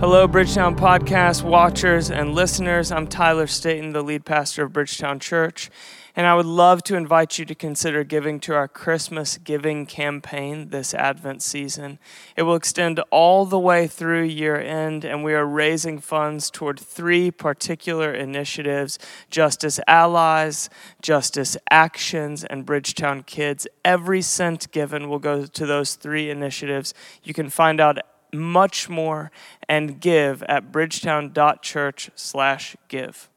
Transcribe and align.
Hello, 0.00 0.26
Bridgetown 0.26 0.76
Podcast 0.76 1.42
watchers 1.42 2.10
and 2.10 2.34
listeners. 2.34 2.90
I'm 2.90 3.06
Tyler 3.06 3.46
Staton, 3.46 3.92
the 3.92 4.00
lead 4.00 4.24
pastor 4.24 4.62
of 4.62 4.72
Bridgetown 4.72 5.20
Church, 5.20 5.68
and 6.16 6.26
I 6.26 6.34
would 6.34 6.46
love 6.46 6.82
to 6.84 6.96
invite 6.96 7.38
you 7.38 7.44
to 7.44 7.54
consider 7.54 8.02
giving 8.02 8.40
to 8.40 8.54
our 8.54 8.66
Christmas 8.66 9.36
giving 9.36 9.84
campaign 9.84 10.70
this 10.70 10.94
Advent 10.94 11.42
season. 11.42 11.98
It 12.34 12.44
will 12.44 12.54
extend 12.54 12.98
all 13.10 13.44
the 13.44 13.58
way 13.58 13.86
through 13.86 14.22
year 14.22 14.58
end, 14.58 15.04
and 15.04 15.22
we 15.22 15.34
are 15.34 15.44
raising 15.44 15.98
funds 15.98 16.50
toward 16.50 16.80
three 16.80 17.30
particular 17.30 18.10
initiatives 18.10 18.98
Justice 19.28 19.80
Allies, 19.86 20.70
Justice 21.02 21.58
Actions, 21.68 22.42
and 22.42 22.64
Bridgetown 22.64 23.22
Kids. 23.22 23.66
Every 23.84 24.22
cent 24.22 24.72
given 24.72 25.10
will 25.10 25.18
go 25.18 25.44
to 25.44 25.66
those 25.66 25.94
three 25.94 26.30
initiatives. 26.30 26.94
You 27.22 27.34
can 27.34 27.50
find 27.50 27.82
out 27.82 27.98
much 28.32 28.88
more 28.88 29.30
and 29.70 30.00
give 30.00 30.42
at 30.48 30.72
bridgetown.church/give. 30.72 33.28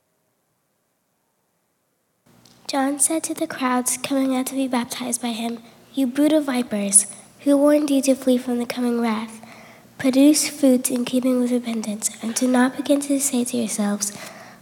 John 2.68 3.00
said 3.00 3.23
to 3.26 3.36
the 3.36 3.46
crowds 3.46 3.98
coming 3.98 4.36
out 4.36 4.48
to 4.48 4.56
be 4.56 4.68
baptized 4.68 5.22
by 5.22 5.28
him, 5.28 5.59
You 5.94 6.08
brood 6.08 6.34
of 6.34 6.46
vipers, 6.46 7.06
who 7.42 7.56
warned 7.56 7.92
you 7.92 8.02
to 8.02 8.16
flee 8.16 8.40
from 8.40 8.58
the 8.58 8.66
coming 8.66 9.00
wrath? 9.00 9.42
Produce 10.00 10.50
fruits 10.50 10.90
in 10.90 11.06
keeping 11.06 11.40
with 11.40 11.52
repentance, 11.52 12.09
and 12.23 12.34
do 12.34 12.48
not 12.48 12.78
begin 12.78 13.00
to 13.02 13.20
say 13.20 13.44
to 13.44 13.58
yourselves, 13.58 14.12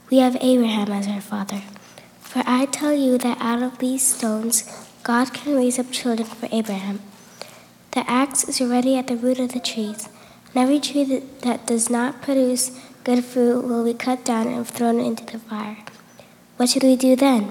We 0.10 0.18
have 0.18 0.36
Abraham 0.42 0.92
as 0.92 1.08
our 1.08 1.22
father. 1.22 1.62
For 2.20 2.44
I 2.46 2.66
tell 2.66 2.94
you 2.94 3.18
that 3.20 3.40
out 3.40 3.64
of 3.64 3.78
these 3.78 4.06
stones 4.06 4.66
God 5.04 5.34
can 5.34 5.56
raise 5.56 5.80
up 5.80 5.90
children 5.90 6.28
for 6.28 6.50
Abraham. 6.52 7.00
The 7.92 8.04
axe 8.12 8.44
is 8.44 8.60
already 8.60 8.98
at 8.98 9.08
the 9.08 9.16
root 9.16 9.40
of 9.40 9.54
the 9.54 9.62
trees, 9.62 10.10
and 10.54 10.64
every 10.64 10.80
tree 10.80 11.04
that, 11.04 11.42
that 11.42 11.66
does 11.66 11.90
not 11.90 12.22
produce 12.22 12.80
good 13.04 13.24
fruit 13.24 13.64
will 13.64 13.84
be 13.84 13.94
cut 13.94 14.24
down 14.26 14.48
and 14.48 14.68
thrown 14.68 15.00
into 15.00 15.26
the 15.26 15.40
fire. 15.40 15.78
What 16.58 16.70
should 16.70 16.84
we 16.84 16.96
do 16.96 17.16
then? 17.16 17.48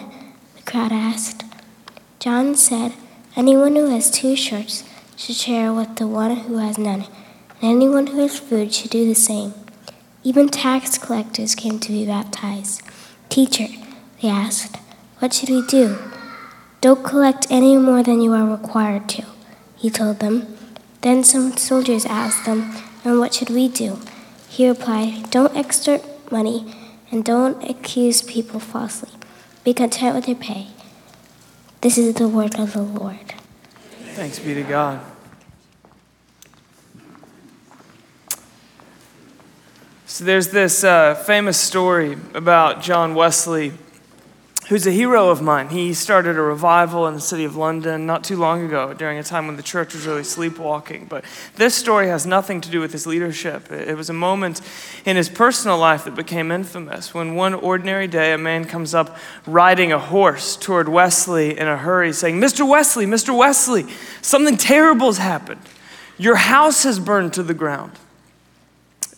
The 0.57 0.63
crowd 0.63 0.93
asked. 0.93 1.45
John 2.19 2.55
said, 2.55 2.93
Anyone 3.37 3.77
who 3.77 3.89
has 3.89 4.11
two 4.11 4.37
shirts 4.37 4.85
should 5.17 5.37
share 5.37 5.73
with 5.73 5.97
the 5.97 6.07
one 6.07 6.37
who 6.37 6.59
has 6.59 6.79
none, 6.79 7.07
and 7.61 7.71
anyone 7.77 8.09
who 8.09 8.21
has 8.21 8.39
food 8.39 8.73
should 8.73 8.91
do 8.91 9.07
the 9.07 9.15
same. 9.15 9.55
Even 10.23 10.49
tax 10.49 10.99
collectors 10.99 11.55
came 11.55 11.79
to 11.79 11.93
be 11.93 12.05
baptized. 12.05 12.83
Teacher, 13.29 13.69
they 14.21 14.29
asked, 14.29 14.77
What 15.19 15.33
should 15.33 15.49
we 15.49 15.67
do? 15.67 15.97
Don't 16.81 17.05
collect 17.05 17.47
any 17.51 17.77
more 17.77 18.03
than 18.03 18.21
you 18.21 18.33
are 18.35 18.47
required 18.47 19.09
to, 19.11 19.25
he 19.77 19.91
told 19.91 20.19
them. 20.19 20.57
Then 21.01 21.25
some 21.25 21.57
soldiers 21.57 22.05
asked 22.05 22.45
them, 22.45 22.75
And 23.05 23.19
what 23.19 23.35
should 23.35 23.51
we 23.51 23.69
do? 23.69 23.99
He 24.49 24.69
replied, 24.69 25.31
Don't 25.31 25.57
extort 25.57 26.03
money 26.31 26.75
and 27.11 27.25
don't 27.25 27.63
accuse 27.69 28.23
people 28.23 28.61
falsely. 28.61 29.11
Be 29.65 29.75
content 29.75 30.15
with 30.15 30.29
your 30.29 30.37
pay. 30.37 30.69
This 31.81 31.97
is 31.97 32.15
the 32.15 32.29
word 32.29 32.59
of 32.59 32.73
the 32.75 32.83
Lord. 32.83 33.35
Thanks 34.15 34.39
be 34.39 34.55
to 34.55 34.63
God. 34.63 35.01
So 40.07 40.25
there's 40.25 40.49
this 40.49 40.85
uh, 40.85 41.15
famous 41.15 41.57
story 41.59 42.19
about 42.35 42.83
John 42.83 43.15
Wesley, 43.15 43.73
who's 44.71 44.87
a 44.87 44.93
hero 44.93 45.31
of 45.31 45.43
mine. 45.43 45.69
He 45.69 45.93
started 45.93 46.37
a 46.37 46.41
revival 46.41 47.09
in 47.09 47.15
the 47.15 47.21
city 47.21 47.45
of 47.45 47.57
London 47.57 48.07
not 48.07 48.23
too 48.23 48.37
long 48.37 48.65
ago 48.65 48.95
during 48.95 49.19
a 49.19 49.23
time 49.25 49.49
when 49.49 49.57
the 49.57 49.65
church 49.65 49.95
was 49.95 50.07
really 50.07 50.23
sleepwalking. 50.23 51.07
But 51.07 51.25
this 51.57 51.75
story 51.75 52.07
has 52.07 52.25
nothing 52.25 52.61
to 52.61 52.71
do 52.71 52.79
with 52.81 52.93
his 52.93 53.05
leadership. 53.05 53.73
It 53.73 53.97
was 53.97 54.11
a 54.11 54.13
moment 54.13 54.61
in 55.05 55.17
his 55.17 55.29
personal 55.29 55.77
life 55.77 56.05
that 56.05 56.15
became 56.15 56.53
infamous 56.53 57.13
when 57.13 57.35
one 57.35 57.53
ordinary 57.53 58.07
day 58.07 58.33
a 58.33 58.39
man 58.39 58.65
comes 58.65 58.95
up 58.95 59.17
riding 59.45 59.91
a 59.91 59.99
horse 59.99 60.57
toward 60.57 60.89
Wesley 60.89 61.59
in 61.59 61.67
a 61.67 61.77
hurry, 61.77 62.13
saying, 62.13 62.41
Mr. 62.41 62.67
Wesley, 62.67 63.07
Mr. 63.07 63.37
Wesley, 63.37 63.87
something 64.23 64.57
terrible 64.57 65.07
has 65.07 65.19
happened. 65.19 65.63
Your 66.17 66.37
house 66.37 66.85
has 66.85 67.01
burned 67.01 67.33
to 67.33 67.43
the 67.43 67.55
ground. 67.55 67.91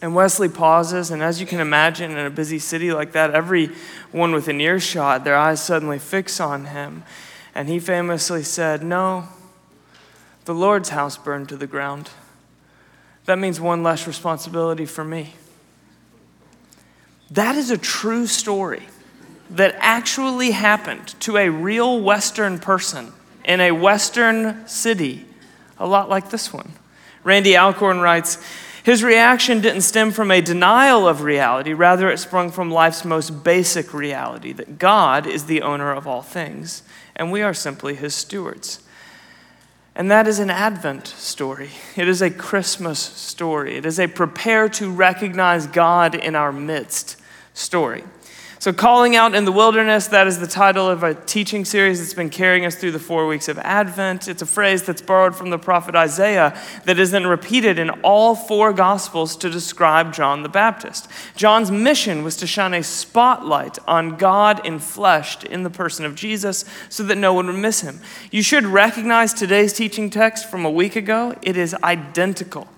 And 0.02 0.16
Wesley 0.16 0.48
pauses, 0.48 1.12
and 1.12 1.22
as 1.22 1.40
you 1.40 1.46
can 1.46 1.60
imagine, 1.60 2.10
in 2.10 2.26
a 2.26 2.30
busy 2.30 2.58
city 2.58 2.92
like 2.92 3.12
that, 3.12 3.30
everyone 3.30 4.32
within 4.32 4.60
earshot, 4.60 5.22
their 5.22 5.36
eyes 5.36 5.62
suddenly 5.62 6.00
fix 6.00 6.40
on 6.40 6.66
him. 6.66 7.04
And 7.54 7.68
he 7.68 7.78
famously 7.78 8.42
said, 8.42 8.82
No, 8.82 9.28
the 10.44 10.54
Lord's 10.54 10.88
house 10.88 11.16
burned 11.16 11.48
to 11.50 11.56
the 11.56 11.68
ground. 11.68 12.10
That 13.26 13.38
means 13.38 13.60
one 13.60 13.84
less 13.84 14.08
responsibility 14.08 14.86
for 14.86 15.04
me. 15.04 15.34
That 17.30 17.54
is 17.54 17.70
a 17.70 17.78
true 17.78 18.26
story 18.26 18.82
that 19.50 19.76
actually 19.78 20.50
happened 20.50 21.14
to 21.20 21.36
a 21.36 21.48
real 21.48 22.00
Western 22.00 22.58
person 22.58 23.12
in 23.44 23.60
a 23.60 23.70
Western 23.70 24.66
city, 24.66 25.24
a 25.78 25.86
lot 25.86 26.08
like 26.08 26.30
this 26.30 26.52
one. 26.52 26.72
Randy 27.22 27.56
Alcorn 27.56 28.00
writes, 28.00 28.38
his 28.82 29.04
reaction 29.04 29.60
didn't 29.60 29.82
stem 29.82 30.10
from 30.10 30.30
a 30.30 30.40
denial 30.40 31.06
of 31.06 31.22
reality, 31.22 31.72
rather, 31.72 32.10
it 32.10 32.18
sprung 32.18 32.50
from 32.50 32.70
life's 32.70 33.04
most 33.04 33.44
basic 33.44 33.94
reality 33.94 34.52
that 34.52 34.78
God 34.78 35.26
is 35.26 35.44
the 35.44 35.62
owner 35.62 35.92
of 35.92 36.06
all 36.06 36.22
things, 36.22 36.82
and 37.14 37.30
we 37.30 37.42
are 37.42 37.54
simply 37.54 37.94
his 37.94 38.14
stewards. 38.14 38.80
And 39.94 40.10
that 40.10 40.26
is 40.26 40.38
an 40.38 40.50
Advent 40.50 41.06
story. 41.06 41.70
It 41.96 42.08
is 42.08 42.22
a 42.22 42.30
Christmas 42.30 42.98
story. 42.98 43.76
It 43.76 43.84
is 43.84 44.00
a 44.00 44.06
prepare 44.06 44.68
to 44.70 44.90
recognize 44.90 45.66
God 45.66 46.14
in 46.14 46.34
our 46.34 46.50
midst 46.50 47.20
story. 47.52 48.04
So, 48.62 48.72
Calling 48.72 49.16
Out 49.16 49.34
in 49.34 49.44
the 49.44 49.50
Wilderness, 49.50 50.06
that 50.06 50.28
is 50.28 50.38
the 50.38 50.46
title 50.46 50.88
of 50.88 51.02
a 51.02 51.16
teaching 51.16 51.64
series 51.64 51.98
that's 51.98 52.14
been 52.14 52.30
carrying 52.30 52.64
us 52.64 52.76
through 52.76 52.92
the 52.92 53.00
four 53.00 53.26
weeks 53.26 53.48
of 53.48 53.58
Advent. 53.58 54.28
It's 54.28 54.40
a 54.40 54.46
phrase 54.46 54.84
that's 54.84 55.02
borrowed 55.02 55.34
from 55.34 55.50
the 55.50 55.58
prophet 55.58 55.96
Isaiah 55.96 56.56
that 56.84 56.96
is 56.96 57.10
then 57.10 57.26
repeated 57.26 57.80
in 57.80 57.90
all 58.04 58.36
four 58.36 58.72
Gospels 58.72 59.34
to 59.38 59.50
describe 59.50 60.14
John 60.14 60.44
the 60.44 60.48
Baptist. 60.48 61.08
John's 61.34 61.72
mission 61.72 62.22
was 62.22 62.36
to 62.36 62.46
shine 62.46 62.72
a 62.72 62.84
spotlight 62.84 63.80
on 63.88 64.16
God 64.16 64.62
enfleshed 64.62 65.42
in 65.42 65.64
the 65.64 65.68
person 65.68 66.04
of 66.04 66.14
Jesus 66.14 66.64
so 66.88 67.02
that 67.02 67.18
no 67.18 67.34
one 67.34 67.48
would 67.48 67.56
miss 67.56 67.80
him. 67.80 67.98
You 68.30 68.44
should 68.44 68.64
recognize 68.64 69.34
today's 69.34 69.72
teaching 69.72 70.08
text 70.08 70.48
from 70.48 70.64
a 70.64 70.70
week 70.70 70.94
ago, 70.94 71.34
it 71.42 71.56
is 71.56 71.74
identical. 71.82 72.68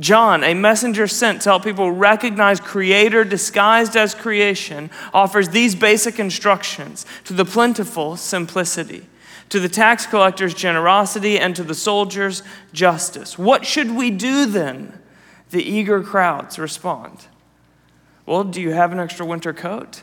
John, 0.00 0.42
a 0.42 0.54
messenger 0.54 1.06
sent 1.06 1.42
to 1.42 1.50
help 1.50 1.62
people 1.62 1.92
recognize 1.92 2.58
Creator 2.58 3.24
disguised 3.24 3.96
as 3.96 4.14
creation, 4.14 4.90
offers 5.12 5.50
these 5.50 5.74
basic 5.74 6.18
instructions 6.18 7.06
to 7.24 7.32
the 7.32 7.44
plentiful 7.44 8.16
simplicity, 8.16 9.06
to 9.50 9.60
the 9.60 9.68
tax 9.68 10.04
collector's 10.06 10.54
generosity, 10.54 11.38
and 11.38 11.54
to 11.54 11.62
the 11.62 11.74
soldier's 11.74 12.42
justice. 12.72 13.38
What 13.38 13.64
should 13.64 13.94
we 13.94 14.10
do 14.10 14.46
then? 14.46 14.98
The 15.50 15.62
eager 15.62 16.02
crowds 16.02 16.58
respond. 16.58 17.26
Well, 18.26 18.42
do 18.42 18.60
you 18.60 18.70
have 18.70 18.90
an 18.90 18.98
extra 18.98 19.24
winter 19.24 19.52
coat? 19.52 20.02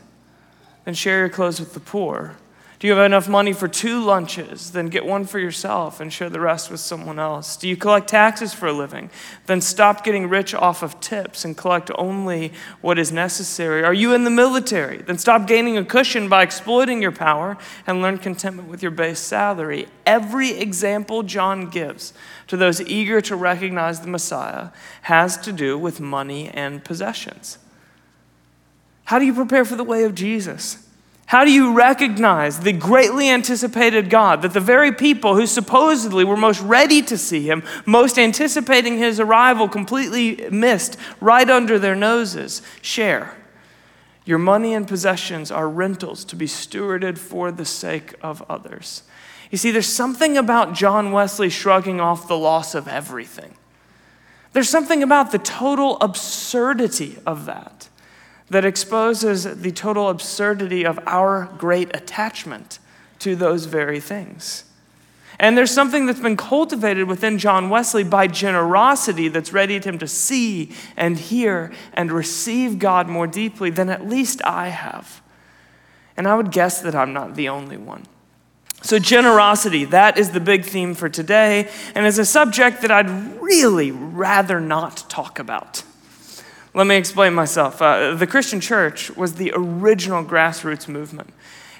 Then 0.84 0.94
share 0.94 1.18
your 1.18 1.28
clothes 1.28 1.60
with 1.60 1.74
the 1.74 1.80
poor. 1.80 2.36
Do 2.82 2.88
you 2.88 2.96
have 2.96 3.06
enough 3.06 3.28
money 3.28 3.52
for 3.52 3.68
two 3.68 4.02
lunches? 4.02 4.72
Then 4.72 4.86
get 4.88 5.06
one 5.06 5.24
for 5.24 5.38
yourself 5.38 6.00
and 6.00 6.12
share 6.12 6.28
the 6.28 6.40
rest 6.40 6.68
with 6.68 6.80
someone 6.80 7.20
else. 7.20 7.56
Do 7.56 7.68
you 7.68 7.76
collect 7.76 8.08
taxes 8.08 8.52
for 8.52 8.66
a 8.66 8.72
living? 8.72 9.08
Then 9.46 9.60
stop 9.60 10.02
getting 10.02 10.28
rich 10.28 10.52
off 10.52 10.82
of 10.82 10.98
tips 10.98 11.44
and 11.44 11.56
collect 11.56 11.92
only 11.94 12.52
what 12.80 12.98
is 12.98 13.12
necessary. 13.12 13.84
Are 13.84 13.94
you 13.94 14.14
in 14.14 14.24
the 14.24 14.30
military? 14.30 14.98
Then 14.98 15.16
stop 15.16 15.46
gaining 15.46 15.78
a 15.78 15.84
cushion 15.84 16.28
by 16.28 16.42
exploiting 16.42 17.00
your 17.00 17.12
power 17.12 17.56
and 17.86 18.02
learn 18.02 18.18
contentment 18.18 18.68
with 18.68 18.82
your 18.82 18.90
base 18.90 19.20
salary. 19.20 19.86
Every 20.04 20.50
example 20.50 21.22
John 21.22 21.70
gives 21.70 22.12
to 22.48 22.56
those 22.56 22.80
eager 22.80 23.20
to 23.20 23.36
recognize 23.36 24.00
the 24.00 24.08
Messiah 24.08 24.70
has 25.02 25.36
to 25.42 25.52
do 25.52 25.78
with 25.78 26.00
money 26.00 26.48
and 26.48 26.82
possessions. 26.82 27.58
How 29.04 29.20
do 29.20 29.24
you 29.24 29.34
prepare 29.34 29.64
for 29.64 29.76
the 29.76 29.84
way 29.84 30.02
of 30.02 30.16
Jesus? 30.16 30.88
How 31.32 31.46
do 31.46 31.50
you 31.50 31.72
recognize 31.72 32.60
the 32.60 32.74
greatly 32.74 33.30
anticipated 33.30 34.10
God 34.10 34.42
that 34.42 34.52
the 34.52 34.60
very 34.60 34.92
people 34.92 35.34
who 35.34 35.46
supposedly 35.46 36.24
were 36.24 36.36
most 36.36 36.60
ready 36.60 37.00
to 37.00 37.16
see 37.16 37.48
him, 37.48 37.62
most 37.86 38.18
anticipating 38.18 38.98
his 38.98 39.18
arrival, 39.18 39.66
completely 39.66 40.46
missed 40.50 40.98
right 41.22 41.48
under 41.48 41.78
their 41.78 41.94
noses? 41.94 42.60
Share. 42.82 43.34
Your 44.26 44.36
money 44.36 44.74
and 44.74 44.86
possessions 44.86 45.50
are 45.50 45.70
rentals 45.70 46.26
to 46.26 46.36
be 46.36 46.44
stewarded 46.44 47.16
for 47.16 47.50
the 47.50 47.64
sake 47.64 48.12
of 48.20 48.44
others. 48.50 49.02
You 49.50 49.56
see, 49.56 49.70
there's 49.70 49.86
something 49.86 50.36
about 50.36 50.74
John 50.74 51.12
Wesley 51.12 51.48
shrugging 51.48 51.98
off 51.98 52.28
the 52.28 52.36
loss 52.36 52.74
of 52.74 52.86
everything. 52.86 53.54
There's 54.52 54.68
something 54.68 55.02
about 55.02 55.32
the 55.32 55.38
total 55.38 55.96
absurdity 56.02 57.16
of 57.24 57.46
that 57.46 57.81
that 58.52 58.64
exposes 58.66 59.44
the 59.44 59.72
total 59.72 60.10
absurdity 60.10 60.84
of 60.84 61.00
our 61.06 61.50
great 61.56 61.94
attachment 61.96 62.78
to 63.18 63.34
those 63.34 63.64
very 63.64 63.98
things. 63.98 64.64
And 65.38 65.56
there's 65.56 65.70
something 65.70 66.04
that's 66.04 66.20
been 66.20 66.36
cultivated 66.36 67.08
within 67.08 67.38
John 67.38 67.70
Wesley 67.70 68.04
by 68.04 68.26
generosity 68.26 69.28
that's 69.28 69.52
readied 69.52 69.84
him 69.84 69.98
to 69.98 70.06
see 70.06 70.72
and 70.96 71.18
hear 71.18 71.72
and 71.94 72.12
receive 72.12 72.78
God 72.78 73.08
more 73.08 73.26
deeply 73.26 73.70
than 73.70 73.88
at 73.88 74.06
least 74.06 74.44
I 74.44 74.68
have. 74.68 75.22
And 76.16 76.28
I 76.28 76.36
would 76.36 76.52
guess 76.52 76.82
that 76.82 76.94
I'm 76.94 77.14
not 77.14 77.34
the 77.34 77.48
only 77.48 77.78
one. 77.78 78.04
So, 78.82 78.98
generosity, 78.98 79.86
that 79.86 80.18
is 80.18 80.30
the 80.30 80.40
big 80.40 80.64
theme 80.64 80.94
for 80.94 81.08
today, 81.08 81.70
and 81.94 82.04
is 82.04 82.18
a 82.18 82.24
subject 82.24 82.82
that 82.82 82.90
I'd 82.90 83.40
really 83.40 83.92
rather 83.92 84.60
not 84.60 85.08
talk 85.08 85.38
about. 85.38 85.84
Let 86.74 86.86
me 86.86 86.96
explain 86.96 87.34
myself. 87.34 87.82
Uh, 87.82 88.14
the 88.14 88.26
Christian 88.26 88.58
church 88.58 89.14
was 89.14 89.34
the 89.34 89.52
original 89.54 90.24
grassroots 90.24 90.88
movement. 90.88 91.30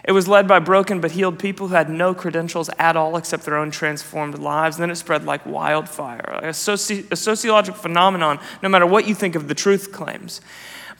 It 0.04 0.12
was 0.12 0.28
led 0.28 0.46
by 0.46 0.58
broken 0.58 1.00
but 1.00 1.12
healed 1.12 1.38
people 1.38 1.68
who 1.68 1.74
had 1.74 1.88
no 1.88 2.12
credentials 2.12 2.68
at 2.78 2.94
all 2.94 3.16
except 3.16 3.44
their 3.44 3.56
own 3.56 3.70
transformed 3.70 4.38
lives. 4.38 4.76
And 4.76 4.82
then 4.82 4.90
it 4.90 4.96
spread 4.96 5.24
like 5.24 5.46
wildfire, 5.46 6.40
a, 6.42 6.48
soci- 6.48 7.10
a 7.10 7.16
sociological 7.16 7.80
phenomenon, 7.80 8.38
no 8.62 8.68
matter 8.68 8.84
what 8.84 9.08
you 9.08 9.14
think 9.14 9.34
of 9.34 9.48
the 9.48 9.54
truth 9.54 9.92
claims. 9.92 10.42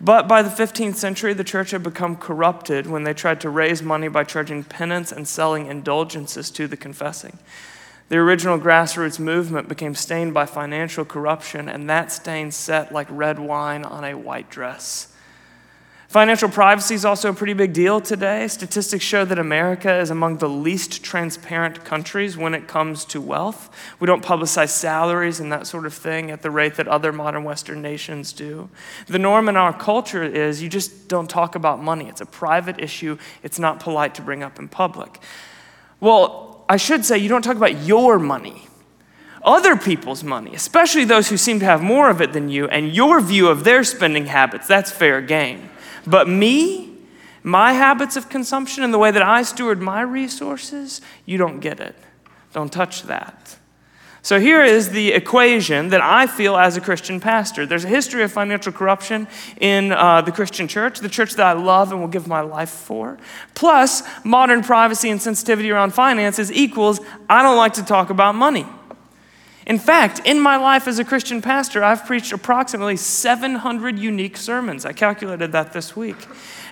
But 0.01 0.27
by 0.27 0.43
the 0.43 0.51
15th 0.51 0.95
century, 0.95 1.35
the 1.35 1.45
church 1.45 1.73
had 1.73 1.83
become 1.83 2.17
corrupted 2.17 2.87
when 2.87 3.05
they 3.05 3.13
tried 3.13 3.41
to 3.43 3.51
raise 3.51 3.83
money 3.83 4.09
by 4.09 4.25
charging 4.25 4.65
penance 4.65 5.13
and 5.13 5.29
selling 5.29 5.67
indulgences 5.67 6.51
to 6.53 6.67
the 6.67 6.77
confessing. 6.77 7.39
The 8.13 8.19
original 8.19 8.59
grassroots 8.59 9.19
movement 9.19 9.71
became 9.71 9.95
stained 9.95 10.35
by 10.35 10.45
financial 10.45 11.03
corruption, 11.03 11.67
and 11.67 11.89
that 11.89 12.13
stain 12.13 12.51
set 12.51 12.93
like 12.93 13.07
red 13.09 13.39
wine 13.39 13.87
on 13.87 14.05
a 14.05 14.13
white 14.13 14.51
dress. 14.51 15.11
Financial 16.09 16.51
privacy 16.51 16.95
is 16.95 17.07
also 17.07 17.31
a 17.31 17.33
pretty 17.33 17.55
big 17.55 17.73
deal 17.73 18.03
today. 18.03 18.47
Statistics 18.49 19.03
show 19.03 19.25
that 19.25 19.39
America 19.39 19.99
is 19.99 20.11
among 20.11 20.37
the 20.37 20.49
least 20.51 21.03
transparent 21.03 21.87
countries 21.87 22.37
when 22.37 22.53
it 22.53 22.69
comes 22.69 23.07
to 23.07 23.19
wealth. 23.19 23.75
We 23.99 24.07
don't 24.07 24.23
publicize 24.23 24.69
salaries 24.69 25.41
and 25.41 25.51
that 25.51 25.67
sort 25.67 25.87
of 25.87 25.95
thing 25.95 26.31
at 26.31 26.43
the 26.43 26.51
rate 26.51 26.75
that 26.75 26.89
other 26.89 27.13
modern 27.13 27.45
Western 27.45 27.81
nations 27.81 28.35
do. 28.35 28.69
The 29.07 29.19
norm 29.19 29.49
in 29.49 29.57
our 29.57 29.73
culture 29.73 30.23
is 30.23 30.63
you 30.63 30.69
just 30.69 31.09
don't 31.09 31.31
talk 31.31 31.55
about 31.55 31.83
money, 31.83 32.11
it's 32.11 32.21
a 32.21 32.27
private 32.27 32.79
issue, 32.79 33.17
it's 33.43 33.59
not 33.59 33.81
polite 33.81 34.15
to 34.17 34.21
bring 34.21 34.43
up 34.43 34.59
in 34.59 34.69
public. 34.69 35.19
Well, 35.99 36.52
I 36.69 36.77
should 36.77 37.05
say 37.05 37.19
you 37.19 37.29
don't 37.29 37.43
talk 37.43 37.57
about 37.57 37.83
your 37.85 38.19
money 38.19 38.69
other 39.45 39.77
people's 39.77 40.23
money, 40.23 40.55
especially 40.55 41.05
those 41.05 41.29
who 41.29 41.37
seem 41.37 41.59
to 41.61 41.65
have 41.65 41.83
more 41.83 42.11
of 42.11 42.21
it 42.21 42.33
than 42.33 42.49
you, 42.49 42.69
and 42.69 42.95
your 42.95 43.21
view 43.21 43.49
of 43.49 43.65
their 43.65 43.83
spending 43.85 44.27
habits, 44.27 44.67
that's 44.67 44.91
fair 44.91 45.21
game. 45.21 45.71
But 46.07 46.29
me, 46.29 46.97
my 47.43 47.73
habits 47.73 48.17
of 48.17 48.29
consumption 48.29 48.85
and 48.85 48.95
the 48.95 48.99
way 48.99 49.11
that 49.11 49.23
I 49.23 49.43
steward 49.43 49.81
my 49.81 50.01
resources, 50.03 51.01
you 51.27 51.39
don't 51.39 51.61
get 51.61 51.81
it. 51.81 51.97
Don't 52.53 52.73
touch 52.73 53.03
that. 53.03 53.59
So 54.25 54.39
here 54.39 54.63
is 54.63 54.91
the 54.91 55.11
equation 55.11 55.89
that 55.89 56.01
I 56.01 56.29
feel 56.29 56.57
as 56.57 56.77
a 56.77 56.81
Christian 56.81 57.19
pastor. 57.19 57.67
There's 57.67 57.85
a 57.85 57.89
history 57.89 58.23
of 58.23 58.31
financial 58.31 58.71
corruption 58.71 59.27
in 59.61 59.91
uh, 59.91 60.23
the 60.23 60.31
Christian 60.31 60.69
church, 60.69 61.01
the 61.01 61.09
church 61.09 61.35
that 61.35 61.45
I 61.45 61.61
love 61.61 61.91
and 61.91 62.01
will 62.01 62.07
give 62.09 62.29
my 62.29 62.41
life 62.41 62.71
for. 62.71 63.19
Plus, 63.55 64.05
modern 64.25 64.63
privacy 64.63 65.11
and 65.11 65.21
sensitivity 65.21 65.73
around 65.73 65.93
finances 65.93 66.53
equals 66.53 67.01
I 67.29 67.43
don't 67.43 67.57
like 67.57 67.73
to 67.75 67.85
talk 67.85 68.11
about 68.11 68.37
money. 68.37 68.65
In 69.67 69.81
fact, 69.81 70.21
in 70.25 70.39
my 70.39 70.57
life 70.57 70.87
as 70.87 71.01
a 71.01 71.05
Christian 71.05 71.43
pastor, 71.43 71.83
I've 71.83 72.07
preached 72.07 72.33
approximately 72.33 72.97
700 72.97 73.99
unique 73.99 74.37
sermons. 74.37 74.87
I 74.87 74.93
calculated 74.93 75.51
that 75.51 75.73
this 75.73 75.97
week. 75.97 76.17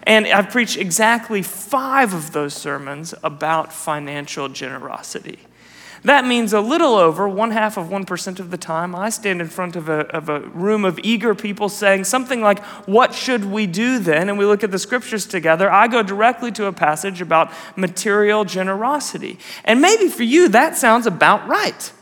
And 0.05 0.27
I've 0.29 0.51
preached 0.51 0.77
exactly 0.77 1.43
five 1.43 2.15
of 2.15 2.31
those 2.31 2.55
sermons 2.55 3.13
about 3.25 3.73
financial 3.73 4.49
generosity. 4.49 5.41
That 6.03 6.25
means 6.25 6.53
a 6.53 6.61
little 6.61 6.95
over 6.95 7.29
one 7.29 7.51
half 7.51 7.77
of 7.77 7.89
1% 7.89 8.41
of 8.41 8.51
the 8.51 8.57
time, 8.57 8.95
I 8.95 9.11
stand 9.11 9.41
in 9.41 9.49
front 9.49 9.77
of 9.77 9.89
a, 9.89 10.07
of 10.15 10.31
a 10.31 10.41
room 10.41 10.85
of 10.85 10.99
eager 11.03 11.35
people 11.35 11.69
saying 11.69 12.05
something 12.05 12.41
like, 12.41 12.61
What 12.87 13.15
should 13.15 13.45
we 13.45 13.67
do 13.67 13.99
then? 13.99 14.29
And 14.29 14.39
we 14.39 14.47
look 14.47 14.65
at 14.65 14.71
the 14.71 14.79
scriptures 14.79 15.27
together. 15.27 15.71
I 15.71 15.89
go 15.89 16.03
directly 16.03 16.53
to 16.53 16.67
a 16.67 16.73
passage 16.73 17.21
about 17.21 17.53
material 17.77 18.45
generosity. 18.47 19.39
And 19.65 19.81
maybe 19.81 20.09
for 20.09 20.23
you, 20.23 20.49
that 20.49 20.77
sounds 20.77 21.07
about 21.07 21.47
right. 21.47 21.93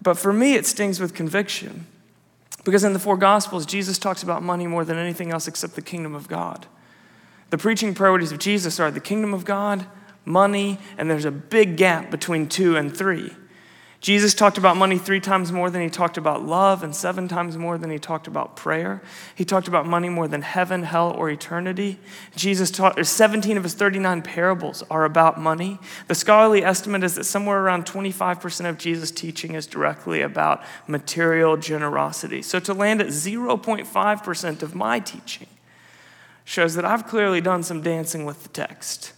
But 0.00 0.18
for 0.18 0.32
me, 0.32 0.54
it 0.54 0.66
stings 0.66 0.98
with 0.98 1.14
conviction. 1.14 1.86
Because 2.64 2.84
in 2.84 2.92
the 2.92 2.98
four 2.98 3.16
Gospels, 3.16 3.66
Jesus 3.66 3.98
talks 3.98 4.22
about 4.22 4.42
money 4.42 4.66
more 4.66 4.84
than 4.84 4.96
anything 4.96 5.32
else 5.32 5.48
except 5.48 5.74
the 5.74 5.82
kingdom 5.82 6.14
of 6.14 6.28
God. 6.28 6.66
The 7.50 7.58
preaching 7.58 7.94
priorities 7.94 8.32
of 8.32 8.38
Jesus 8.38 8.80
are 8.80 8.90
the 8.90 9.00
kingdom 9.00 9.34
of 9.34 9.44
God, 9.44 9.86
money, 10.24 10.78
and 10.98 11.10
there's 11.10 11.24
a 11.24 11.30
big 11.30 11.76
gap 11.76 12.10
between 12.10 12.48
two 12.48 12.76
and 12.76 12.96
three. 12.96 13.34
Jesus 14.02 14.34
talked 14.34 14.58
about 14.58 14.76
money 14.76 14.98
three 14.98 15.20
times 15.20 15.52
more 15.52 15.70
than 15.70 15.80
he 15.80 15.88
talked 15.88 16.16
about 16.16 16.44
love, 16.44 16.82
and 16.82 16.94
seven 16.94 17.28
times 17.28 17.56
more 17.56 17.78
than 17.78 17.88
he 17.88 18.00
talked 18.00 18.26
about 18.26 18.56
prayer. 18.56 19.00
He 19.32 19.44
talked 19.44 19.68
about 19.68 19.86
money 19.86 20.08
more 20.08 20.26
than 20.26 20.42
heaven, 20.42 20.82
hell, 20.82 21.12
or 21.12 21.30
eternity. 21.30 22.00
Jesus 22.34 22.72
taught, 22.72 22.98
uh, 22.98 23.04
17 23.04 23.56
of 23.56 23.62
his 23.62 23.74
39 23.74 24.22
parables 24.22 24.82
are 24.90 25.04
about 25.04 25.40
money. 25.40 25.78
The 26.08 26.16
scholarly 26.16 26.64
estimate 26.64 27.04
is 27.04 27.14
that 27.14 27.24
somewhere 27.24 27.60
around 27.60 27.86
25% 27.86 28.68
of 28.68 28.76
Jesus' 28.76 29.12
teaching 29.12 29.54
is 29.54 29.68
directly 29.68 30.20
about 30.20 30.64
material 30.88 31.56
generosity. 31.56 32.42
So 32.42 32.58
to 32.58 32.74
land 32.74 33.00
at 33.00 33.06
0.5% 33.06 34.62
of 34.64 34.74
my 34.74 34.98
teaching 34.98 35.46
shows 36.44 36.74
that 36.74 36.84
I've 36.84 37.06
clearly 37.06 37.40
done 37.40 37.62
some 37.62 37.82
dancing 37.82 38.24
with 38.24 38.42
the 38.42 38.48
text. 38.48 39.12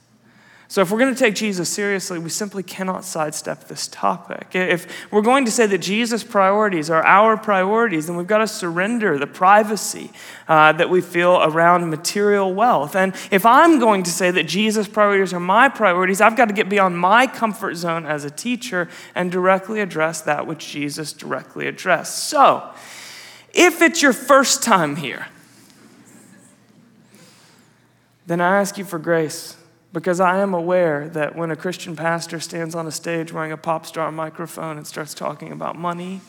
So, 0.75 0.83
if 0.83 0.91
we're 0.91 0.99
going 0.99 1.15
to 1.15 1.19
take 1.21 1.37
Jesus 1.37 1.69
seriously, 1.69 2.19
we 2.19 2.31
simply 2.31 2.65
cannot 2.65 3.05
sidestep 3.05 3.69
this 3.69 3.87
topic. 3.87 4.57
If 4.57 5.09
we're 5.13 5.23
going 5.23 5.45
to 5.45 5.53
say 5.53 5.67
that 5.69 5.79
Jesus' 5.79 6.25
priorities 6.25 6.91
are 6.91 7.07
our 7.07 7.37
priorities, 7.37 8.09
then 8.09 8.17
we've 8.17 8.27
got 8.27 8.39
to 8.39 8.49
surrender 8.49 9.17
the 9.17 9.29
privacy 9.29 10.11
uh, 10.49 10.73
that 10.73 10.91
we 10.91 11.01
feel 11.01 11.41
around 11.45 11.89
material 11.91 12.53
wealth. 12.53 12.97
And 12.97 13.15
if 13.31 13.47
I'm 13.47 13.79
going 13.79 14.03
to 14.03 14.11
say 14.11 14.33
that 14.33 14.49
Jesus' 14.49 14.89
priorities 14.89 15.33
are 15.33 15.39
my 15.39 15.69
priorities, 15.69 16.21
I've 16.21 16.37
got 16.37 16.49
to 16.49 16.55
get 16.55 16.69
beyond 16.69 16.99
my 16.99 17.29
comfort 17.29 17.77
zone 17.77 18.05
as 18.05 18.25
a 18.25 18.31
teacher 18.31 18.89
and 19.15 19.31
directly 19.31 19.81
address 19.81 20.23
that 20.23 20.45
which 20.45 20.73
Jesus 20.73 21.13
directly 21.13 21.69
addressed. 21.69 22.25
So, 22.25 22.69
if 23.53 23.81
it's 23.81 24.03
your 24.03 24.13
first 24.13 24.65
time 24.65 24.97
here, 24.97 25.29
then 28.27 28.41
I 28.41 28.59
ask 28.59 28.77
you 28.77 28.85
for 28.85 28.99
grace 28.99 29.57
because 29.95 30.19
I 30.19 30.39
am 30.39 30.55
aware 30.55 31.09
that 31.11 31.37
when 31.37 31.53
a 31.53 31.57
Christian 31.57 31.95
pastor 31.95 32.41
stands 32.41 32.75
on 32.75 32.89
a 32.89 32.91
stage 32.91 33.33
wearing 33.33 33.53
a 33.53 33.57
pop 33.57 33.87
star 33.87 34.11
microphone 34.11 34.77
and 34.77 34.85
starts 34.85 35.15
talking 35.15 35.53
about 35.53 35.79
money, 35.79 36.21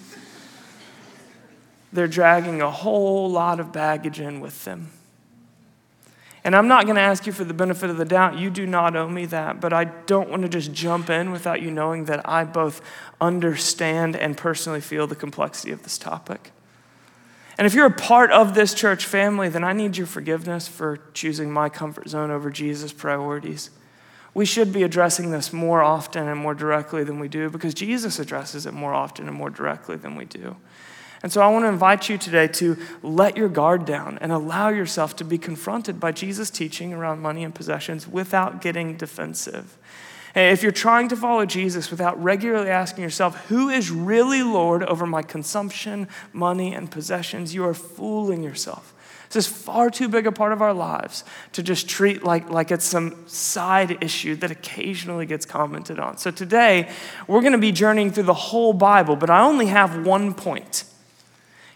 they're 1.91 2.07
dragging 2.07 2.61
a 2.61 2.69
whole 2.69 3.27
lot 3.29 3.59
of 3.59 3.73
baggage 3.73 4.19
in 4.19 4.39
with 4.39 4.65
them. 4.65 4.91
And 6.43 6.55
I'm 6.55 6.67
not 6.67 6.83
going 6.83 6.95
to 6.95 7.01
ask 7.01 7.25
you 7.25 7.33
for 7.33 7.43
the 7.43 7.55
benefit 7.55 7.89
of 7.89 7.97
the 7.97 8.05
doubt. 8.05 8.37
You 8.37 8.51
do 8.51 8.67
not 8.67 8.95
owe 8.95 9.09
me 9.09 9.25
that. 9.25 9.59
But 9.59 9.73
I 9.73 9.85
don't 9.85 10.29
want 10.29 10.43
to 10.43 10.47
just 10.49 10.71
jump 10.71 11.09
in 11.09 11.31
without 11.31 11.59
you 11.59 11.71
knowing 11.71 12.05
that 12.05 12.21
I 12.29 12.43
both 12.43 12.83
understand 13.19 14.15
and 14.15 14.37
personally 14.37 14.79
feel 14.79 15.07
the 15.07 15.15
complexity 15.15 15.71
of 15.71 15.81
this 15.81 15.97
topic. 15.97 16.51
And 17.57 17.65
if 17.65 17.73
you're 17.73 17.85
a 17.85 17.91
part 17.91 18.31
of 18.31 18.53
this 18.53 18.73
church 18.73 19.05
family, 19.05 19.47
then 19.49 19.63
I 19.63 19.73
need 19.73 19.97
your 19.97 20.07
forgiveness 20.07 20.67
for 20.67 20.99
choosing 21.13 21.51
my 21.51 21.69
comfort 21.69 22.09
zone 22.09 22.31
over 22.31 22.49
Jesus' 22.49 22.91
priorities. 22.91 23.69
We 24.33 24.45
should 24.45 24.73
be 24.73 24.83
addressing 24.83 25.31
this 25.31 25.53
more 25.53 25.81
often 25.81 26.27
and 26.27 26.37
more 26.37 26.53
directly 26.53 27.05
than 27.05 27.19
we 27.19 27.29
do 27.29 27.49
because 27.49 27.73
Jesus 27.73 28.19
addresses 28.19 28.65
it 28.65 28.73
more 28.73 28.93
often 28.93 29.27
and 29.27 29.37
more 29.37 29.49
directly 29.49 29.95
than 29.95 30.15
we 30.15 30.25
do. 30.25 30.57
And 31.23 31.31
so 31.31 31.41
I 31.41 31.47
want 31.47 31.63
to 31.63 31.69
invite 31.69 32.09
you 32.09 32.17
today 32.17 32.47
to 32.49 32.77
let 33.01 33.37
your 33.37 33.49
guard 33.49 33.85
down 33.85 34.19
and 34.19 34.31
allow 34.31 34.69
yourself 34.69 35.15
to 35.15 35.23
be 35.23 35.37
confronted 35.37 35.99
by 35.99 36.11
Jesus' 36.11 36.49
teaching 36.49 36.93
around 36.93 37.19
money 37.19 37.43
and 37.43 37.55
possessions 37.55 38.07
without 38.07 38.61
getting 38.61 38.97
defensive. 38.97 39.77
If 40.35 40.63
you're 40.63 40.73
trying 40.73 41.07
to 41.09 41.15
follow 41.15 41.45
Jesus 41.45 41.89
without 41.89 42.21
regularly 42.21 42.69
asking 42.69 43.03
yourself, 43.03 43.47
who 43.47 43.69
is 43.69 43.89
really 43.89 44.43
Lord 44.43 44.83
over 44.83 45.07
my 45.07 45.21
consumption, 45.21 46.09
money, 46.33 46.73
and 46.73 46.91
possessions, 46.91 47.55
you 47.55 47.63
are 47.63 47.73
fooling 47.73 48.43
yourself. 48.43 48.93
This 49.29 49.47
is 49.47 49.53
far 49.53 49.89
too 49.89 50.09
big 50.09 50.27
a 50.27 50.33
part 50.33 50.51
of 50.51 50.61
our 50.61 50.73
lives 50.73 51.23
to 51.53 51.63
just 51.63 51.87
treat 51.87 52.23
like, 52.23 52.49
like 52.49 52.69
it's 52.69 52.85
some 52.85 53.27
side 53.27 54.03
issue 54.03 54.35
that 54.35 54.51
occasionally 54.51 55.25
gets 55.25 55.45
commented 55.45 55.99
on. 55.99 56.17
So 56.17 56.31
today, 56.31 56.91
we're 57.27 57.41
going 57.41 57.53
to 57.53 57.57
be 57.57 57.71
journeying 57.71 58.11
through 58.11 58.23
the 58.23 58.33
whole 58.33 58.73
Bible, 58.73 59.15
but 59.15 59.29
I 59.29 59.41
only 59.41 59.67
have 59.67 60.05
one 60.05 60.33
point. 60.33 60.83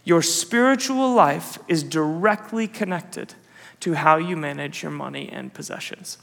Your 0.04 0.22
spiritual 0.22 1.14
life 1.14 1.60
is 1.68 1.82
directly 1.82 2.68
connected 2.68 3.36
to 3.80 3.94
how 3.94 4.18
you 4.18 4.36
manage 4.36 4.84
your 4.84 4.92
money 4.92 5.30
and 5.30 5.54
possessions. 5.54 6.18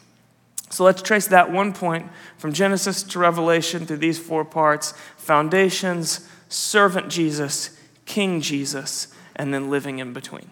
So 0.71 0.85
let's 0.85 1.03
trace 1.03 1.29
that 1.29 1.53
one 1.53 1.73
point 1.73 2.11
from 2.39 2.53
Genesis 2.53 3.03
to 3.05 3.19
Revelation 3.19 3.87
through 3.87 3.99
these 3.99 4.19
four 4.19 4.45
parts 4.45 4.93
foundations, 5.17 6.29
servant 6.49 7.09
Jesus, 7.09 7.79
King 8.05 8.41
Jesus, 8.41 9.09
and 9.35 9.53
then 9.53 9.71
living 9.71 9.99
in 9.99 10.13
between. 10.13 10.51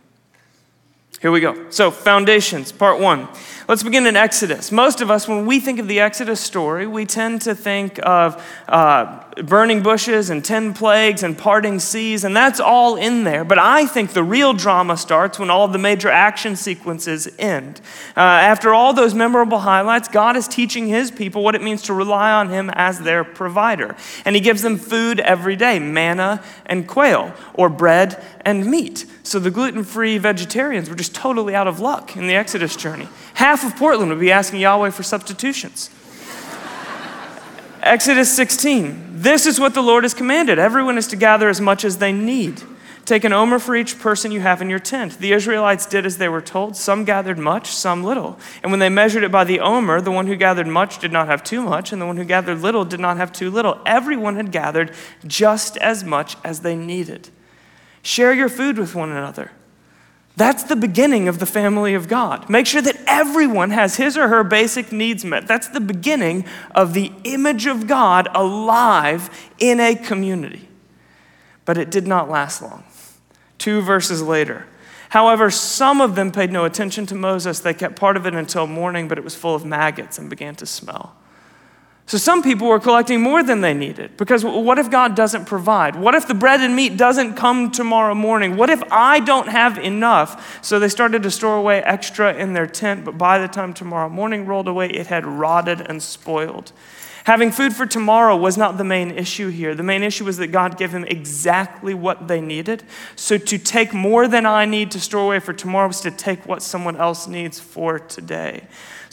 Here 1.20 1.30
we 1.30 1.40
go. 1.40 1.70
So, 1.70 1.90
foundations, 1.90 2.70
part 2.70 3.00
one. 3.00 3.28
Let's 3.66 3.82
begin 3.82 4.06
in 4.06 4.14
Exodus. 4.14 4.70
Most 4.70 5.00
of 5.00 5.10
us, 5.10 5.26
when 5.26 5.46
we 5.46 5.58
think 5.58 5.78
of 5.78 5.88
the 5.88 6.00
Exodus 6.00 6.38
story, 6.38 6.86
we 6.86 7.06
tend 7.06 7.40
to 7.42 7.54
think 7.54 7.98
of 8.02 8.44
uh, 8.68 9.22
burning 9.42 9.82
bushes 9.82 10.28
and 10.28 10.44
10 10.44 10.74
plagues 10.74 11.22
and 11.22 11.36
parting 11.36 11.80
seas, 11.80 12.24
and 12.24 12.36
that's 12.36 12.60
all 12.60 12.96
in 12.96 13.24
there. 13.24 13.42
But 13.42 13.58
I 13.58 13.86
think 13.86 14.12
the 14.12 14.22
real 14.22 14.52
drama 14.52 14.98
starts 14.98 15.38
when 15.38 15.48
all 15.48 15.66
the 15.66 15.78
major 15.78 16.10
action 16.10 16.56
sequences 16.56 17.26
end. 17.38 17.80
Uh, 18.14 18.20
after 18.20 18.74
all 18.74 18.92
those 18.92 19.14
memorable 19.14 19.60
highlights, 19.60 20.08
God 20.08 20.36
is 20.36 20.46
teaching 20.46 20.86
his 20.86 21.10
people 21.10 21.42
what 21.42 21.54
it 21.54 21.62
means 21.62 21.80
to 21.84 21.94
rely 21.94 22.32
on 22.32 22.50
him 22.50 22.68
as 22.74 23.00
their 23.00 23.24
provider. 23.24 23.96
And 24.26 24.34
he 24.34 24.42
gives 24.42 24.60
them 24.60 24.76
food 24.76 25.20
every 25.20 25.56
day 25.56 25.78
manna 25.78 26.44
and 26.66 26.86
quail, 26.86 27.32
or 27.54 27.70
bread 27.70 28.22
and 28.42 28.66
meat. 28.66 29.06
So 29.22 29.38
the 29.38 29.50
gluten 29.50 29.84
free 29.84 30.18
vegetarians 30.18 30.90
were 30.90 30.96
just 30.96 31.14
totally 31.14 31.54
out 31.54 31.66
of 31.66 31.80
luck 31.80 32.14
in 32.14 32.26
the 32.26 32.34
Exodus 32.34 32.76
journey. 32.76 33.08
Half 33.34 33.64
of 33.64 33.76
Portland 33.76 34.10
would 34.10 34.20
be 34.20 34.32
asking 34.32 34.60
Yahweh 34.60 34.90
for 34.90 35.02
substitutions. 35.02 35.90
Exodus 37.82 38.34
16. 38.34 39.20
This 39.20 39.46
is 39.46 39.60
what 39.60 39.74
the 39.74 39.82
Lord 39.82 40.04
has 40.04 40.14
commanded. 40.14 40.58
Everyone 40.58 40.96
is 40.96 41.06
to 41.08 41.16
gather 41.16 41.48
as 41.48 41.60
much 41.60 41.84
as 41.84 41.98
they 41.98 42.12
need. 42.12 42.62
Take 43.04 43.24
an 43.24 43.34
omer 43.34 43.58
for 43.58 43.76
each 43.76 43.98
person 43.98 44.32
you 44.32 44.40
have 44.40 44.62
in 44.62 44.70
your 44.70 44.78
tent. 44.78 45.18
The 45.18 45.32
Israelites 45.32 45.84
did 45.84 46.06
as 46.06 46.16
they 46.16 46.28
were 46.28 46.40
told. 46.40 46.74
Some 46.74 47.04
gathered 47.04 47.38
much, 47.38 47.66
some 47.66 48.02
little. 48.02 48.38
And 48.62 48.72
when 48.72 48.80
they 48.80 48.88
measured 48.88 49.24
it 49.24 49.32
by 49.32 49.44
the 49.44 49.60
omer, 49.60 50.00
the 50.00 50.10
one 50.10 50.26
who 50.26 50.36
gathered 50.36 50.66
much 50.66 50.98
did 51.00 51.12
not 51.12 51.26
have 51.26 51.44
too 51.44 51.60
much, 51.60 51.92
and 51.92 52.00
the 52.00 52.06
one 52.06 52.16
who 52.16 52.24
gathered 52.24 52.60
little 52.60 52.84
did 52.84 53.00
not 53.00 53.18
have 53.18 53.30
too 53.30 53.50
little. 53.50 53.78
Everyone 53.84 54.36
had 54.36 54.52
gathered 54.52 54.92
just 55.26 55.76
as 55.78 56.02
much 56.02 56.36
as 56.42 56.60
they 56.60 56.76
needed. 56.76 57.28
Share 58.00 58.32
your 58.32 58.48
food 58.48 58.78
with 58.78 58.94
one 58.94 59.10
another. 59.10 59.50
That's 60.36 60.64
the 60.64 60.74
beginning 60.74 61.28
of 61.28 61.38
the 61.38 61.46
family 61.46 61.94
of 61.94 62.08
God. 62.08 62.50
Make 62.50 62.66
sure 62.66 62.82
that 62.82 62.96
everyone 63.06 63.70
has 63.70 63.96
his 63.96 64.16
or 64.16 64.28
her 64.28 64.42
basic 64.42 64.90
needs 64.90 65.24
met. 65.24 65.46
That's 65.46 65.68
the 65.68 65.80
beginning 65.80 66.44
of 66.74 66.92
the 66.92 67.12
image 67.22 67.66
of 67.66 67.86
God 67.86 68.28
alive 68.34 69.30
in 69.58 69.78
a 69.78 69.94
community. 69.94 70.68
But 71.64 71.78
it 71.78 71.90
did 71.90 72.06
not 72.08 72.28
last 72.28 72.62
long. 72.62 72.82
Two 73.58 73.80
verses 73.80 74.22
later. 74.22 74.66
However, 75.10 75.48
some 75.48 76.00
of 76.00 76.16
them 76.16 76.32
paid 76.32 76.50
no 76.50 76.64
attention 76.64 77.06
to 77.06 77.14
Moses. 77.14 77.60
They 77.60 77.72
kept 77.72 77.94
part 77.94 78.16
of 78.16 78.26
it 78.26 78.34
until 78.34 78.66
morning, 78.66 79.06
but 79.06 79.16
it 79.16 79.22
was 79.22 79.36
full 79.36 79.54
of 79.54 79.64
maggots 79.64 80.18
and 80.18 80.28
began 80.28 80.56
to 80.56 80.66
smell. 80.66 81.14
So 82.06 82.18
some 82.18 82.42
people 82.42 82.68
were 82.68 82.80
collecting 82.80 83.22
more 83.22 83.42
than 83.42 83.62
they 83.62 83.72
needed 83.72 84.18
because 84.18 84.44
what 84.44 84.78
if 84.78 84.90
God 84.90 85.14
doesn't 85.14 85.46
provide? 85.46 85.96
What 85.96 86.14
if 86.14 86.28
the 86.28 86.34
bread 86.34 86.60
and 86.60 86.76
meat 86.76 86.98
doesn't 86.98 87.32
come 87.34 87.70
tomorrow 87.70 88.14
morning? 88.14 88.58
What 88.58 88.68
if 88.68 88.82
I 88.92 89.20
don't 89.20 89.48
have 89.48 89.78
enough? 89.78 90.62
So 90.62 90.78
they 90.78 90.90
started 90.90 91.22
to 91.22 91.30
store 91.30 91.56
away 91.56 91.82
extra 91.82 92.34
in 92.34 92.52
their 92.52 92.66
tent, 92.66 93.06
but 93.06 93.16
by 93.16 93.38
the 93.38 93.48
time 93.48 93.72
tomorrow 93.72 94.10
morning 94.10 94.44
rolled 94.44 94.68
away, 94.68 94.90
it 94.90 95.06
had 95.06 95.24
rotted 95.24 95.80
and 95.80 96.02
spoiled. 96.02 96.72
Having 97.24 97.52
food 97.52 97.74
for 97.74 97.86
tomorrow 97.86 98.36
was 98.36 98.58
not 98.58 98.76
the 98.76 98.84
main 98.84 99.10
issue 99.10 99.48
here. 99.48 99.74
The 99.74 99.82
main 99.82 100.02
issue 100.02 100.26
was 100.26 100.36
that 100.36 100.48
God 100.48 100.76
gave 100.76 100.92
them 100.92 101.04
exactly 101.04 101.94
what 101.94 102.28
they 102.28 102.42
needed. 102.42 102.82
So 103.16 103.38
to 103.38 103.56
take 103.56 103.94
more 103.94 104.28
than 104.28 104.44
I 104.44 104.66
need 104.66 104.90
to 104.90 105.00
store 105.00 105.24
away 105.24 105.40
for 105.40 105.54
tomorrow 105.54 105.86
was 105.86 106.02
to 106.02 106.10
take 106.10 106.44
what 106.44 106.62
someone 106.62 106.96
else 106.98 107.26
needs 107.26 107.58
for 107.58 107.98
today. 107.98 108.64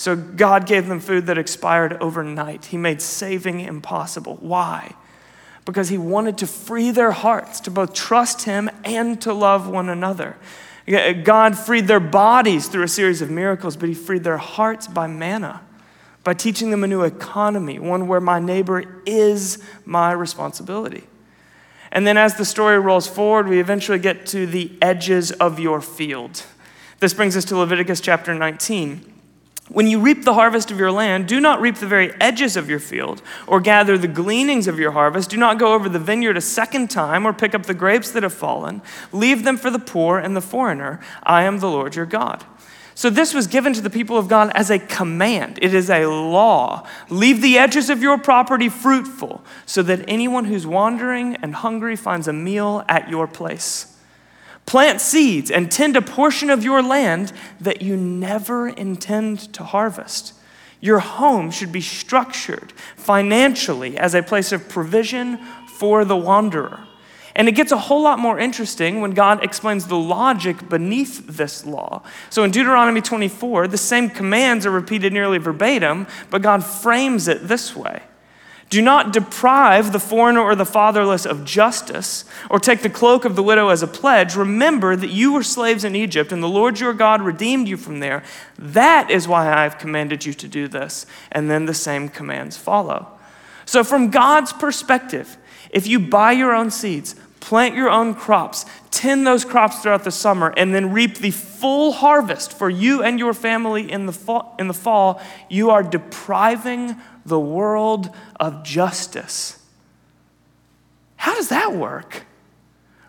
So 0.01 0.15
God 0.15 0.65
gave 0.65 0.87
them 0.87 0.99
food 0.99 1.27
that 1.27 1.37
expired 1.37 1.93
overnight. 2.01 2.65
He 2.65 2.75
made 2.75 3.03
saving 3.03 3.59
impossible. 3.59 4.37
Why? 4.37 4.95
Because 5.63 5.89
He 5.89 5.99
wanted 5.99 6.39
to 6.39 6.47
free 6.47 6.89
their 6.89 7.11
hearts 7.11 7.59
to 7.59 7.69
both 7.69 7.93
trust 7.93 8.45
Him 8.45 8.71
and 8.83 9.21
to 9.21 9.31
love 9.31 9.67
one 9.69 9.89
another. 9.89 10.37
God 10.87 11.55
freed 11.55 11.85
their 11.85 11.99
bodies 11.99 12.67
through 12.67 12.81
a 12.81 12.87
series 12.87 13.21
of 13.21 13.29
miracles, 13.29 13.77
but 13.77 13.89
He 13.89 13.93
freed 13.93 14.23
their 14.23 14.39
hearts 14.39 14.87
by 14.87 15.05
manna, 15.05 15.61
by 16.23 16.33
teaching 16.33 16.71
them 16.71 16.83
a 16.83 16.87
new 16.87 17.03
economy, 17.03 17.77
one 17.77 18.07
where 18.07 18.19
my 18.19 18.39
neighbor 18.39 19.03
is 19.05 19.63
my 19.85 20.11
responsibility. 20.13 21.03
And 21.91 22.07
then 22.07 22.17
as 22.17 22.37
the 22.37 22.45
story 22.45 22.79
rolls 22.79 23.05
forward, 23.05 23.47
we 23.47 23.59
eventually 23.59 23.99
get 23.99 24.25
to 24.27 24.47
the 24.47 24.71
edges 24.81 25.31
of 25.33 25.59
your 25.59 25.79
field. 25.79 26.41
This 26.99 27.13
brings 27.13 27.37
us 27.37 27.45
to 27.45 27.55
Leviticus 27.55 28.01
chapter 28.01 28.33
19. 28.33 29.10
When 29.71 29.87
you 29.87 30.01
reap 30.01 30.25
the 30.25 30.33
harvest 30.33 30.69
of 30.69 30.79
your 30.79 30.91
land, 30.91 31.27
do 31.27 31.39
not 31.39 31.61
reap 31.61 31.77
the 31.77 31.87
very 31.87 32.13
edges 32.19 32.57
of 32.57 32.69
your 32.69 32.79
field, 32.79 33.21
or 33.47 33.61
gather 33.61 33.97
the 33.97 34.07
gleanings 34.07 34.67
of 34.67 34.77
your 34.77 34.91
harvest. 34.91 35.29
Do 35.29 35.37
not 35.37 35.59
go 35.59 35.73
over 35.73 35.87
the 35.87 35.97
vineyard 35.97 36.35
a 36.35 36.41
second 36.41 36.89
time, 36.89 37.25
or 37.25 37.31
pick 37.31 37.55
up 37.55 37.65
the 37.65 37.73
grapes 37.73 38.11
that 38.11 38.23
have 38.23 38.33
fallen. 38.33 38.81
Leave 39.13 39.45
them 39.45 39.55
for 39.55 39.69
the 39.69 39.79
poor 39.79 40.19
and 40.19 40.35
the 40.35 40.41
foreigner. 40.41 40.99
I 41.23 41.43
am 41.43 41.59
the 41.59 41.69
Lord 41.69 41.95
your 41.95 42.05
God. 42.05 42.43
So, 42.95 43.09
this 43.09 43.33
was 43.33 43.47
given 43.47 43.71
to 43.71 43.81
the 43.81 43.89
people 43.89 44.17
of 44.17 44.27
God 44.27 44.51
as 44.53 44.69
a 44.69 44.77
command. 44.77 45.57
It 45.61 45.73
is 45.73 45.89
a 45.89 46.05
law. 46.05 46.85
Leave 47.09 47.41
the 47.41 47.57
edges 47.57 47.89
of 47.89 48.01
your 48.01 48.17
property 48.17 48.67
fruitful, 48.67 49.41
so 49.65 49.81
that 49.83 50.03
anyone 50.05 50.45
who's 50.45 50.67
wandering 50.67 51.37
and 51.37 51.55
hungry 51.55 51.95
finds 51.95 52.27
a 52.27 52.33
meal 52.33 52.83
at 52.89 53.09
your 53.09 53.25
place. 53.25 53.90
Plant 54.65 55.01
seeds 55.01 55.51
and 55.51 55.71
tend 55.71 55.97
a 55.97 56.01
portion 56.01 56.49
of 56.49 56.63
your 56.63 56.81
land 56.81 57.33
that 57.59 57.81
you 57.81 57.97
never 57.97 58.69
intend 58.69 59.53
to 59.53 59.63
harvest. 59.63 60.33
Your 60.79 60.99
home 60.99 61.51
should 61.51 61.71
be 61.71 61.81
structured 61.81 62.73
financially 62.95 63.97
as 63.97 64.15
a 64.15 64.23
place 64.23 64.51
of 64.51 64.69
provision 64.69 65.37
for 65.67 66.05
the 66.05 66.17
wanderer. 66.17 66.87
And 67.35 67.47
it 67.47 67.53
gets 67.53 67.71
a 67.71 67.77
whole 67.77 68.01
lot 68.01 68.19
more 68.19 68.37
interesting 68.39 68.99
when 68.99 69.11
God 69.11 69.43
explains 69.43 69.87
the 69.87 69.97
logic 69.97 70.67
beneath 70.67 71.25
this 71.27 71.65
law. 71.65 72.03
So 72.29 72.43
in 72.43 72.51
Deuteronomy 72.51 73.01
24, 73.01 73.67
the 73.67 73.77
same 73.77 74.09
commands 74.09 74.65
are 74.65 74.71
repeated 74.71 75.13
nearly 75.13 75.37
verbatim, 75.37 76.07
but 76.29 76.41
God 76.41 76.63
frames 76.65 77.27
it 77.27 77.47
this 77.47 77.75
way 77.75 78.01
do 78.71 78.81
not 78.81 79.11
deprive 79.11 79.91
the 79.91 79.99
foreigner 79.99 80.39
or 80.39 80.55
the 80.55 80.65
fatherless 80.65 81.25
of 81.25 81.43
justice, 81.43 82.23
or 82.49 82.57
take 82.57 82.81
the 82.81 82.89
cloak 82.89 83.25
of 83.25 83.35
the 83.35 83.43
widow 83.43 83.67
as 83.67 83.83
a 83.83 83.87
pledge. 83.87 84.33
Remember 84.33 84.95
that 84.95 85.09
you 85.09 85.33
were 85.33 85.43
slaves 85.43 85.83
in 85.83 85.93
Egypt, 85.93 86.31
and 86.31 86.41
the 86.41 86.47
Lord 86.47 86.79
your 86.79 86.93
God 86.93 87.21
redeemed 87.21 87.67
you 87.67 87.75
from 87.75 87.99
there. 87.99 88.23
That 88.57 89.11
is 89.11 89.27
why 89.27 89.53
I 89.53 89.63
have 89.63 89.77
commanded 89.77 90.25
you 90.25 90.33
to 90.35 90.47
do 90.47 90.69
this. 90.69 91.05
And 91.33 91.51
then 91.51 91.65
the 91.65 91.73
same 91.73 92.07
commands 92.07 92.55
follow. 92.55 93.07
So, 93.65 93.83
from 93.83 94.09
God's 94.09 94.53
perspective, 94.53 95.37
if 95.69 95.85
you 95.85 95.99
buy 95.99 96.31
your 96.31 96.55
own 96.55 96.71
seeds, 96.71 97.15
plant 97.41 97.75
your 97.75 97.89
own 97.89 98.15
crops, 98.15 98.65
tend 98.89 99.27
those 99.27 99.43
crops 99.43 99.79
throughout 99.81 100.05
the 100.05 100.11
summer, 100.11 100.53
and 100.55 100.73
then 100.73 100.93
reap 100.93 101.17
the 101.17 101.31
full 101.31 101.91
harvest 101.91 102.57
for 102.57 102.69
you 102.69 103.03
and 103.03 103.19
your 103.19 103.33
family 103.33 103.91
in 103.91 104.05
the 104.05 104.13
fall, 104.13 104.55
in 104.57 104.69
the 104.69 104.73
fall 104.73 105.21
you 105.49 105.71
are 105.71 105.83
depriving 105.83 106.95
the 107.25 107.39
world 107.39 108.09
of 108.39 108.63
justice. 108.63 109.59
How 111.17 111.35
does 111.35 111.49
that 111.49 111.73
work? 111.73 112.23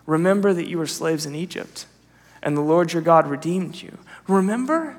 Remember 0.05 0.53
that 0.53 0.67
you 0.67 0.77
were 0.77 0.87
slaves 0.87 1.25
in 1.25 1.35
Egypt 1.35 1.85
and 2.43 2.57
the 2.57 2.61
Lord 2.61 2.93
your 2.93 3.01
God 3.01 3.27
redeemed 3.27 3.81
you. 3.81 3.97
Remember? 4.27 4.97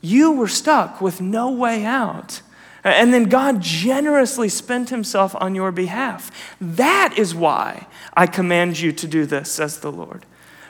You 0.00 0.32
were 0.32 0.48
stuck 0.48 1.00
with 1.00 1.20
no 1.20 1.50
way 1.50 1.84
out. 1.84 2.40
And 2.84 3.12
then 3.12 3.24
God 3.24 3.60
generously 3.60 4.48
spent 4.48 4.88
himself 4.88 5.34
on 5.38 5.54
your 5.54 5.72
behalf. 5.72 6.30
That 6.60 7.14
is 7.16 7.34
why 7.34 7.86
I 8.14 8.26
command 8.26 8.78
you 8.78 8.92
to 8.92 9.06
do 9.06 9.26
this, 9.26 9.52
says 9.52 9.80
the 9.80 9.92
Lord. 9.92 10.24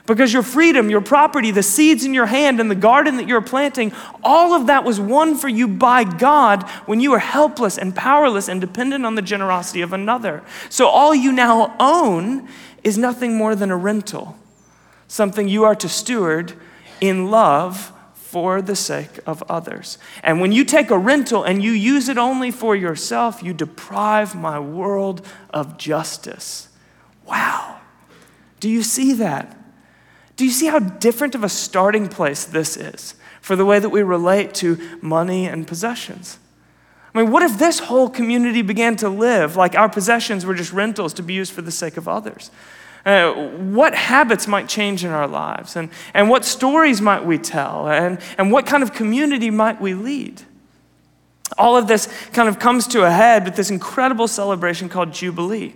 Because 0.09 0.33
your 0.33 0.41
freedom, 0.41 0.89
your 0.89 1.01
property, 1.01 1.51
the 1.51 1.61
seeds 1.61 2.03
in 2.03 2.15
your 2.15 2.25
hand, 2.25 2.59
and 2.59 2.69
the 2.69 2.73
garden 2.73 3.17
that 3.17 3.27
you're 3.27 3.41
planting, 3.41 3.93
all 4.23 4.55
of 4.55 4.65
that 4.65 4.83
was 4.83 4.99
won 4.99 5.37
for 5.37 5.47
you 5.47 5.67
by 5.67 6.03
God 6.03 6.67
when 6.87 6.99
you 6.99 7.11
were 7.11 7.19
helpless 7.19 7.77
and 7.77 7.95
powerless 7.95 8.47
and 8.47 8.59
dependent 8.59 9.05
on 9.05 9.13
the 9.13 9.21
generosity 9.21 9.81
of 9.81 9.93
another. 9.93 10.43
So 10.67 10.87
all 10.87 11.13
you 11.13 11.31
now 11.31 11.75
own 11.79 12.49
is 12.83 12.97
nothing 12.97 13.37
more 13.37 13.53
than 13.53 13.69
a 13.69 13.77
rental, 13.77 14.35
something 15.07 15.47
you 15.47 15.63
are 15.63 15.75
to 15.75 15.87
steward 15.87 16.53
in 16.99 17.29
love 17.29 17.93
for 18.15 18.63
the 18.63 18.75
sake 18.75 19.19
of 19.27 19.43
others. 19.43 19.99
And 20.23 20.41
when 20.41 20.51
you 20.51 20.65
take 20.65 20.89
a 20.89 20.97
rental 20.97 21.43
and 21.43 21.61
you 21.61 21.71
use 21.71 22.09
it 22.09 22.17
only 22.17 22.49
for 22.49 22.75
yourself, 22.75 23.43
you 23.43 23.53
deprive 23.53 24.33
my 24.33 24.59
world 24.59 25.23
of 25.51 25.77
justice. 25.77 26.69
Wow. 27.27 27.79
Do 28.59 28.69
you 28.69 28.81
see 28.81 29.13
that? 29.13 29.58
Do 30.39 30.45
you 30.45 30.51
see 30.51 30.67
how 30.67 30.79
different 30.79 31.35
of 31.35 31.43
a 31.43 31.49
starting 31.49 32.07
place 32.07 32.45
this 32.45 32.77
is 32.77 33.15
for 33.41 33.57
the 33.57 33.65
way 33.65 33.77
that 33.77 33.89
we 33.89 34.03
relate 34.03 34.53
to 34.53 34.79
money 35.01 35.45
and 35.45 35.67
possessions? 35.67 36.39
I 37.13 37.21
mean, 37.21 37.29
what 37.29 37.43
if 37.43 37.59
this 37.59 37.79
whole 37.79 38.09
community 38.09 38.61
began 38.61 38.95
to 38.95 39.09
live 39.09 39.57
like 39.57 39.75
our 39.75 39.89
possessions 39.89 40.45
were 40.45 40.53
just 40.53 40.71
rentals 40.71 41.13
to 41.15 41.23
be 41.23 41.33
used 41.33 41.51
for 41.51 41.61
the 41.61 41.73
sake 41.73 41.97
of 41.97 42.07
others? 42.07 42.51
Uh, 43.05 43.33
what 43.33 43.93
habits 43.93 44.47
might 44.47 44.69
change 44.69 45.03
in 45.03 45.11
our 45.11 45.27
lives? 45.27 45.75
And, 45.75 45.89
and 46.13 46.29
what 46.29 46.45
stories 46.45 47.01
might 47.01 47.25
we 47.25 47.37
tell? 47.37 47.89
And, 47.89 48.17
and 48.37 48.49
what 48.49 48.65
kind 48.65 48.81
of 48.81 48.93
community 48.93 49.49
might 49.49 49.81
we 49.81 49.93
lead? 49.93 50.43
All 51.57 51.75
of 51.75 51.89
this 51.89 52.07
kind 52.31 52.47
of 52.47 52.59
comes 52.59 52.87
to 52.87 53.03
a 53.03 53.11
head 53.11 53.43
with 53.43 53.57
this 53.57 53.69
incredible 53.69 54.29
celebration 54.29 54.87
called 54.87 55.11
Jubilee. 55.11 55.75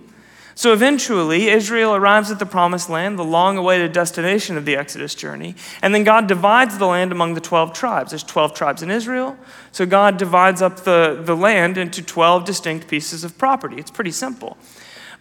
So 0.55 0.72
eventually, 0.72 1.50
Israel 1.50 1.95
arrives 1.95 2.29
at 2.29 2.38
the 2.38 2.45
promised 2.45 2.89
land, 2.89 3.17
the 3.17 3.24
long 3.24 3.57
awaited 3.57 3.91
destination 3.91 4.55
of 4.55 4.65
the 4.65 4.75
Exodus 4.75 5.15
journey, 5.15 5.55
and 5.81 5.95
then 5.95 6.03
God 6.03 6.27
divides 6.27 6.77
the 6.77 6.86
land 6.86 7.12
among 7.12 7.33
the 7.33 7.41
12 7.41 7.74
tribes. 7.74 8.12
There's 8.12 8.24
12 8.24 8.53
tribes 8.53 8.83
in 8.83 8.91
Israel, 8.91 9.36
so 9.72 9.86
God 9.86 10.17
divides 10.17 10.62
up 10.62 10.81
the, 10.81 11.19
the 11.24 11.36
land 11.36 11.77
into 11.77 12.03
12 12.03 12.45
distinct 12.45 12.88
pieces 12.88 13.24
of 13.24 13.38
property. 13.38 13.77
It's 13.77 13.91
pretty 13.91 14.12
simple. 14.12 14.57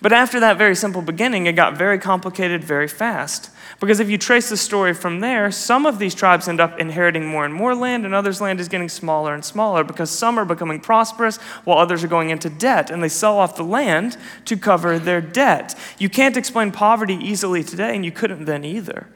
But 0.02 0.12
after 0.12 0.40
that 0.40 0.58
very 0.58 0.74
simple 0.74 1.00
beginning, 1.00 1.46
it 1.46 1.52
got 1.52 1.78
very 1.78 1.96
complicated 1.96 2.64
very 2.64 2.88
fast. 2.88 3.50
Because 3.78 4.00
if 4.00 4.10
you 4.10 4.18
trace 4.18 4.48
the 4.48 4.56
story 4.56 4.94
from 4.94 5.20
there, 5.20 5.52
some 5.52 5.86
of 5.86 6.00
these 6.00 6.12
tribes 6.12 6.48
end 6.48 6.60
up 6.60 6.80
inheriting 6.80 7.24
more 7.24 7.44
and 7.44 7.54
more 7.54 7.72
land, 7.72 8.04
and 8.04 8.12
others' 8.12 8.40
land 8.40 8.58
is 8.58 8.68
getting 8.68 8.88
smaller 8.88 9.32
and 9.32 9.44
smaller 9.44 9.84
because 9.84 10.10
some 10.10 10.38
are 10.38 10.44
becoming 10.44 10.80
prosperous 10.80 11.36
while 11.64 11.78
others 11.78 12.02
are 12.02 12.08
going 12.08 12.30
into 12.30 12.50
debt, 12.50 12.90
and 12.90 13.00
they 13.00 13.08
sell 13.08 13.38
off 13.38 13.54
the 13.54 13.62
land 13.62 14.16
to 14.44 14.56
cover 14.56 14.98
their 14.98 15.20
debt. 15.20 15.78
You 15.98 16.08
can't 16.08 16.36
explain 16.36 16.72
poverty 16.72 17.14
easily 17.14 17.62
today, 17.62 17.94
and 17.94 18.04
you 18.04 18.10
couldn't 18.10 18.44
then 18.44 18.64
either. 18.64 19.06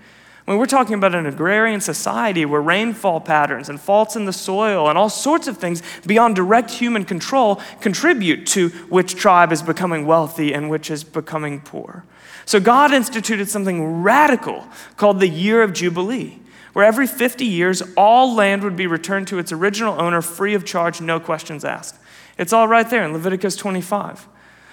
Mean, 0.46 0.58
we're 0.58 0.66
talking 0.66 0.94
about 0.94 1.14
an 1.14 1.26
agrarian 1.26 1.80
society 1.80 2.44
where 2.44 2.60
rainfall 2.60 3.20
patterns 3.20 3.68
and 3.68 3.80
faults 3.80 4.14
in 4.14 4.26
the 4.26 4.32
soil 4.32 4.88
and 4.88 4.96
all 4.96 5.08
sorts 5.08 5.48
of 5.48 5.58
things 5.58 5.82
beyond 6.06 6.36
direct 6.36 6.70
human 6.70 7.04
control 7.04 7.60
contribute 7.80 8.46
to 8.48 8.68
which 8.88 9.16
tribe 9.16 9.50
is 9.50 9.60
becoming 9.60 10.06
wealthy 10.06 10.54
and 10.54 10.70
which 10.70 10.88
is 10.88 11.02
becoming 11.02 11.60
poor. 11.60 12.04
So 12.44 12.60
God 12.60 12.92
instituted 12.92 13.48
something 13.48 14.02
radical 14.02 14.68
called 14.96 15.18
the 15.18 15.28
Year 15.28 15.62
of 15.62 15.72
Jubilee, 15.72 16.38
where 16.74 16.84
every 16.84 17.08
50 17.08 17.44
years 17.44 17.82
all 17.96 18.32
land 18.32 18.62
would 18.62 18.76
be 18.76 18.86
returned 18.86 19.26
to 19.28 19.40
its 19.40 19.50
original 19.50 20.00
owner 20.00 20.22
free 20.22 20.54
of 20.54 20.64
charge, 20.64 21.00
no 21.00 21.18
questions 21.18 21.64
asked. 21.64 21.96
It's 22.38 22.52
all 22.52 22.68
right 22.68 22.88
there 22.88 23.04
in 23.04 23.12
Leviticus 23.12 23.56
25. 23.56 24.28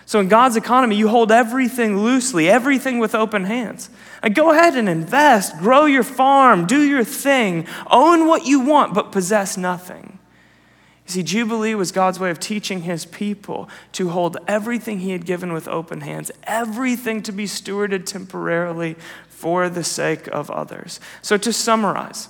So 0.06 0.20
in 0.20 0.28
God's 0.28 0.56
economy, 0.56 0.96
you 0.96 1.08
hold 1.08 1.32
everything 1.32 1.98
loosely, 1.98 2.50
everything 2.50 3.00
with 3.00 3.16
open 3.16 3.46
hands. 3.46 3.90
And 4.22 4.36
go 4.36 4.52
ahead 4.52 4.76
and 4.76 4.90
invest, 4.90 5.58
grow 5.60 5.86
your 5.86 6.04
farm, 6.04 6.66
do 6.66 6.82
your 6.82 7.04
thing, 7.04 7.68
own 7.90 8.28
what 8.28 8.46
you 8.46 8.60
want, 8.60 8.94
but 8.94 9.12
possess 9.12 9.58
nothing. 9.58 10.20
You 11.06 11.12
see, 11.12 11.24
Jubilee 11.24 11.76
was 11.76 11.92
God's 11.92 12.20
way 12.20 12.30
of 12.30 12.40
teaching 12.40 12.84
his 12.84 13.06
people 13.06 13.70
to 13.94 14.10
hold 14.10 14.38
everything 14.48 15.00
he 15.00 15.12
had 15.12 15.26
given 15.26 15.52
with 15.52 15.68
open 15.68 16.02
hands, 16.02 16.32
everything 16.44 17.22
to 17.24 17.32
be 17.32 17.46
stewarded 17.46 18.06
temporarily 18.06 18.96
for 19.28 19.70
the 19.70 19.84
sake 19.84 20.28
of 20.28 20.50
others. 20.50 21.02
So, 21.22 21.36
to 21.38 21.52
summarize, 21.52 22.30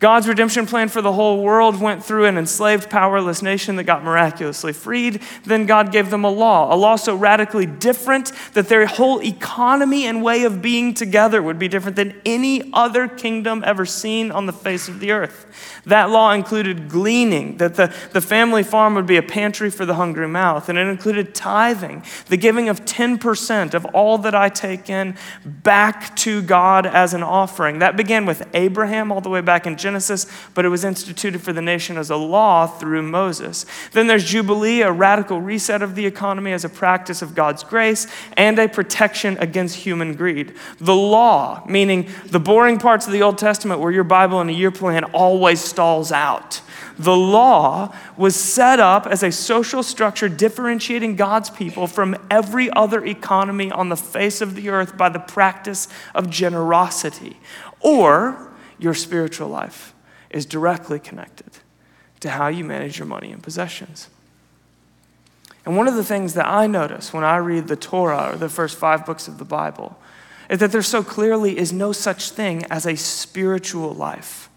God's 0.00 0.26
redemption 0.26 0.64
plan 0.64 0.88
for 0.88 1.02
the 1.02 1.12
whole 1.12 1.42
world 1.42 1.78
went 1.78 2.02
through 2.02 2.24
an 2.24 2.38
enslaved, 2.38 2.88
powerless 2.88 3.42
nation 3.42 3.76
that 3.76 3.84
got 3.84 4.02
miraculously 4.02 4.72
freed. 4.72 5.20
Then 5.44 5.66
God 5.66 5.92
gave 5.92 6.08
them 6.08 6.24
a 6.24 6.30
law, 6.30 6.74
a 6.74 6.76
law 6.76 6.96
so 6.96 7.14
radically 7.14 7.66
different 7.66 8.32
that 8.54 8.68
their 8.70 8.86
whole 8.86 9.22
economy 9.22 10.06
and 10.06 10.22
way 10.22 10.44
of 10.44 10.62
being 10.62 10.94
together 10.94 11.42
would 11.42 11.58
be 11.58 11.68
different 11.68 11.96
than 11.96 12.18
any 12.24 12.72
other 12.72 13.08
kingdom 13.08 13.62
ever 13.66 13.84
seen 13.84 14.30
on 14.30 14.46
the 14.46 14.54
face 14.54 14.88
of 14.88 15.00
the 15.00 15.12
earth. 15.12 15.82
That 15.84 16.08
law 16.08 16.32
included 16.32 16.88
gleaning, 16.88 17.58
that 17.58 17.74
the, 17.74 17.94
the 18.12 18.22
family 18.22 18.62
farm 18.62 18.94
would 18.94 19.06
be 19.06 19.18
a 19.18 19.22
pantry 19.22 19.68
for 19.68 19.84
the 19.84 19.94
hungry 19.94 20.28
mouth, 20.28 20.70
and 20.70 20.78
it 20.78 20.86
included 20.86 21.34
tithing, 21.34 22.04
the 22.28 22.38
giving 22.38 22.70
of 22.70 22.86
10% 22.86 23.74
of 23.74 23.84
all 23.86 24.16
that 24.18 24.34
I 24.34 24.48
take 24.48 24.88
in 24.88 25.14
back 25.44 26.16
to 26.16 26.40
God 26.40 26.86
as 26.86 27.12
an 27.12 27.22
offering. 27.22 27.80
That 27.80 27.98
began 27.98 28.24
with 28.24 28.48
Abraham 28.54 29.12
all 29.12 29.20
the 29.20 29.28
way 29.28 29.42
back 29.42 29.66
in 29.66 29.76
Genesis, 29.76 29.89
but 30.54 30.64
it 30.64 30.68
was 30.68 30.84
instituted 30.84 31.40
for 31.40 31.52
the 31.52 31.62
nation 31.62 31.96
as 31.96 32.10
a 32.10 32.16
law 32.16 32.66
through 32.66 33.02
Moses. 33.02 33.66
Then 33.92 34.06
there's 34.06 34.24
Jubilee, 34.24 34.82
a 34.82 34.92
radical 34.92 35.40
reset 35.40 35.82
of 35.82 35.94
the 35.94 36.06
economy 36.06 36.52
as 36.52 36.64
a 36.64 36.68
practice 36.68 37.22
of 37.22 37.34
God's 37.34 37.64
grace 37.64 38.06
and 38.36 38.58
a 38.58 38.68
protection 38.68 39.36
against 39.38 39.76
human 39.76 40.14
greed. 40.14 40.54
The 40.78 40.94
law, 40.94 41.64
meaning 41.66 42.08
the 42.26 42.40
boring 42.40 42.78
parts 42.78 43.06
of 43.06 43.12
the 43.12 43.22
Old 43.22 43.38
Testament 43.38 43.80
where 43.80 43.92
your 43.92 44.04
Bible 44.04 44.40
and 44.40 44.50
a 44.50 44.54
year 44.54 44.70
plan 44.70 45.04
always 45.04 45.60
stalls 45.60 46.12
out. 46.12 46.60
The 46.98 47.16
law 47.16 47.94
was 48.18 48.36
set 48.36 48.78
up 48.78 49.06
as 49.06 49.22
a 49.22 49.32
social 49.32 49.82
structure 49.82 50.28
differentiating 50.28 51.16
God's 51.16 51.48
people 51.48 51.86
from 51.86 52.14
every 52.30 52.70
other 52.72 53.02
economy 53.02 53.72
on 53.72 53.88
the 53.88 53.96
face 53.96 54.42
of 54.42 54.54
the 54.54 54.68
earth 54.68 54.98
by 54.98 55.08
the 55.08 55.18
practice 55.18 55.88
of 56.14 56.28
generosity. 56.28 57.38
Or 57.80 58.49
your 58.80 58.94
spiritual 58.94 59.48
life 59.48 59.94
is 60.30 60.46
directly 60.46 60.98
connected 60.98 61.50
to 62.20 62.30
how 62.30 62.48
you 62.48 62.64
manage 62.64 62.98
your 62.98 63.06
money 63.06 63.32
and 63.32 63.42
possessions. 63.42 64.08
And 65.64 65.76
one 65.76 65.88
of 65.88 65.94
the 65.94 66.04
things 66.04 66.34
that 66.34 66.46
I 66.46 66.66
notice 66.66 67.12
when 67.12 67.24
I 67.24 67.36
read 67.36 67.68
the 67.68 67.76
Torah 67.76 68.32
or 68.32 68.36
the 68.36 68.48
first 68.48 68.76
five 68.76 69.04
books 69.04 69.28
of 69.28 69.38
the 69.38 69.44
Bible 69.44 69.98
is 70.48 70.58
that 70.58 70.72
there 70.72 70.82
so 70.82 71.02
clearly 71.02 71.56
is 71.56 71.72
no 71.72 71.92
such 71.92 72.30
thing 72.30 72.64
as 72.70 72.86
a 72.86 72.96
spiritual 72.96 73.92
life. 73.94 74.48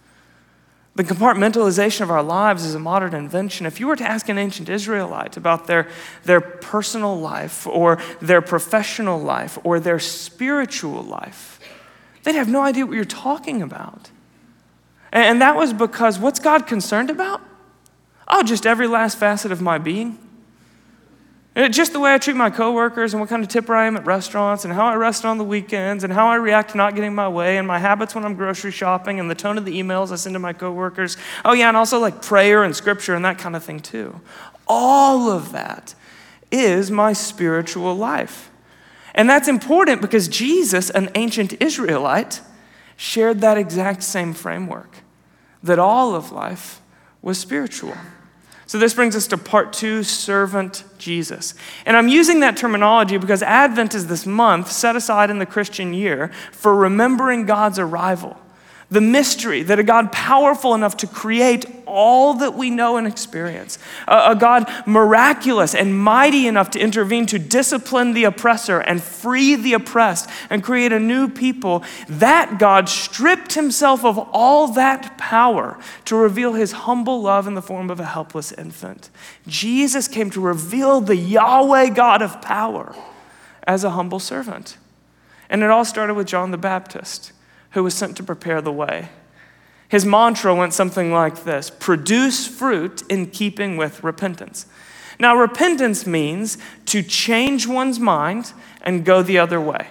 The 0.95 1.03
compartmentalization 1.03 2.01
of 2.01 2.11
our 2.11 2.21
lives 2.21 2.65
is 2.65 2.75
a 2.75 2.79
modern 2.79 3.15
invention. 3.15 3.65
If 3.65 3.79
you 3.79 3.87
were 3.87 3.95
to 3.95 4.07
ask 4.07 4.29
an 4.29 4.37
ancient 4.37 4.69
Israelite 4.69 5.37
about 5.37 5.65
their, 5.65 5.87
their 6.23 6.39
personal 6.39 7.19
life 7.19 7.65
or 7.65 7.99
their 8.21 8.41
professional 8.41 9.19
life 9.19 9.57
or 9.63 9.79
their 9.79 9.99
spiritual 9.99 11.01
life, 11.01 11.59
they'd 12.23 12.35
have 12.35 12.49
no 12.49 12.61
idea 12.61 12.85
what 12.85 12.95
you're 12.95 13.05
talking 13.05 13.61
about. 13.61 14.11
And 15.13 15.41
that 15.43 15.55
was 15.55 15.73
because 15.73 16.17
what's 16.17 16.39
God 16.39 16.65
concerned 16.65 17.11
about? 17.11 17.39
Oh, 18.27 18.41
just 18.41 18.65
every 18.65 18.87
last 18.87 19.17
facet 19.17 19.51
of 19.51 19.61
my 19.61 19.77
being. 19.77 20.17
Just 21.69 21.93
the 21.93 21.99
way 21.99 22.11
I 22.15 22.17
treat 22.17 22.35
my 22.35 22.49
coworkers 22.49 23.13
and 23.13 23.21
what 23.21 23.29
kind 23.29 23.43
of 23.43 23.47
tipper 23.47 23.75
I 23.75 23.85
am 23.85 23.95
at 23.95 24.07
restaurants 24.07 24.65
and 24.65 24.73
how 24.73 24.87
I 24.87 24.95
rest 24.95 25.23
on 25.23 25.37
the 25.37 25.43
weekends 25.43 26.03
and 26.03 26.11
how 26.11 26.25
I 26.25 26.35
react 26.35 26.71
to 26.71 26.77
not 26.77 26.95
getting 26.95 27.13
my 27.13 27.29
way 27.29 27.57
and 27.57 27.67
my 27.67 27.77
habits 27.77 28.15
when 28.15 28.25
I'm 28.25 28.33
grocery 28.33 28.71
shopping 28.71 29.19
and 29.19 29.29
the 29.29 29.35
tone 29.35 29.59
of 29.59 29.65
the 29.65 29.79
emails 29.79 30.11
I 30.11 30.15
send 30.15 30.33
to 30.33 30.39
my 30.39 30.51
coworkers. 30.51 31.15
Oh, 31.45 31.53
yeah, 31.53 31.67
and 31.67 31.77
also 31.77 31.99
like 31.99 32.23
prayer 32.23 32.63
and 32.63 32.75
scripture 32.75 33.13
and 33.13 33.23
that 33.23 33.37
kind 33.37 33.55
of 33.55 33.63
thing 33.63 33.81
too. 33.81 34.19
All 34.67 35.29
of 35.29 35.51
that 35.51 35.93
is 36.51 36.89
my 36.89 37.13
spiritual 37.13 37.93
life. 37.93 38.49
And 39.13 39.29
that's 39.29 39.47
important 39.47 40.01
because 40.01 40.27
Jesus, 40.27 40.89
an 40.89 41.11
ancient 41.13 41.61
Israelite, 41.61 42.41
shared 42.97 43.41
that 43.41 43.59
exact 43.59 44.01
same 44.01 44.33
framework 44.33 45.02
that 45.63 45.79
all 45.79 46.13
of 46.13 46.31
life 46.31 46.81
was 47.21 47.39
spiritual. 47.39 47.95
So, 48.65 48.77
this 48.77 48.93
brings 48.93 49.15
us 49.15 49.27
to 49.27 49.37
part 49.37 49.73
two 49.73 50.03
servant 50.03 50.83
Jesus. 50.97 51.53
And 51.85 51.97
I'm 51.97 52.07
using 52.07 52.39
that 52.39 52.57
terminology 52.57 53.17
because 53.17 53.43
Advent 53.43 53.93
is 53.93 54.07
this 54.07 54.25
month 54.25 54.71
set 54.71 54.95
aside 54.95 55.29
in 55.29 55.39
the 55.39 55.45
Christian 55.45 55.93
year 55.93 56.31
for 56.51 56.75
remembering 56.75 57.45
God's 57.45 57.77
arrival 57.77 58.37
the 58.93 59.01
mystery 59.01 59.63
that 59.63 59.79
a 59.79 59.83
God 59.83 60.11
powerful 60.11 60.75
enough 60.75 60.97
to 60.97 61.07
create 61.07 61.65
all 61.87 62.35
that 62.35 62.53
we 62.53 62.69
know 62.69 62.97
and 62.97 63.07
experience, 63.07 63.79
a, 64.07 64.31
a, 64.31 64.35
God 64.35 64.71
miraculous 64.85 65.73
and 65.75 65.97
mighty 65.99 66.47
enough 66.47 66.69
to 66.71 66.79
intervene 66.79 67.25
to 67.27 67.39
discipline 67.39 68.13
the 68.13 68.23
oppressor 68.23 68.79
and 68.79 69.01
free 69.01 69.55
the 69.55 69.73
oppressed 69.73 70.29
and 70.49 70.63
create 70.63 70.91
a 70.91 70.99
new 70.99 71.27
people, 71.27 71.83
that 72.07 72.59
God 72.59 72.87
stripped 72.87 73.53
himself 73.53 74.05
of 74.05 74.17
all 74.31 74.67
that 74.69 75.17
power 75.17 75.77
to 76.05 76.15
reveal 76.15 76.53
his 76.53 76.71
humble 76.71 77.21
love 77.21 77.47
in 77.47 77.55
the 77.55 77.61
form 77.61 77.89
of 77.89 77.99
a 77.99 78.05
helpless 78.05 78.51
infant. 78.51 79.09
Jesus 79.47 80.07
came 80.07 80.29
to 80.31 80.41
reveal 80.41 81.01
the 81.01 81.17
Yahweh 81.17 81.89
God 81.89 82.21
of 82.21 82.41
power 82.41 82.95
as 83.63 83.83
a 83.83 83.91
humble 83.91 84.19
servant. 84.19 84.77
And 85.49 85.63
it 85.63 85.69
all 85.69 85.85
started 85.85 86.13
with 86.13 86.27
John 86.27 86.51
the 86.51 86.57
Baptist 86.57 87.31
who 87.73 87.83
was 87.83 87.93
sent 87.93 88.17
to 88.17 88.23
prepare 88.23 88.61
the 88.61 88.71
way. 88.71 89.09
His 89.89 90.05
mantra 90.05 90.55
went 90.55 90.73
something 90.73 91.11
like 91.11 91.43
this 91.43 91.69
produce 91.69 92.47
fruit 92.47 93.03
in 93.09 93.27
keeping 93.27 93.77
with 93.77 94.03
repentance. 94.03 94.65
Now, 95.19 95.35
repentance 95.35 96.07
means 96.07 96.57
to 96.87 97.03
change 97.03 97.67
one's 97.67 97.99
mind 97.99 98.53
and 98.81 99.05
go 99.05 99.21
the 99.21 99.37
other 99.37 99.61
way. 99.61 99.89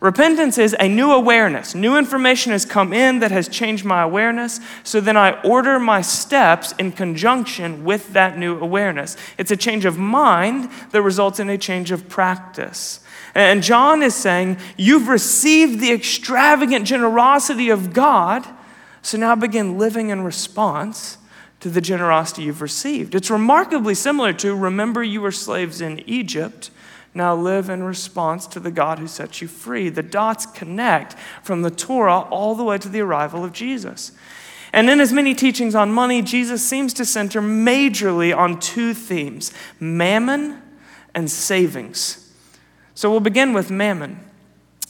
Repentance 0.00 0.56
is 0.56 0.74
a 0.80 0.88
new 0.88 1.10
awareness. 1.10 1.74
New 1.74 1.98
information 1.98 2.52
has 2.52 2.64
come 2.64 2.94
in 2.94 3.18
that 3.18 3.30
has 3.30 3.48
changed 3.48 3.84
my 3.84 4.02
awareness, 4.02 4.58
so 4.82 4.98
then 4.98 5.16
I 5.16 5.38
order 5.42 5.78
my 5.78 6.00
steps 6.00 6.72
in 6.78 6.92
conjunction 6.92 7.84
with 7.84 8.14
that 8.14 8.38
new 8.38 8.58
awareness. 8.58 9.18
It's 9.36 9.50
a 9.50 9.56
change 9.58 9.84
of 9.84 9.98
mind 9.98 10.70
that 10.92 11.02
results 11.02 11.38
in 11.38 11.50
a 11.50 11.58
change 11.58 11.90
of 11.90 12.08
practice. 12.08 13.00
And 13.34 13.62
John 13.62 14.02
is 14.02 14.14
saying, 14.14 14.58
You've 14.76 15.08
received 15.08 15.80
the 15.80 15.92
extravagant 15.92 16.86
generosity 16.86 17.70
of 17.70 17.92
God, 17.92 18.46
so 19.02 19.18
now 19.18 19.34
begin 19.34 19.78
living 19.78 20.10
in 20.10 20.22
response 20.22 21.18
to 21.60 21.68
the 21.68 21.80
generosity 21.80 22.42
you've 22.42 22.62
received. 22.62 23.14
It's 23.14 23.30
remarkably 23.30 23.94
similar 23.94 24.32
to 24.34 24.54
remember 24.54 25.02
you 25.02 25.20
were 25.20 25.32
slaves 25.32 25.80
in 25.80 26.00
Egypt. 26.08 26.70
Now 27.12 27.34
live 27.34 27.68
in 27.68 27.82
response 27.82 28.46
to 28.48 28.60
the 28.60 28.70
God 28.70 28.98
who 28.98 29.06
set 29.06 29.42
you 29.42 29.48
free. 29.48 29.88
The 29.88 30.02
dots 30.02 30.46
connect 30.46 31.14
from 31.42 31.62
the 31.62 31.70
Torah 31.70 32.20
all 32.20 32.54
the 32.54 32.64
way 32.64 32.78
to 32.78 32.88
the 32.88 33.00
arrival 33.00 33.44
of 33.44 33.52
Jesus. 33.52 34.12
And 34.72 34.88
in 34.88 35.00
his 35.00 35.12
many 35.12 35.34
teachings 35.34 35.74
on 35.74 35.90
money, 35.90 36.22
Jesus 36.22 36.66
seems 36.66 36.94
to 36.94 37.04
center 37.04 37.42
majorly 37.42 38.36
on 38.36 38.60
two 38.60 38.94
themes 38.94 39.52
mammon 39.80 40.62
and 41.14 41.30
savings. 41.30 42.29
So 43.00 43.10
we'll 43.10 43.20
begin 43.20 43.54
with 43.54 43.70
mammon. 43.70 44.20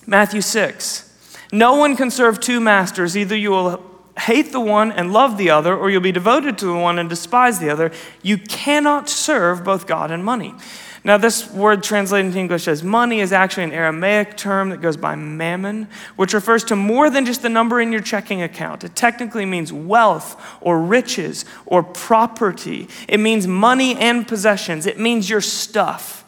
Matthew 0.04 0.40
6. 0.40 1.38
No 1.52 1.76
one 1.76 1.94
can 1.94 2.10
serve 2.10 2.40
two 2.40 2.58
masters. 2.58 3.16
Either 3.16 3.36
you 3.36 3.50
will 3.52 3.80
hate 4.18 4.50
the 4.50 4.58
one 4.58 4.90
and 4.90 5.12
love 5.12 5.38
the 5.38 5.50
other, 5.50 5.76
or 5.76 5.90
you'll 5.90 6.00
be 6.00 6.10
devoted 6.10 6.58
to 6.58 6.66
the 6.66 6.74
one 6.74 6.98
and 6.98 7.08
despise 7.08 7.60
the 7.60 7.70
other. 7.70 7.92
You 8.20 8.36
cannot 8.36 9.08
serve 9.08 9.62
both 9.62 9.86
God 9.86 10.10
and 10.10 10.24
money. 10.24 10.54
Now, 11.04 11.18
this 11.18 11.52
word 11.52 11.84
translated 11.84 12.26
into 12.26 12.40
English 12.40 12.66
as 12.66 12.82
money 12.82 13.20
is 13.20 13.32
actually 13.32 13.62
an 13.62 13.72
Aramaic 13.72 14.36
term 14.36 14.70
that 14.70 14.80
goes 14.80 14.96
by 14.96 15.14
mammon, 15.14 15.86
which 16.16 16.34
refers 16.34 16.64
to 16.64 16.74
more 16.74 17.10
than 17.10 17.24
just 17.24 17.42
the 17.42 17.48
number 17.48 17.80
in 17.80 17.92
your 17.92 18.02
checking 18.02 18.42
account. 18.42 18.82
It 18.82 18.96
technically 18.96 19.46
means 19.46 19.72
wealth 19.72 20.58
or 20.60 20.82
riches 20.82 21.44
or 21.64 21.84
property. 21.84 22.88
It 23.06 23.20
means 23.20 23.46
money 23.46 23.94
and 23.94 24.26
possessions. 24.26 24.84
It 24.84 24.98
means 24.98 25.30
your 25.30 25.40
stuff, 25.40 26.24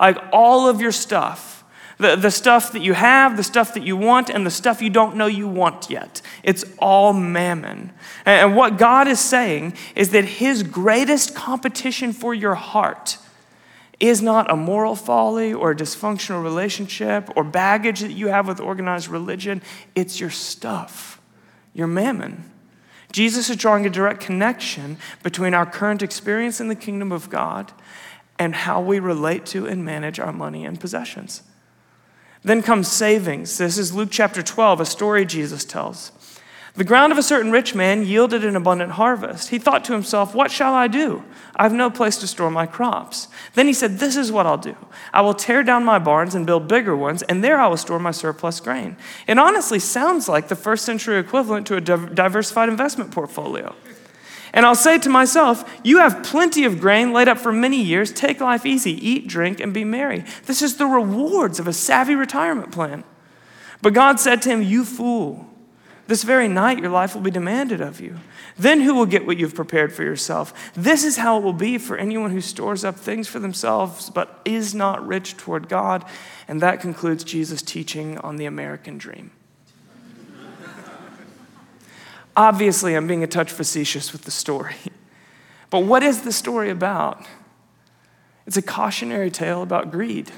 like 0.00 0.18
all 0.32 0.68
of 0.68 0.80
your 0.80 0.92
stuff. 0.92 1.58
The, 1.98 2.16
the 2.16 2.30
stuff 2.30 2.72
that 2.72 2.80
you 2.80 2.94
have, 2.94 3.36
the 3.36 3.42
stuff 3.42 3.74
that 3.74 3.82
you 3.82 3.94
want, 3.94 4.30
and 4.30 4.46
the 4.46 4.50
stuff 4.50 4.80
you 4.80 4.88
don't 4.88 5.16
know 5.16 5.26
you 5.26 5.46
want 5.46 5.90
yet. 5.90 6.22
It's 6.42 6.64
all 6.78 7.12
mammon. 7.12 7.92
And 8.24 8.56
what 8.56 8.78
God 8.78 9.06
is 9.06 9.20
saying 9.20 9.74
is 9.94 10.08
that 10.10 10.24
His 10.24 10.62
greatest 10.62 11.34
competition 11.34 12.14
for 12.14 12.32
your 12.32 12.54
heart 12.54 13.18
is 14.00 14.22
not 14.22 14.50
a 14.50 14.56
moral 14.56 14.96
folly 14.96 15.52
or 15.52 15.72
a 15.72 15.76
dysfunctional 15.76 16.42
relationship 16.42 17.28
or 17.36 17.44
baggage 17.44 18.00
that 18.00 18.12
you 18.12 18.28
have 18.28 18.48
with 18.48 18.60
organized 18.60 19.08
religion. 19.08 19.60
It's 19.94 20.18
your 20.18 20.30
stuff, 20.30 21.20
your 21.74 21.86
mammon. 21.86 22.50
Jesus 23.12 23.50
is 23.50 23.56
drawing 23.56 23.84
a 23.84 23.90
direct 23.90 24.20
connection 24.20 24.96
between 25.22 25.52
our 25.52 25.66
current 25.66 26.02
experience 26.02 26.60
in 26.60 26.68
the 26.68 26.74
kingdom 26.74 27.12
of 27.12 27.28
God 27.28 27.72
and 28.40 28.54
how 28.54 28.80
we 28.80 28.98
relate 28.98 29.44
to 29.44 29.66
and 29.66 29.84
manage 29.84 30.18
our 30.18 30.32
money 30.32 30.64
and 30.64 30.80
possessions. 30.80 31.42
Then 32.42 32.62
comes 32.62 32.88
savings. 32.88 33.58
This 33.58 33.76
is 33.76 33.92
Luke 33.92 34.08
chapter 34.10 34.42
12, 34.42 34.80
a 34.80 34.86
story 34.86 35.26
Jesus 35.26 35.62
tells. 35.62 36.10
The 36.74 36.84
ground 36.84 37.12
of 37.12 37.18
a 37.18 37.22
certain 37.22 37.52
rich 37.52 37.74
man 37.74 38.06
yielded 38.06 38.42
an 38.42 38.56
abundant 38.56 38.92
harvest. 38.92 39.50
He 39.50 39.58
thought 39.58 39.84
to 39.84 39.92
himself, 39.92 40.34
What 40.34 40.50
shall 40.50 40.72
I 40.72 40.88
do? 40.88 41.22
I 41.54 41.64
have 41.64 41.74
no 41.74 41.90
place 41.90 42.16
to 42.18 42.26
store 42.26 42.50
my 42.50 42.64
crops. 42.64 43.28
Then 43.54 43.66
he 43.66 43.74
said, 43.74 43.98
This 43.98 44.16
is 44.16 44.32
what 44.32 44.46
I'll 44.46 44.56
do. 44.56 44.76
I 45.12 45.20
will 45.20 45.34
tear 45.34 45.62
down 45.62 45.84
my 45.84 45.98
barns 45.98 46.34
and 46.34 46.46
build 46.46 46.66
bigger 46.66 46.96
ones, 46.96 47.22
and 47.22 47.44
there 47.44 47.60
I 47.60 47.66
will 47.66 47.76
store 47.76 47.98
my 47.98 48.12
surplus 48.12 48.60
grain. 48.60 48.96
It 49.26 49.38
honestly 49.38 49.80
sounds 49.80 50.28
like 50.30 50.48
the 50.48 50.56
first 50.56 50.86
century 50.86 51.18
equivalent 51.18 51.66
to 51.66 51.76
a 51.76 51.80
diversified 51.82 52.70
investment 52.70 53.10
portfolio. 53.10 53.74
And 54.52 54.66
I'll 54.66 54.74
say 54.74 54.98
to 54.98 55.08
myself, 55.08 55.80
You 55.84 55.98
have 55.98 56.24
plenty 56.24 56.64
of 56.64 56.80
grain 56.80 57.12
laid 57.12 57.28
up 57.28 57.38
for 57.38 57.52
many 57.52 57.82
years. 57.82 58.12
Take 58.12 58.40
life 58.40 58.66
easy, 58.66 58.92
eat, 59.06 59.28
drink, 59.28 59.60
and 59.60 59.72
be 59.72 59.84
merry. 59.84 60.24
This 60.46 60.62
is 60.62 60.76
the 60.76 60.86
rewards 60.86 61.60
of 61.60 61.68
a 61.68 61.72
savvy 61.72 62.14
retirement 62.14 62.72
plan. 62.72 63.04
But 63.82 63.94
God 63.94 64.20
said 64.20 64.42
to 64.42 64.50
him, 64.50 64.62
You 64.62 64.84
fool, 64.84 65.46
this 66.06 66.24
very 66.24 66.48
night 66.48 66.80
your 66.80 66.90
life 66.90 67.14
will 67.14 67.22
be 67.22 67.30
demanded 67.30 67.80
of 67.80 68.00
you. 68.00 68.16
Then 68.58 68.80
who 68.80 68.94
will 68.94 69.06
get 69.06 69.24
what 69.24 69.38
you've 69.38 69.54
prepared 69.54 69.92
for 69.92 70.02
yourself? 70.02 70.72
This 70.74 71.04
is 71.04 71.18
how 71.18 71.38
it 71.38 71.44
will 71.44 71.52
be 71.52 71.78
for 71.78 71.96
anyone 71.96 72.32
who 72.32 72.40
stores 72.40 72.84
up 72.84 72.96
things 72.96 73.28
for 73.28 73.38
themselves 73.38 74.10
but 74.10 74.40
is 74.44 74.74
not 74.74 75.06
rich 75.06 75.36
toward 75.36 75.68
God. 75.68 76.04
And 76.48 76.60
that 76.60 76.80
concludes 76.80 77.22
Jesus' 77.22 77.62
teaching 77.62 78.18
on 78.18 78.36
the 78.36 78.46
American 78.46 78.98
dream. 78.98 79.30
Obviously, 82.36 82.94
I'm 82.94 83.06
being 83.06 83.24
a 83.24 83.26
touch 83.26 83.50
facetious 83.50 84.12
with 84.12 84.22
the 84.22 84.30
story. 84.30 84.76
But 85.70 85.80
what 85.80 86.02
is 86.02 86.22
the 86.22 86.32
story 86.32 86.70
about? 86.70 87.24
It's 88.46 88.56
a 88.56 88.62
cautionary 88.62 89.30
tale 89.30 89.62
about 89.62 89.90
greed. 89.90 90.32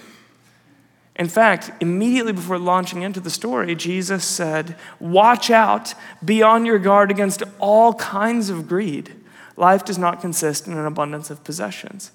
In 1.16 1.28
fact, 1.28 1.70
immediately 1.80 2.32
before 2.32 2.58
launching 2.58 3.02
into 3.02 3.20
the 3.20 3.30
story, 3.30 3.74
Jesus 3.74 4.24
said, 4.24 4.76
Watch 4.98 5.50
out, 5.50 5.94
be 6.24 6.42
on 6.42 6.64
your 6.64 6.78
guard 6.78 7.10
against 7.10 7.42
all 7.58 7.94
kinds 7.94 8.48
of 8.48 8.66
greed. 8.66 9.14
Life 9.56 9.84
does 9.84 9.98
not 9.98 10.20
consist 10.20 10.66
in 10.66 10.72
an 10.72 10.86
abundance 10.86 11.30
of 11.30 11.44
possessions. 11.44 12.12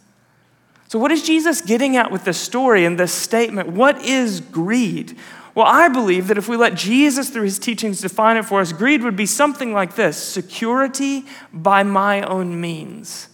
So, 0.87 0.97
what 0.97 1.11
is 1.11 1.23
Jesus 1.23 1.61
getting 1.61 1.95
at 1.97 2.11
with 2.11 2.23
this 2.23 2.39
story 2.39 2.85
and 2.85 2.99
this 2.99 3.13
statement? 3.13 3.69
What 3.69 4.03
is 4.03 4.39
greed? 4.39 5.17
Well, 5.57 5.65
I 5.65 5.87
believe 5.87 6.27
that 6.27 6.37
if 6.37 6.47
we 6.47 6.55
let 6.55 6.75
Jesus, 6.75 7.31
through 7.31 7.45
his 7.45 7.57
teachings, 7.57 7.99
define 7.99 8.37
it 8.37 8.45
for 8.45 8.61
us, 8.61 8.71
greed 8.71 9.01
would 9.01 9.15
be 9.15 9.25
something 9.25 9.73
like 9.73 9.95
this 9.95 10.15
security 10.15 11.25
by 11.51 11.81
my 11.81 12.21
own 12.21 12.61
means. 12.61 13.27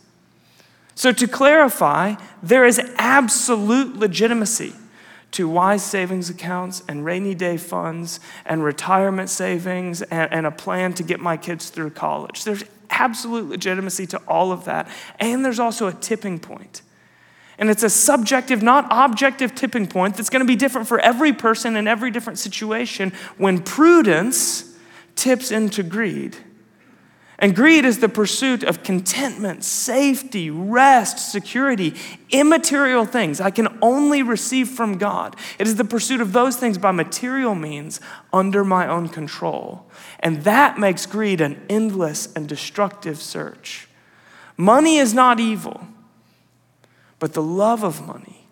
So, 0.96 1.12
to 1.12 1.28
clarify, 1.28 2.16
there 2.42 2.64
is 2.64 2.80
absolute 2.96 3.98
legitimacy 3.98 4.72
to 5.32 5.50
wise 5.50 5.84
savings 5.84 6.30
accounts 6.30 6.82
and 6.88 7.04
rainy 7.04 7.36
day 7.36 7.58
funds 7.58 8.22
and 8.46 8.64
retirement 8.64 9.30
savings 9.30 10.02
and, 10.04 10.32
and, 10.32 10.46
a 10.46 10.52
plan 10.52 10.94
to 10.94 11.04
get 11.04 11.20
my 11.20 11.36
kids 11.36 11.72
through 11.72 11.90
college. 11.90 12.46
There's 12.46 12.64
absolute 12.90 13.50
legitimacy 13.50 14.08
to 14.08 14.18
all 14.30 14.54
of 14.54 14.64
that. 14.64 14.88
And 15.20 15.44
there's 15.44 15.60
also 15.60 15.88
a 15.88 15.94
tipping 15.94 16.40
point. 16.40 16.84
And 17.58 17.70
it's 17.70 17.84
a 17.84 17.90
subjective, 17.90 18.64
not 18.64 18.88
objective 18.90 19.54
tipping 19.54 19.88
point 19.88 20.18
that's 20.18 20.30
going 20.30 20.42
to 20.42 20.48
be 20.48 20.56
different 20.56 20.88
for 20.88 21.00
every 21.00 21.34
person 21.34 21.76
in 21.76 21.88
every 21.88 22.12
different 22.12 22.40
situation 22.40 23.14
when 23.38 23.62
prudence 23.62 24.76
tips 25.16 25.52
into 25.52 25.84
greed. 25.84 26.38
And 27.40 27.56
greed 27.56 27.84
is 27.84 28.00
the 28.00 28.10
pursuit 28.10 28.64
of 28.64 28.84
contentment, 28.84 29.64
safety, 29.64 30.50
rest, 30.50 31.32
security, 31.32 31.94
immaterial 32.30 33.06
things 33.06 33.42
I 33.42 33.52
can 33.52 33.68
only 33.82 34.24
receive 34.24 34.70
from 34.70 34.98
God. 34.98 35.36
It 35.60 35.68
is 35.68 35.76
the 35.76 35.84
pursuit 35.84 36.22
of 36.22 36.32
those 36.32 36.56
things 36.56 36.78
by 36.78 36.92
material 36.92 37.54
means 37.54 38.00
under 38.32 38.64
my 38.64 38.88
own 38.88 39.10
control. 39.10 39.86
And 40.22 40.44
that 40.44 40.78
makes 40.80 41.06
greed 41.06 41.42
an 41.42 41.62
endless 41.70 42.32
and 42.34 42.48
destructive 42.48 43.22
search. 43.22 43.90
Money 44.56 44.98
is 44.98 45.14
not 45.14 45.40
evil. 45.40 45.86
But 47.24 47.32
the 47.32 47.42
love 47.42 47.86
of 47.86 48.06
money, 48.06 48.48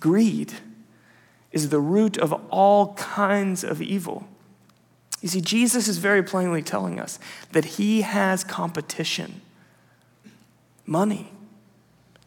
greed, 0.00 0.54
is 1.52 1.68
the 1.68 1.78
root 1.78 2.18
of 2.18 2.32
all 2.50 2.94
kinds 2.94 3.62
of 3.62 3.80
evil. 3.80 4.26
You 5.20 5.28
see, 5.28 5.40
Jesus 5.40 5.86
is 5.86 5.98
very 5.98 6.20
plainly 6.20 6.60
telling 6.60 6.98
us 6.98 7.20
that 7.52 7.64
he 7.76 8.00
has 8.00 8.42
competition 8.42 9.42
money. 10.84 11.30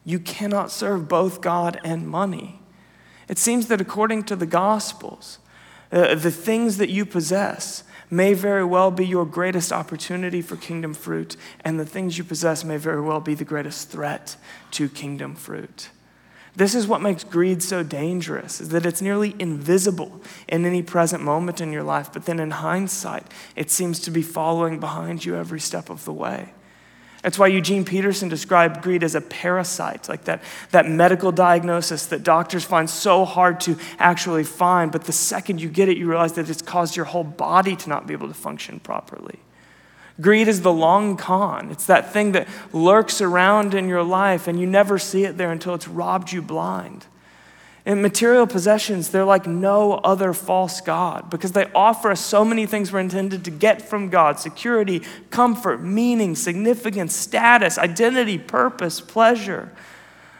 You 0.06 0.20
cannot 0.20 0.70
serve 0.70 1.06
both 1.06 1.42
God 1.42 1.78
and 1.84 2.08
money. 2.08 2.60
It 3.28 3.36
seems 3.36 3.66
that 3.66 3.82
according 3.82 4.22
to 4.22 4.36
the 4.36 4.46
Gospels, 4.46 5.38
uh, 5.94 6.14
the 6.14 6.30
things 6.30 6.76
that 6.76 6.90
you 6.90 7.06
possess 7.06 7.84
may 8.10 8.34
very 8.34 8.64
well 8.64 8.90
be 8.90 9.06
your 9.06 9.24
greatest 9.24 9.72
opportunity 9.72 10.42
for 10.42 10.56
kingdom 10.56 10.92
fruit, 10.92 11.36
and 11.64 11.80
the 11.80 11.86
things 11.86 12.18
you 12.18 12.24
possess 12.24 12.64
may 12.64 12.76
very 12.76 13.00
well 13.00 13.20
be 13.20 13.34
the 13.34 13.44
greatest 13.44 13.88
threat 13.88 14.36
to 14.72 14.88
kingdom 14.88 15.34
fruit. 15.34 15.88
This 16.56 16.74
is 16.74 16.86
what 16.86 17.00
makes 17.00 17.24
greed 17.24 17.62
so 17.62 17.82
dangerous, 17.82 18.60
is 18.60 18.68
that 18.68 18.86
it's 18.86 19.02
nearly 19.02 19.34
invisible 19.38 20.20
in 20.46 20.64
any 20.64 20.82
present 20.82 21.22
moment 21.22 21.60
in 21.60 21.72
your 21.72 21.82
life, 21.82 22.12
but 22.12 22.26
then 22.26 22.38
in 22.38 22.50
hindsight, 22.50 23.26
it 23.56 23.70
seems 23.70 23.98
to 24.00 24.10
be 24.10 24.22
following 24.22 24.78
behind 24.78 25.24
you 25.24 25.36
every 25.36 25.60
step 25.60 25.90
of 25.90 26.04
the 26.04 26.12
way. 26.12 26.52
That's 27.24 27.38
why 27.38 27.46
Eugene 27.46 27.86
Peterson 27.86 28.28
described 28.28 28.82
greed 28.82 29.02
as 29.02 29.14
a 29.14 29.20
parasite, 29.22 30.10
like 30.10 30.24
that, 30.24 30.42
that 30.72 30.86
medical 30.86 31.32
diagnosis 31.32 32.04
that 32.06 32.22
doctors 32.22 32.64
find 32.64 32.88
so 32.88 33.24
hard 33.24 33.60
to 33.60 33.78
actually 33.98 34.44
find. 34.44 34.92
But 34.92 35.04
the 35.04 35.12
second 35.12 35.58
you 35.58 35.70
get 35.70 35.88
it, 35.88 35.96
you 35.96 36.06
realize 36.06 36.34
that 36.34 36.50
it's 36.50 36.60
caused 36.60 36.96
your 36.96 37.06
whole 37.06 37.24
body 37.24 37.76
to 37.76 37.88
not 37.88 38.06
be 38.06 38.12
able 38.12 38.28
to 38.28 38.34
function 38.34 38.78
properly. 38.78 39.38
Greed 40.20 40.48
is 40.48 40.60
the 40.60 40.70
long 40.70 41.16
con. 41.16 41.70
It's 41.70 41.86
that 41.86 42.12
thing 42.12 42.32
that 42.32 42.46
lurks 42.74 43.22
around 43.22 43.72
in 43.72 43.88
your 43.88 44.02
life 44.02 44.46
and 44.46 44.60
you 44.60 44.66
never 44.66 44.98
see 44.98 45.24
it 45.24 45.38
there 45.38 45.50
until 45.50 45.72
it's 45.72 45.88
robbed 45.88 46.30
you 46.30 46.42
blind. 46.42 47.06
And 47.86 48.00
material 48.00 48.46
possessions, 48.46 49.10
they're 49.10 49.26
like 49.26 49.46
no 49.46 49.94
other 49.94 50.32
false 50.32 50.80
God 50.80 51.28
because 51.28 51.52
they 51.52 51.70
offer 51.74 52.10
us 52.10 52.20
so 52.20 52.42
many 52.42 52.64
things 52.64 52.90
we're 52.90 53.00
intended 53.00 53.44
to 53.44 53.50
get 53.50 53.82
from 53.82 54.08
God 54.08 54.40
security, 54.40 55.02
comfort, 55.28 55.82
meaning, 55.82 56.34
significance, 56.34 57.14
status, 57.14 57.76
identity, 57.76 58.38
purpose, 58.38 59.02
pleasure. 59.02 59.70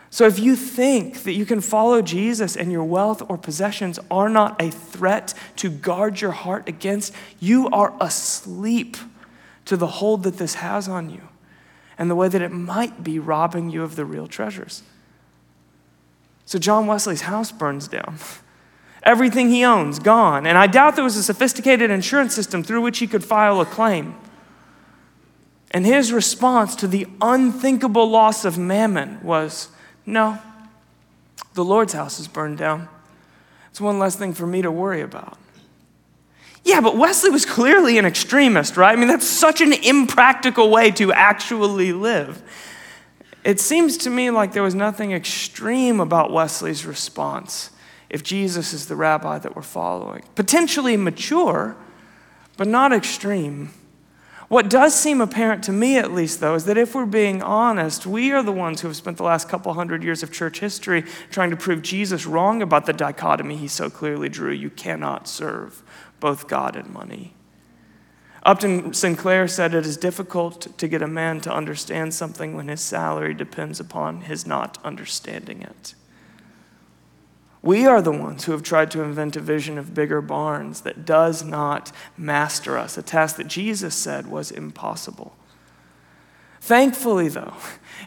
So 0.08 0.26
if 0.26 0.38
you 0.38 0.56
think 0.56 1.24
that 1.24 1.32
you 1.32 1.44
can 1.44 1.60
follow 1.60 2.00
Jesus 2.00 2.56
and 2.56 2.72
your 2.72 2.84
wealth 2.84 3.20
or 3.28 3.36
possessions 3.36 3.98
are 4.10 4.28
not 4.28 4.62
a 4.62 4.70
threat 4.70 5.34
to 5.56 5.68
guard 5.68 6.20
your 6.20 6.30
heart 6.30 6.66
against, 6.68 7.12
you 7.40 7.68
are 7.70 7.94
asleep 8.00 8.96
to 9.66 9.76
the 9.76 9.86
hold 9.88 10.22
that 10.22 10.38
this 10.38 10.54
has 10.54 10.88
on 10.88 11.10
you 11.10 11.28
and 11.98 12.10
the 12.10 12.14
way 12.14 12.28
that 12.28 12.40
it 12.40 12.52
might 12.52 13.04
be 13.04 13.18
robbing 13.18 13.70
you 13.70 13.82
of 13.82 13.96
the 13.96 14.04
real 14.04 14.28
treasures. 14.28 14.82
So 16.46 16.58
John 16.58 16.86
Wesley's 16.86 17.22
house 17.22 17.52
burns 17.52 17.88
down. 17.88 18.16
Everything 19.02 19.50
he 19.50 19.64
owns, 19.64 19.98
gone. 19.98 20.46
And 20.46 20.56
I 20.56 20.66
doubt 20.66 20.94
there 20.94 21.04
was 21.04 21.16
a 21.16 21.22
sophisticated 21.22 21.90
insurance 21.90 22.34
system 22.34 22.62
through 22.62 22.80
which 22.80 22.98
he 22.98 23.06
could 23.06 23.22
file 23.22 23.60
a 23.60 23.66
claim. 23.66 24.14
And 25.70 25.84
his 25.84 26.12
response 26.12 26.74
to 26.76 26.86
the 26.86 27.06
unthinkable 27.20 28.08
loss 28.08 28.44
of 28.44 28.56
mammon 28.56 29.22
was 29.22 29.68
no, 30.06 30.38
the 31.54 31.64
Lord's 31.64 31.92
house 31.92 32.18
is 32.18 32.28
burned 32.28 32.58
down. 32.58 32.88
It's 33.70 33.80
one 33.80 33.98
less 33.98 34.16
thing 34.16 34.34
for 34.34 34.46
me 34.46 34.62
to 34.62 34.70
worry 34.70 35.00
about. 35.00 35.38
Yeah, 36.64 36.80
but 36.80 36.96
Wesley 36.96 37.30
was 37.30 37.44
clearly 37.44 37.98
an 37.98 38.06
extremist, 38.06 38.76
right? 38.76 38.92
I 38.92 38.96
mean, 38.96 39.08
that's 39.08 39.26
such 39.26 39.60
an 39.60 39.72
impractical 39.72 40.70
way 40.70 40.90
to 40.92 41.12
actually 41.12 41.92
live. 41.92 42.42
It 43.44 43.60
seems 43.60 43.98
to 43.98 44.10
me 44.10 44.30
like 44.30 44.52
there 44.52 44.62
was 44.62 44.74
nothing 44.74 45.12
extreme 45.12 46.00
about 46.00 46.32
Wesley's 46.32 46.86
response 46.86 47.70
if 48.08 48.22
Jesus 48.22 48.72
is 48.72 48.86
the 48.86 48.96
rabbi 48.96 49.38
that 49.38 49.54
we're 49.54 49.62
following. 49.62 50.22
Potentially 50.34 50.96
mature, 50.96 51.76
but 52.56 52.66
not 52.66 52.92
extreme. 52.92 53.70
What 54.48 54.70
does 54.70 54.94
seem 54.94 55.20
apparent 55.20 55.64
to 55.64 55.72
me, 55.72 55.98
at 55.98 56.12
least, 56.12 56.40
though, 56.40 56.54
is 56.54 56.64
that 56.66 56.78
if 56.78 56.94
we're 56.94 57.06
being 57.06 57.42
honest, 57.42 58.06
we 58.06 58.30
are 58.32 58.42
the 58.42 58.52
ones 58.52 58.80
who 58.80 58.88
have 58.88 58.96
spent 58.96 59.16
the 59.16 59.24
last 59.24 59.48
couple 59.48 59.72
hundred 59.72 60.02
years 60.02 60.22
of 60.22 60.32
church 60.32 60.60
history 60.60 61.02
trying 61.30 61.50
to 61.50 61.56
prove 61.56 61.82
Jesus 61.82 62.26
wrong 62.26 62.62
about 62.62 62.86
the 62.86 62.92
dichotomy 62.92 63.56
he 63.56 63.68
so 63.68 63.90
clearly 63.90 64.28
drew. 64.28 64.52
You 64.52 64.70
cannot 64.70 65.28
serve 65.28 65.82
both 66.20 66.46
God 66.46 66.76
and 66.76 66.90
money. 66.90 67.34
Upton 68.44 68.92
Sinclair 68.92 69.48
said 69.48 69.74
it 69.74 69.86
is 69.86 69.96
difficult 69.96 70.76
to 70.76 70.88
get 70.88 71.00
a 71.00 71.06
man 71.06 71.40
to 71.42 71.52
understand 71.52 72.12
something 72.12 72.54
when 72.54 72.68
his 72.68 72.82
salary 72.82 73.32
depends 73.32 73.80
upon 73.80 74.22
his 74.22 74.46
not 74.46 74.78
understanding 74.84 75.62
it. 75.62 75.94
We 77.62 77.86
are 77.86 78.02
the 78.02 78.12
ones 78.12 78.44
who 78.44 78.52
have 78.52 78.62
tried 78.62 78.90
to 78.90 79.02
invent 79.02 79.36
a 79.36 79.40
vision 79.40 79.78
of 79.78 79.94
bigger 79.94 80.20
barns 80.20 80.82
that 80.82 81.06
does 81.06 81.42
not 81.42 81.92
master 82.18 82.76
us, 82.76 82.98
a 82.98 83.02
task 83.02 83.36
that 83.36 83.46
Jesus 83.46 83.94
said 83.94 84.26
was 84.26 84.50
impossible. 84.50 85.34
Thankfully, 86.64 87.28
though, 87.28 87.52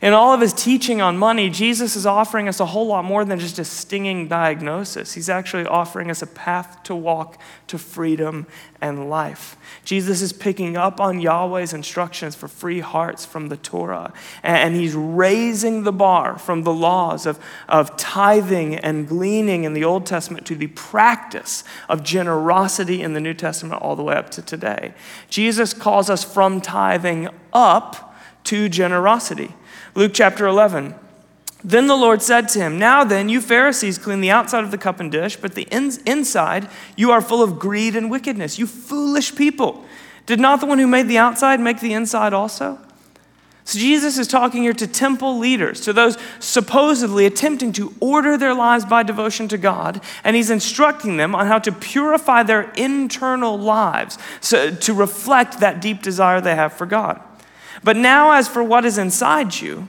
in 0.01 0.13
all 0.13 0.33
of 0.33 0.41
his 0.41 0.51
teaching 0.51 0.99
on 0.99 1.15
money, 1.15 1.47
Jesus 1.47 1.95
is 1.95 2.07
offering 2.07 2.47
us 2.47 2.59
a 2.59 2.65
whole 2.65 2.87
lot 2.87 3.05
more 3.05 3.23
than 3.23 3.37
just 3.37 3.59
a 3.59 3.63
stinging 3.63 4.27
diagnosis. 4.27 5.13
He's 5.13 5.29
actually 5.29 5.67
offering 5.67 6.09
us 6.09 6.23
a 6.23 6.27
path 6.27 6.81
to 6.85 6.95
walk 6.95 7.39
to 7.67 7.77
freedom 7.77 8.47
and 8.81 9.11
life. 9.11 9.57
Jesus 9.85 10.23
is 10.23 10.33
picking 10.33 10.75
up 10.75 10.99
on 10.99 11.19
Yahweh's 11.19 11.71
instructions 11.71 12.33
for 12.33 12.47
free 12.47 12.79
hearts 12.79 13.27
from 13.27 13.49
the 13.49 13.57
Torah, 13.57 14.11
and 14.41 14.73
he's 14.73 14.95
raising 14.95 15.83
the 15.83 15.93
bar 15.93 16.39
from 16.39 16.63
the 16.63 16.73
laws 16.73 17.27
of, 17.27 17.39
of 17.69 17.95
tithing 17.95 18.73
and 18.77 19.07
gleaning 19.07 19.65
in 19.65 19.73
the 19.73 19.83
Old 19.83 20.07
Testament 20.07 20.47
to 20.47 20.55
the 20.55 20.65
practice 20.65 21.63
of 21.87 22.03
generosity 22.03 23.03
in 23.03 23.13
the 23.13 23.21
New 23.21 23.35
Testament 23.35 23.83
all 23.83 23.95
the 23.95 24.01
way 24.01 24.15
up 24.15 24.31
to 24.31 24.41
today. 24.41 24.95
Jesus 25.29 25.75
calls 25.75 26.09
us 26.09 26.23
from 26.23 26.59
tithing 26.59 27.29
up 27.53 28.06
to 28.47 28.69
generosity. 28.69 29.53
Luke 29.95 30.11
chapter 30.13 30.47
11. 30.47 30.95
Then 31.63 31.87
the 31.87 31.95
Lord 31.95 32.21
said 32.21 32.47
to 32.49 32.59
him, 32.59 32.77
Now 32.77 33.03
then, 33.03 33.29
you 33.29 33.41
Pharisees 33.41 33.97
clean 33.97 34.21
the 34.21 34.31
outside 34.31 34.63
of 34.63 34.71
the 34.71 34.77
cup 34.77 34.99
and 34.99 35.11
dish, 35.11 35.35
but 35.35 35.55
the 35.55 35.67
in- 35.71 35.91
inside 36.05 36.69
you 36.95 37.11
are 37.11 37.21
full 37.21 37.43
of 37.43 37.59
greed 37.59 37.95
and 37.95 38.11
wickedness. 38.11 38.59
You 38.59 38.67
foolish 38.67 39.35
people. 39.35 39.83
Did 40.25 40.39
not 40.39 40.59
the 40.59 40.65
one 40.65 40.79
who 40.79 40.87
made 40.87 41.07
the 41.07 41.17
outside 41.17 41.59
make 41.59 41.79
the 41.79 41.93
inside 41.93 42.33
also? 42.33 42.79
So 43.65 43.79
Jesus 43.79 44.17
is 44.17 44.29
talking 44.29 44.63
here 44.63 44.73
to 44.73 44.87
temple 44.87 45.39
leaders, 45.39 45.81
to 45.81 45.91
those 45.91 46.17
supposedly 46.39 47.25
attempting 47.25 47.73
to 47.73 47.93
order 47.99 48.37
their 48.37 48.53
lives 48.53 48.85
by 48.85 49.03
devotion 49.03 49.49
to 49.49 49.57
God, 49.57 50.01
and 50.23 50.37
he's 50.37 50.49
instructing 50.49 51.17
them 51.17 51.35
on 51.35 51.47
how 51.47 51.59
to 51.59 51.73
purify 51.73 52.43
their 52.43 52.71
internal 52.77 53.59
lives 53.59 54.17
so, 54.39 54.71
to 54.71 54.93
reflect 54.93 55.59
that 55.59 55.81
deep 55.81 56.01
desire 56.01 56.39
they 56.39 56.55
have 56.55 56.71
for 56.71 56.85
God. 56.85 57.21
But 57.87 57.95
now, 57.95 58.33
as 58.33 58.49
for 58.49 58.61
what 58.61 58.83
is 58.83 58.97
inside 58.97 59.61
you, 59.61 59.87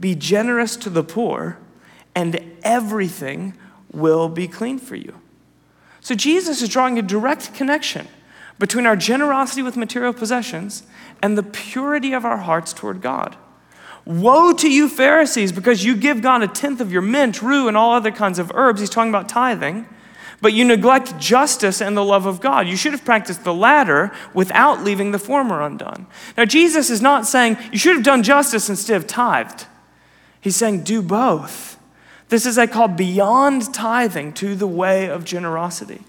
be 0.00 0.16
generous 0.16 0.74
to 0.78 0.90
the 0.90 1.04
poor, 1.04 1.56
and 2.12 2.40
everything 2.64 3.56
will 3.92 4.28
be 4.28 4.48
clean 4.48 4.80
for 4.80 4.96
you. 4.96 5.14
So, 6.00 6.16
Jesus 6.16 6.62
is 6.62 6.68
drawing 6.68 6.98
a 6.98 7.02
direct 7.02 7.54
connection 7.54 8.08
between 8.58 8.86
our 8.86 8.96
generosity 8.96 9.62
with 9.62 9.76
material 9.76 10.12
possessions 10.12 10.82
and 11.22 11.38
the 11.38 11.44
purity 11.44 12.12
of 12.12 12.24
our 12.24 12.38
hearts 12.38 12.72
toward 12.72 13.00
God. 13.00 13.36
Woe 14.04 14.52
to 14.54 14.68
you, 14.68 14.88
Pharisees, 14.88 15.52
because 15.52 15.84
you 15.84 15.94
give 15.94 16.20
God 16.20 16.42
a 16.42 16.48
tenth 16.48 16.80
of 16.80 16.90
your 16.90 17.02
mint, 17.02 17.40
rue, 17.40 17.68
and 17.68 17.76
all 17.76 17.92
other 17.92 18.10
kinds 18.10 18.40
of 18.40 18.50
herbs. 18.52 18.80
He's 18.80 18.90
talking 18.90 19.10
about 19.10 19.28
tithing 19.28 19.86
but 20.40 20.52
you 20.52 20.64
neglect 20.64 21.18
justice 21.18 21.80
and 21.80 21.96
the 21.96 22.04
love 22.04 22.26
of 22.26 22.40
God. 22.40 22.68
You 22.68 22.76
should 22.76 22.92
have 22.92 23.04
practiced 23.04 23.44
the 23.44 23.54
latter 23.54 24.12
without 24.34 24.84
leaving 24.84 25.10
the 25.10 25.18
former 25.18 25.62
undone. 25.62 26.06
Now, 26.36 26.44
Jesus 26.44 26.90
is 26.90 27.02
not 27.02 27.26
saying 27.26 27.56
you 27.72 27.78
should 27.78 27.96
have 27.96 28.04
done 28.04 28.22
justice 28.22 28.68
instead 28.68 28.96
of 28.96 29.06
tithed. 29.06 29.66
He's 30.40 30.56
saying 30.56 30.84
do 30.84 31.02
both. 31.02 31.78
This 32.28 32.46
is 32.46 32.58
a 32.58 32.66
call 32.66 32.88
beyond 32.88 33.72
tithing 33.74 34.34
to 34.34 34.54
the 34.54 34.66
way 34.66 35.08
of 35.08 35.24
generosity. 35.24 36.02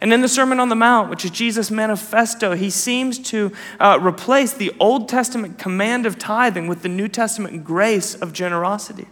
And 0.00 0.12
in 0.12 0.20
the 0.20 0.28
Sermon 0.28 0.60
on 0.60 0.68
the 0.68 0.74
Mount, 0.74 1.08
which 1.08 1.24
is 1.24 1.30
Jesus' 1.30 1.70
manifesto, 1.70 2.54
he 2.54 2.68
seems 2.68 3.18
to 3.30 3.52
uh, 3.80 3.98
replace 4.02 4.52
the 4.52 4.72
Old 4.78 5.08
Testament 5.08 5.58
command 5.58 6.04
of 6.04 6.18
tithing 6.18 6.66
with 6.66 6.82
the 6.82 6.90
New 6.90 7.08
Testament 7.08 7.64
grace 7.64 8.14
of 8.14 8.34
generosity. 8.34 9.06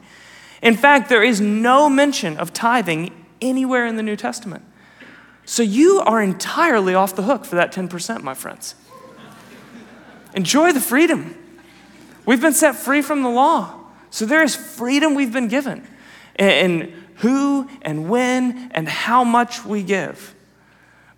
In 0.60 0.76
fact, 0.76 1.08
there 1.08 1.22
is 1.22 1.40
no 1.40 1.88
mention 1.88 2.36
of 2.36 2.52
tithing 2.52 3.21
anywhere 3.42 3.84
in 3.86 3.96
the 3.96 4.02
New 4.02 4.16
Testament. 4.16 4.64
So 5.44 5.62
you 5.62 6.00
are 6.00 6.22
entirely 6.22 6.94
off 6.94 7.14
the 7.14 7.24
hook 7.24 7.44
for 7.44 7.56
that 7.56 7.72
10%, 7.72 8.22
my 8.22 8.34
friends. 8.34 8.74
Enjoy 10.34 10.72
the 10.72 10.80
freedom. 10.80 11.36
We've 12.24 12.40
been 12.40 12.54
set 12.54 12.76
free 12.76 13.02
from 13.02 13.22
the 13.22 13.28
law. 13.28 13.80
So 14.10 14.24
there 14.24 14.42
is 14.42 14.54
freedom 14.54 15.14
we've 15.14 15.32
been 15.32 15.48
given 15.48 15.86
in 16.38 16.94
who 17.16 17.68
and 17.82 18.08
when 18.08 18.70
and 18.72 18.88
how 18.88 19.24
much 19.24 19.64
we 19.64 19.82
give. 19.82 20.34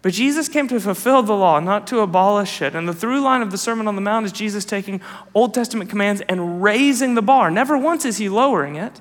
But 0.03 0.13
Jesus 0.13 0.49
came 0.49 0.69
to 0.69 0.79
fulfill 0.81 1.23
the 1.23 1.33
law, 1.33 1.61
not 1.61 1.87
to 1.87 2.01
abolish 2.01 2.61
it. 2.61 2.75
And 2.75 2.87
the 2.87 2.93
through 2.93 3.23
line 3.23 3.41
of 3.41 3.51
the 3.51 3.57
Sermon 3.57 3.89
on 3.89 3.95
the 3.95 4.03
Mount 4.03 4.27
is 4.27 4.33
Jesus 4.33 4.65
taking 4.65 5.01
Old 5.33 5.55
Testament 5.55 5.89
commands 5.89 6.21
and 6.29 6.63
raising 6.63 7.15
the 7.15 7.23
bar. 7.23 7.51
Never 7.51 7.79
once 7.79 8.05
is 8.05 8.19
he 8.19 8.29
lowering 8.29 8.77
it. 8.77 9.01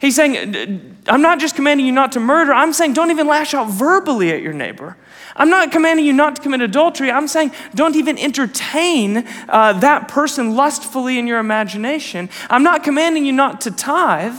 He's 0.00 0.16
saying, 0.16 0.96
I'm 1.06 1.22
not 1.22 1.40
just 1.40 1.54
commanding 1.54 1.86
you 1.86 1.92
not 1.92 2.12
to 2.12 2.20
murder, 2.20 2.52
I'm 2.52 2.72
saying 2.72 2.94
don't 2.94 3.10
even 3.10 3.26
lash 3.26 3.54
out 3.54 3.70
verbally 3.70 4.32
at 4.32 4.42
your 4.42 4.54
neighbor. 4.54 4.96
I'm 5.36 5.50
not 5.50 5.72
commanding 5.72 6.04
you 6.04 6.12
not 6.12 6.36
to 6.36 6.42
commit 6.42 6.60
adultery. 6.60 7.10
I'm 7.10 7.28
saying 7.28 7.52
don't 7.74 7.96
even 7.96 8.18
entertain 8.18 9.18
uh, 9.48 9.74
that 9.74 10.08
person 10.08 10.56
lustfully 10.56 11.18
in 11.18 11.26
your 11.26 11.38
imagination. 11.38 12.28
I'm 12.48 12.62
not 12.62 12.82
commanding 12.82 13.24
you 13.24 13.32
not 13.32 13.60
to 13.62 13.70
tithe. 13.70 14.36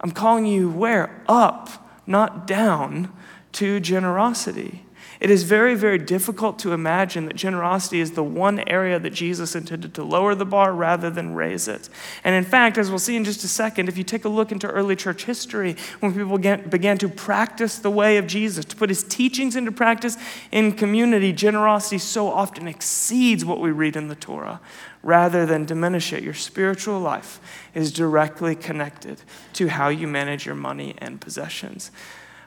I'm 0.00 0.12
calling 0.12 0.46
you 0.46 0.70
where? 0.70 1.22
Up, 1.28 1.68
not 2.06 2.46
down, 2.46 3.12
to 3.52 3.80
generosity. 3.80 4.85
It 5.18 5.30
is 5.30 5.44
very, 5.44 5.74
very 5.74 5.98
difficult 5.98 6.58
to 6.60 6.72
imagine 6.72 7.26
that 7.26 7.36
generosity 7.36 8.00
is 8.00 8.12
the 8.12 8.22
one 8.22 8.60
area 8.68 8.98
that 8.98 9.10
Jesus 9.10 9.54
intended 9.54 9.94
to 9.94 10.02
lower 10.02 10.34
the 10.34 10.44
bar 10.44 10.72
rather 10.72 11.08
than 11.08 11.34
raise 11.34 11.68
it. 11.68 11.88
And 12.22 12.34
in 12.34 12.44
fact, 12.44 12.76
as 12.76 12.90
we'll 12.90 12.98
see 12.98 13.16
in 13.16 13.24
just 13.24 13.42
a 13.42 13.48
second, 13.48 13.88
if 13.88 13.96
you 13.96 14.04
take 14.04 14.24
a 14.24 14.28
look 14.28 14.52
into 14.52 14.68
early 14.68 14.94
church 14.94 15.24
history, 15.24 15.76
when 16.00 16.12
people 16.12 16.36
began, 16.36 16.68
began 16.68 16.98
to 16.98 17.08
practice 17.08 17.78
the 17.78 17.90
way 17.90 18.18
of 18.18 18.26
Jesus, 18.26 18.64
to 18.66 18.76
put 18.76 18.90
his 18.90 19.02
teachings 19.02 19.56
into 19.56 19.72
practice 19.72 20.16
in 20.52 20.72
community, 20.72 21.32
generosity 21.32 21.98
so 21.98 22.28
often 22.28 22.68
exceeds 22.68 23.44
what 23.44 23.60
we 23.60 23.70
read 23.70 23.96
in 23.96 24.08
the 24.08 24.14
Torah 24.14 24.60
rather 25.02 25.46
than 25.46 25.64
diminish 25.64 26.12
it. 26.12 26.22
Your 26.22 26.34
spiritual 26.34 27.00
life 27.00 27.40
is 27.74 27.92
directly 27.92 28.54
connected 28.54 29.22
to 29.54 29.68
how 29.68 29.88
you 29.88 30.06
manage 30.08 30.44
your 30.44 30.56
money 30.56 30.94
and 30.98 31.20
possessions. 31.20 31.90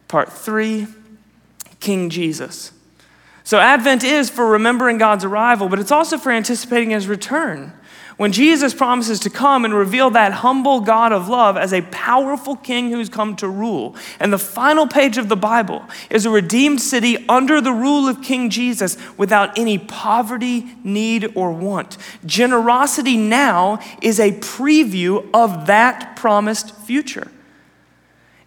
Part 0.08 0.32
three 0.32 0.88
King 1.80 2.10
Jesus. 2.10 2.72
So, 3.44 3.58
Advent 3.60 4.04
is 4.04 4.30
for 4.30 4.46
remembering 4.46 4.98
God's 4.98 5.24
arrival, 5.24 5.70
but 5.70 5.80
it's 5.80 5.92
also 5.92 6.18
for 6.18 6.32
anticipating 6.32 6.92
his 6.92 7.08
return. 7.08 7.74
When 8.20 8.34
Jesus 8.34 8.74
promises 8.74 9.22
to 9.22 9.30
come 9.30 9.64
and 9.64 9.74
reveal 9.74 10.10
that 10.10 10.34
humble 10.34 10.82
God 10.82 11.14
of 11.14 11.30
love 11.30 11.56
as 11.56 11.72
a 11.72 11.84
powerful 11.84 12.58
king 12.58 12.92
who's 12.92 13.08
come 13.08 13.38
to 13.38 13.48
rule. 13.48 13.96
And 14.20 14.34
the 14.34 14.38
final 14.38 14.88
page 14.88 15.18
of 15.18 15.30
the 15.30 15.38
Bible 15.38 15.86
is 16.10 16.26
a 16.26 16.30
redeemed 16.30 16.82
city 16.82 17.26
under 17.30 17.62
the 17.62 17.72
rule 17.72 18.10
of 18.10 18.22
King 18.22 18.50
Jesus 18.50 18.98
without 19.18 19.58
any 19.58 19.78
poverty, 19.78 20.66
need, 20.84 21.32
or 21.34 21.54
want. 21.54 21.98
Generosity 22.26 23.16
now 23.16 23.80
is 24.02 24.20
a 24.20 24.34
preview 24.34 25.26
of 25.34 25.68
that 25.68 26.18
promised 26.18 26.76
future. 26.76 27.32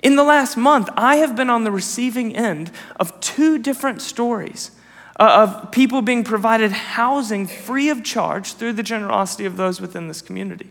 In 0.02 0.16
the 0.16 0.24
last 0.24 0.56
month, 0.56 0.88
I 0.96 1.16
have 1.16 1.36
been 1.36 1.48
on 1.48 1.62
the 1.62 1.70
receiving 1.70 2.36
end 2.36 2.72
of 2.98 3.18
two 3.20 3.56
different 3.56 4.02
stories 4.02 4.72
uh, 5.18 5.46
of 5.48 5.70
people 5.70 6.02
being 6.02 6.24
provided 6.24 6.72
housing 6.72 7.46
free 7.46 7.88
of 7.88 8.02
charge 8.02 8.54
through 8.54 8.72
the 8.72 8.82
generosity 8.82 9.44
of 9.44 9.56
those 9.56 9.80
within 9.80 10.08
this 10.08 10.20
community. 10.20 10.70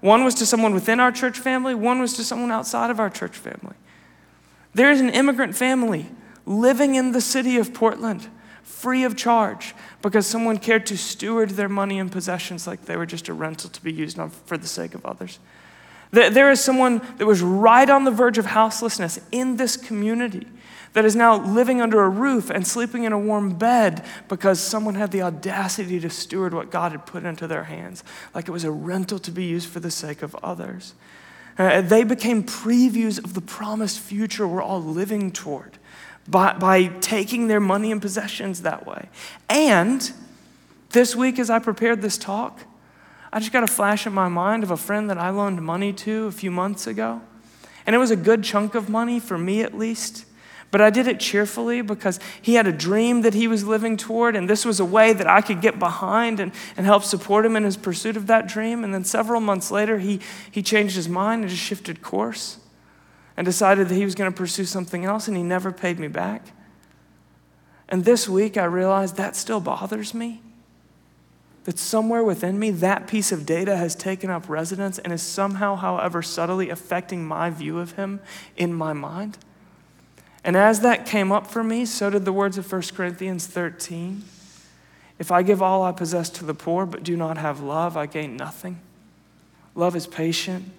One 0.00 0.24
was 0.24 0.34
to 0.36 0.46
someone 0.46 0.74
within 0.74 0.98
our 0.98 1.12
church 1.12 1.38
family, 1.38 1.74
one 1.74 2.00
was 2.00 2.14
to 2.14 2.24
someone 2.24 2.50
outside 2.50 2.90
of 2.90 2.98
our 2.98 3.08
church 3.08 3.36
family. 3.36 3.76
There 4.74 4.90
is 4.90 5.00
an 5.00 5.10
immigrant 5.10 5.54
family 5.54 6.06
living 6.44 6.96
in 6.96 7.12
the 7.12 7.20
city 7.20 7.56
of 7.56 7.72
Portland 7.72 8.28
free 8.64 9.04
of 9.04 9.16
charge 9.16 9.74
because 10.02 10.26
someone 10.26 10.58
cared 10.58 10.84
to 10.86 10.98
steward 10.98 11.50
their 11.50 11.68
money 11.68 11.98
and 11.98 12.10
possessions 12.10 12.66
like 12.66 12.84
they 12.86 12.96
were 12.96 13.06
just 13.06 13.28
a 13.28 13.32
rental 13.32 13.70
to 13.70 13.82
be 13.82 13.92
used 13.92 14.18
for 14.46 14.58
the 14.58 14.66
sake 14.66 14.94
of 14.94 15.06
others. 15.06 15.38
There 16.14 16.50
is 16.50 16.62
someone 16.62 17.02
that 17.18 17.26
was 17.26 17.42
right 17.42 17.88
on 17.88 18.04
the 18.04 18.10
verge 18.10 18.38
of 18.38 18.46
houselessness 18.46 19.20
in 19.32 19.56
this 19.56 19.76
community 19.76 20.46
that 20.92 21.04
is 21.04 21.16
now 21.16 21.36
living 21.36 21.80
under 21.80 22.02
a 22.02 22.08
roof 22.08 22.50
and 22.50 22.66
sleeping 22.66 23.02
in 23.04 23.12
a 23.12 23.18
warm 23.18 23.58
bed 23.58 24.04
because 24.28 24.60
someone 24.60 24.94
had 24.94 25.10
the 25.10 25.22
audacity 25.22 25.98
to 26.00 26.08
steward 26.08 26.54
what 26.54 26.70
God 26.70 26.92
had 26.92 27.04
put 27.04 27.24
into 27.24 27.46
their 27.46 27.64
hands, 27.64 28.04
like 28.32 28.46
it 28.48 28.52
was 28.52 28.64
a 28.64 28.70
rental 28.70 29.18
to 29.18 29.30
be 29.30 29.44
used 29.44 29.68
for 29.68 29.80
the 29.80 29.90
sake 29.90 30.22
of 30.22 30.36
others. 30.36 30.94
Uh, 31.58 31.80
they 31.80 32.04
became 32.04 32.42
previews 32.44 33.22
of 33.22 33.34
the 33.34 33.40
promised 33.40 33.98
future 34.00 34.46
we're 34.46 34.62
all 34.62 34.82
living 34.82 35.30
toward 35.30 35.78
by, 36.28 36.52
by 36.54 36.86
taking 37.00 37.48
their 37.48 37.60
money 37.60 37.90
and 37.90 38.00
possessions 38.00 38.62
that 38.62 38.86
way. 38.86 39.08
And 39.48 40.12
this 40.90 41.14
week, 41.16 41.40
as 41.40 41.50
I 41.50 41.58
prepared 41.58 42.02
this 42.02 42.16
talk, 42.16 42.60
I 43.34 43.40
just 43.40 43.50
got 43.50 43.64
a 43.64 43.66
flash 43.66 44.06
in 44.06 44.12
my 44.12 44.28
mind 44.28 44.62
of 44.62 44.70
a 44.70 44.76
friend 44.76 45.10
that 45.10 45.18
I 45.18 45.30
loaned 45.30 45.60
money 45.60 45.92
to 45.92 46.26
a 46.26 46.30
few 46.30 46.52
months 46.52 46.86
ago. 46.86 47.20
And 47.84 47.92
it 47.92 47.98
was 47.98 48.12
a 48.12 48.16
good 48.16 48.44
chunk 48.44 48.76
of 48.76 48.88
money, 48.88 49.18
for 49.18 49.36
me 49.36 49.60
at 49.60 49.76
least. 49.76 50.24
But 50.70 50.80
I 50.80 50.88
did 50.90 51.08
it 51.08 51.18
cheerfully 51.18 51.82
because 51.82 52.20
he 52.40 52.54
had 52.54 52.68
a 52.68 52.72
dream 52.72 53.22
that 53.22 53.34
he 53.34 53.48
was 53.48 53.64
living 53.64 53.96
toward, 53.96 54.36
and 54.36 54.48
this 54.48 54.64
was 54.64 54.78
a 54.78 54.84
way 54.84 55.12
that 55.12 55.26
I 55.26 55.40
could 55.40 55.60
get 55.60 55.80
behind 55.80 56.38
and, 56.38 56.52
and 56.76 56.86
help 56.86 57.02
support 57.02 57.44
him 57.44 57.56
in 57.56 57.64
his 57.64 57.76
pursuit 57.76 58.16
of 58.16 58.28
that 58.28 58.46
dream. 58.46 58.84
And 58.84 58.94
then 58.94 59.02
several 59.02 59.40
months 59.40 59.72
later, 59.72 59.98
he, 59.98 60.20
he 60.48 60.62
changed 60.62 60.94
his 60.94 61.08
mind 61.08 61.42
and 61.42 61.50
just 61.50 61.60
shifted 61.60 62.02
course 62.02 62.58
and 63.36 63.44
decided 63.44 63.88
that 63.88 63.96
he 63.96 64.04
was 64.04 64.14
going 64.14 64.30
to 64.30 64.36
pursue 64.36 64.64
something 64.64 65.04
else, 65.04 65.26
and 65.26 65.36
he 65.36 65.42
never 65.42 65.72
paid 65.72 65.98
me 65.98 66.06
back. 66.06 66.52
And 67.88 68.04
this 68.04 68.28
week, 68.28 68.56
I 68.56 68.64
realized 68.64 69.16
that 69.16 69.34
still 69.34 69.58
bothers 69.58 70.14
me 70.14 70.40
that 71.64 71.78
somewhere 71.78 72.22
within 72.22 72.58
me, 72.58 72.70
that 72.70 73.06
piece 73.06 73.32
of 73.32 73.46
data 73.46 73.76
has 73.76 73.94
taken 73.94 74.30
up 74.30 74.48
residence 74.48 74.98
and 74.98 75.12
is 75.12 75.22
somehow, 75.22 75.76
however 75.76 76.22
subtly, 76.22 76.70
affecting 76.70 77.24
my 77.24 77.50
view 77.50 77.78
of 77.78 77.92
him 77.92 78.20
in 78.56 78.72
my 78.72 78.92
mind. 78.92 79.38
And 80.44 80.56
as 80.56 80.80
that 80.80 81.06
came 81.06 81.32
up 81.32 81.46
for 81.46 81.64
me, 81.64 81.86
so 81.86 82.10
did 82.10 82.26
the 82.26 82.32
words 82.32 82.58
of 82.58 82.70
1 82.70 82.82
Corinthians 82.94 83.46
13. 83.46 84.22
If 85.18 85.30
I 85.30 85.42
give 85.42 85.62
all 85.62 85.82
I 85.82 85.92
possess 85.92 86.28
to 86.30 86.44
the 86.44 86.54
poor 86.54 86.84
but 86.84 87.02
do 87.02 87.16
not 87.16 87.38
have 87.38 87.60
love, 87.60 87.96
I 87.96 88.06
gain 88.06 88.36
nothing. 88.36 88.80
Love 89.74 89.96
is 89.96 90.06
patient. 90.06 90.70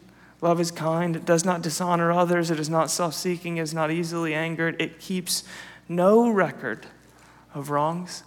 Love 0.41 0.59
is 0.59 0.69
kind. 0.69 1.15
It 1.15 1.25
does 1.25 1.43
not 1.43 1.63
dishonor 1.63 2.11
others. 2.11 2.51
It 2.51 2.59
is 2.59 2.69
not 2.69 2.91
self 2.91 3.15
seeking. 3.15 3.57
It 3.57 3.61
is 3.61 3.73
not 3.73 3.89
easily 3.89 4.35
angered. 4.35 4.79
It 4.79 4.99
keeps 4.99 5.43
no 5.89 6.29
record 6.29 6.85
of 7.53 7.69
wrongs. 7.71 8.23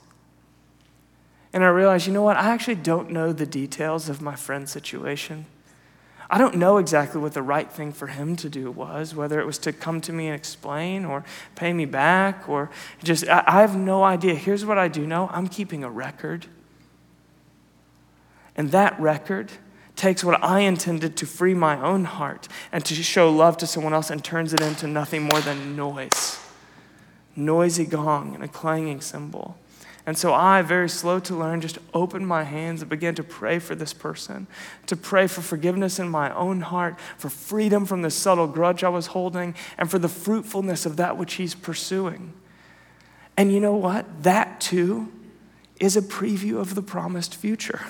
And 1.53 1.65
I 1.65 1.69
realized, 1.69 2.07
you 2.07 2.13
know 2.13 2.23
what? 2.23 2.37
I 2.37 2.51
actually 2.51 2.75
don't 2.77 3.11
know 3.11 3.33
the 3.33 3.47
details 3.47 4.09
of 4.09 4.21
my 4.21 4.37
friend's 4.37 4.71
situation. 4.71 5.47
I 6.31 6.37
don't 6.37 6.57
know 6.57 6.77
exactly 6.77 7.21
what 7.21 7.33
the 7.33 7.43
right 7.43 7.71
thing 7.73 7.91
for 7.91 8.09
him 8.09 8.37
to 8.37 8.51
do 8.51 8.71
was, 8.71 9.15
whether 9.15 9.41
it 9.41 9.47
was 9.47 9.57
to 9.59 9.73
come 9.73 10.03
to 10.03 10.13
me 10.13 10.27
and 10.27 10.37
explain 10.37 11.07
or 11.07 11.25
pay 11.55 11.73
me 11.73 11.87
back 11.87 12.49
or 12.49 12.71
just, 13.03 13.27
I, 13.29 13.63
have 13.63 13.77
no 13.77 14.05
idea. 14.05 14.35
Here's 14.35 14.65
what 14.65 14.77
I 14.77 14.89
do 14.89 15.07
know 15.07 15.31
I'm 15.33 15.49
keeping 15.49 15.85
a 15.85 15.91
record. 15.91 16.47
And 18.57 18.73
that 18.73 18.99
record 19.01 19.53
takes 19.97 20.23
what 20.23 20.43
I 20.43 20.61
intended 20.61 21.17
to 21.17 21.27
free 21.27 21.55
my 21.55 21.81
own 21.81 22.05
heart 22.05 22.47
and 22.73 22.85
to 22.85 22.95
show 22.95 23.31
love 23.31 23.57
to 23.59 23.67
someone 23.67 23.95
else 23.95 24.11
and 24.11 24.23
turns 24.23 24.53
it 24.53 24.61
into 24.61 24.87
nothing 24.87 25.23
more 25.23 25.41
than 25.41 25.77
noise. 25.77 26.39
Noisy 27.35 27.87
gong 27.87 28.35
and 28.35 28.45
a 28.45 28.49
clanging 28.49 29.01
cymbal. 29.01 29.57
And 30.09 30.17
so 30.17 30.33
I, 30.33 30.63
very 30.63 30.89
slow 30.89 31.21
to 31.21 31.37
learn, 31.37 31.61
just 31.61 31.77
opened 31.93 32.27
my 32.27 32.43
hands 32.43 32.81
and 32.81 32.89
began 32.89 33.15
to 33.17 33.23
pray 33.23 33.59
for 33.59 33.75
this 33.75 33.93
person, 33.93 34.47
to 34.87 34.97
pray 34.97 35.27
for 35.27 35.43
forgiveness 35.43 35.99
in 35.99 36.09
my 36.09 36.35
own 36.35 36.63
heart, 36.63 36.99
for 37.19 37.29
freedom 37.29 37.85
from 37.85 38.01
the 38.01 38.11
subtle 38.11 38.47
grudge 38.47 38.83
I 38.83 38.89
was 38.89 39.09
holding, 39.09 39.55
and 39.77 39.91
for 39.91 39.99
the 39.99 40.09
fruitfulness 40.09 40.87
of 40.87 40.97
that 40.97 41.19
which 41.19 41.35
he's 41.35 41.55
pursuing. 41.55 42.33
And 43.37 43.53
you 43.53 43.61
know 43.61 43.75
what? 43.75 44.23
That 44.23 44.63
too 44.63 45.13
is 45.79 45.95
a 45.95 46.01
preview 46.01 46.59
of 46.59 46.75
the 46.75 46.81
promised 46.81 47.35
future. 47.35 47.83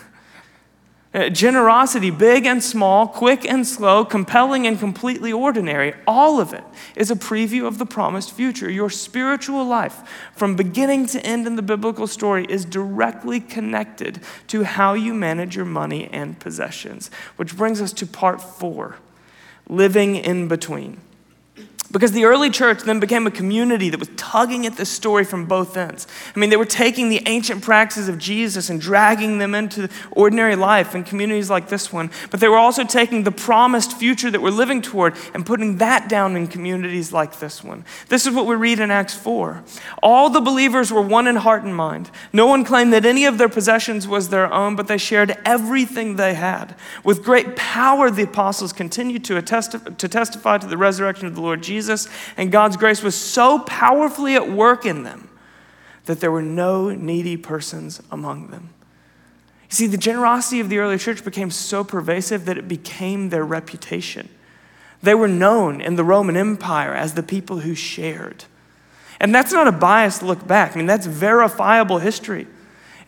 Uh, 1.15 1.31
generosity, 1.31 2.11
big 2.11 2.45
and 2.45 2.63
small, 2.63 3.07
quick 3.07 3.47
and 3.47 3.67
slow, 3.67 4.05
compelling 4.05 4.67
and 4.67 4.79
completely 4.79 5.33
ordinary, 5.33 5.95
all 6.07 6.39
of 6.39 6.53
it 6.53 6.65
is 6.95 7.11
a 7.11 7.17
preview 7.17 7.67
of 7.67 7.79
the 7.79 7.87
promised 7.87 8.31
future. 8.31 8.71
Your 8.71 8.91
spiritual 8.91 9.65
life, 9.65 10.03
from 10.37 10.55
beginning 10.55 11.07
to 11.07 11.25
end 11.25 11.47
in 11.47 11.57
the 11.57 11.63
biblical 11.63 12.07
story, 12.07 12.45
is 12.51 12.67
directly 12.67 13.41
connected 13.41 14.21
to 14.49 14.65
how 14.65 14.93
you 14.93 15.15
manage 15.15 15.57
your 15.57 15.65
money 15.65 16.11
and 16.13 16.39
possessions. 16.39 17.11
Which 17.37 17.57
brings 17.57 17.81
us 17.81 17.95
to 17.95 18.07
part 18.07 18.43
four 18.43 18.97
living 19.67 20.17
in 20.17 20.47
between. 20.47 21.01
Because 21.91 22.13
the 22.13 22.27
early 22.27 22.51
church 22.51 22.83
then 22.83 23.01
became 23.01 23.27
a 23.27 23.31
community 23.31 23.89
that 23.89 23.99
was 23.99 24.11
tugging 24.15 24.67
at 24.67 24.77
this 24.77 24.91
story 24.91 25.25
from 25.25 25.47
both 25.47 25.75
ends. 25.75 26.07
I 26.37 26.39
mean, 26.39 26.51
they 26.51 26.59
were 26.59 26.67
taking 26.67 27.09
the 27.09 27.23
ancient 27.25 27.63
practices 27.63 28.11
of 28.11 28.19
Jesus 28.19 28.69
and 28.69 28.79
dragging 28.79 29.39
them 29.39 29.55
into 29.55 29.89
ordinary 30.11 30.55
life 30.55 30.95
in 30.95 31.03
communities 31.03 31.49
like 31.49 31.69
this 31.69 31.91
one, 31.91 32.11
but 32.31 32.41
they 32.41 32.49
were 32.49 32.59
also 32.59 32.85
taking 32.85 33.23
the 33.23 33.31
promised 33.31 33.97
future 33.97 34.31
that 34.31 34.43
we're 34.43 34.51
living 34.51 34.83
toward 34.83 35.17
and 35.33 35.47
putting 35.47 35.79
that 35.79 36.11
down 36.11 36.37
in 36.37 36.47
communities 36.47 37.11
like 37.11 37.39
this 37.39 37.65
one. 37.65 37.87
This 38.09 38.27
is 38.27 38.35
what 38.35 38.45
we 38.45 38.55
read 38.55 38.81
in 38.81 38.91
Acts 38.91 39.15
4. 39.15 39.65
All 40.03 40.29
the 40.29 40.43
believers 40.43 40.93
were 40.93 41.01
one 41.01 41.27
in 41.27 41.37
heart 41.37 41.65
and 41.65 41.75
mind. 41.75 42.11
No 42.35 42.47
one 42.47 42.65
claimed 42.65 42.93
that 42.93 43.07
any 43.07 43.25
of 43.25 43.39
their 43.39 43.49
possessions 43.49 44.07
was 44.07 44.29
their 44.29 44.53
own, 44.53 44.77
but 44.77 44.89
they 44.89 44.99
shared 44.99 45.39
everything 45.47 46.17
they 46.17 46.35
had. 46.35 46.75
With 47.03 47.25
great 47.25 47.57
power, 47.57 48.11
the 48.11 48.25
apostles 48.25 48.75
continued 48.75 49.25
to, 49.25 49.39
attest- 49.39 49.97
to 49.97 50.09
testify 50.09 50.59
to 50.59 50.67
the 50.67 50.77
resurrection 50.77 51.27
of 51.27 51.35
the 51.35 51.41
Lord 51.41 51.63
Jesus 51.63 51.78
Jesus, 51.79 52.09
and 52.37 52.51
God's 52.51 52.77
grace 52.77 53.03
was 53.03 53.15
so 53.15 53.61
powerfully 53.61 54.35
at 54.35 54.51
work 54.51 54.85
in 54.85 55.05
them 55.05 55.29
that 56.07 56.19
there 56.19 56.33
were 56.33 56.43
no 56.43 56.91
needy 56.91 57.37
persons 57.37 58.03
among 58.11 58.49
them. 58.49 58.71
You 59.71 59.75
see, 59.75 59.87
the 59.87 59.97
generosity 59.97 60.59
of 60.59 60.69
the 60.69 60.79
early 60.79 60.99
church 60.99 61.25
became 61.25 61.53
so 61.53 61.85
pervasive 61.85 62.47
that 62.47 62.59
it 62.59 62.67
became 62.67 63.29
their 63.29 63.45
reputation. 63.45 64.29
They 65.03 65.15
were 65.15 65.29
known 65.29 65.81
in 65.81 65.95
the 65.95 66.03
Roman 66.03 66.37
Empire 66.37 66.95
as 66.95 67.15
the 67.15 67.23
people 67.23 67.61
who 67.61 67.77
shared. 67.77 68.45
And 69.21 69.33
that's 69.33 69.53
not 69.53 69.69
a 69.69 69.73
biased 69.73 70.23
look 70.23 70.45
back. 70.47 70.73
I 70.73 70.77
mean, 70.79 70.87
that's 70.87 71.07
verifiable 71.07 71.99
history. 71.99 72.49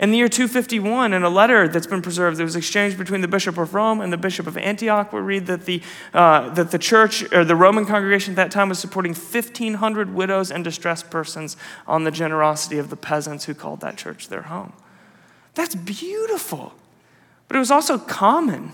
In 0.01 0.13
the 0.13 0.17
year 0.17 0.31
251, 0.31 1.13
in 1.13 1.23
a 1.25 1.29
letter 1.29 1.69
that's 1.69 1.87
been 1.87 2.01
preserved 2.01 2.39
that 2.39 2.45
was 2.45 2.57
exchanged 2.57 2.97
between 2.97 3.21
the 3.21 3.29
Bishop 3.29 3.59
of 3.59 3.75
Rome 3.75 4.01
and 4.01 4.11
the 4.11 4.17
Bishop 4.17 4.47
of 4.47 4.57
Antioch, 4.57 5.13
we 5.13 5.21
read 5.21 5.45
that 5.45 5.67
the, 5.67 5.83
uh, 6.15 6.49
that 6.55 6.71
the 6.71 6.79
church, 6.79 7.31
or 7.35 7.45
the 7.45 7.55
Roman 7.55 7.85
congregation 7.85 8.33
at 8.33 8.37
that 8.37 8.51
time, 8.51 8.71
was 8.71 8.79
supporting 8.79 9.13
1,500 9.13 10.15
widows 10.15 10.51
and 10.51 10.65
distressed 10.65 11.11
persons 11.11 11.59
on 11.87 12.05
the 12.05 12.11
generosity 12.11 12.79
of 12.79 12.89
the 12.89 12.97
peasants 12.97 13.45
who 13.45 13.53
called 13.53 13.83
that 13.83 13.99
church 13.99 14.29
their 14.29 14.43
home. 14.43 14.73
That's 15.53 15.75
beautiful. 15.75 16.73
But 17.47 17.57
it 17.57 17.61
was 17.61 17.71
also 17.71 17.99
common. 17.99 18.73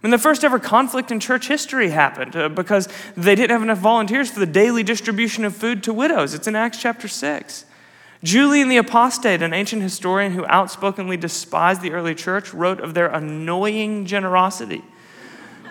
When 0.00 0.10
the 0.10 0.18
first 0.18 0.42
ever 0.42 0.58
conflict 0.58 1.12
in 1.12 1.20
church 1.20 1.46
history 1.46 1.90
happened 1.90 2.34
uh, 2.34 2.48
because 2.48 2.88
they 3.16 3.36
didn't 3.36 3.52
have 3.52 3.62
enough 3.62 3.78
volunteers 3.78 4.28
for 4.28 4.40
the 4.40 4.46
daily 4.46 4.82
distribution 4.82 5.44
of 5.44 5.54
food 5.54 5.84
to 5.84 5.92
widows. 5.92 6.34
It's 6.34 6.48
in 6.48 6.56
Acts 6.56 6.82
chapter 6.82 7.06
6. 7.06 7.64
Julian 8.24 8.70
the 8.70 8.78
Apostate, 8.78 9.42
an 9.42 9.52
ancient 9.52 9.82
historian 9.82 10.32
who 10.32 10.46
outspokenly 10.46 11.18
despised 11.18 11.82
the 11.82 11.92
early 11.92 12.14
church, 12.14 12.54
wrote 12.54 12.80
of 12.80 12.94
their 12.94 13.08
annoying 13.08 14.06
generosity. 14.06 14.82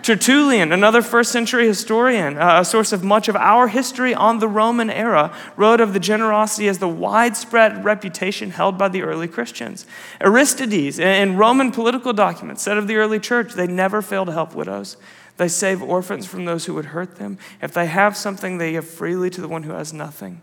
Tertullian, 0.04 0.72
another 0.72 1.02
first 1.02 1.32
century 1.32 1.66
historian, 1.66 2.38
uh, 2.38 2.60
a 2.60 2.66
source 2.66 2.92
of 2.92 3.04
much 3.04 3.28
of 3.28 3.36
our 3.36 3.70
history 3.70 4.14
on 4.14 4.38
the 4.38 4.48
Roman 4.48 4.92
era, 4.92 5.36
wrote 5.56 5.82
of 5.82 5.94
the 5.94 6.00
generosity 6.00 6.68
as 6.68 6.78
the 6.78 6.88
widespread 6.88 7.84
reputation 7.84 8.52
held 8.52 8.78
by 8.78 8.88
the 8.88 9.02
early 9.02 9.28
Christians. 9.28 9.88
Aristides, 10.22 11.00
in 11.00 11.38
Roman 11.38 11.72
political 11.72 12.14
documents, 12.14 12.62
said 12.62 12.78
of 12.78 12.88
the 12.88 12.98
early 12.98 13.20
church, 13.20 13.54
they 13.54 13.66
never 13.66 14.02
fail 14.04 14.26
to 14.26 14.32
help 14.32 14.54
widows. 14.54 14.96
They 15.38 15.48
save 15.48 15.82
orphans 15.82 16.28
from 16.28 16.46
those 16.46 16.66
who 16.66 16.76
would 16.76 16.86
hurt 16.86 17.16
them. 17.16 17.40
If 17.64 17.74
they 17.74 17.88
have 17.88 18.16
something, 18.16 18.60
they 18.60 18.74
give 18.74 18.88
freely 18.88 19.32
to 19.32 19.42
the 19.42 19.48
one 19.48 19.64
who 19.64 19.72
has 19.72 19.92
nothing. 19.92 20.42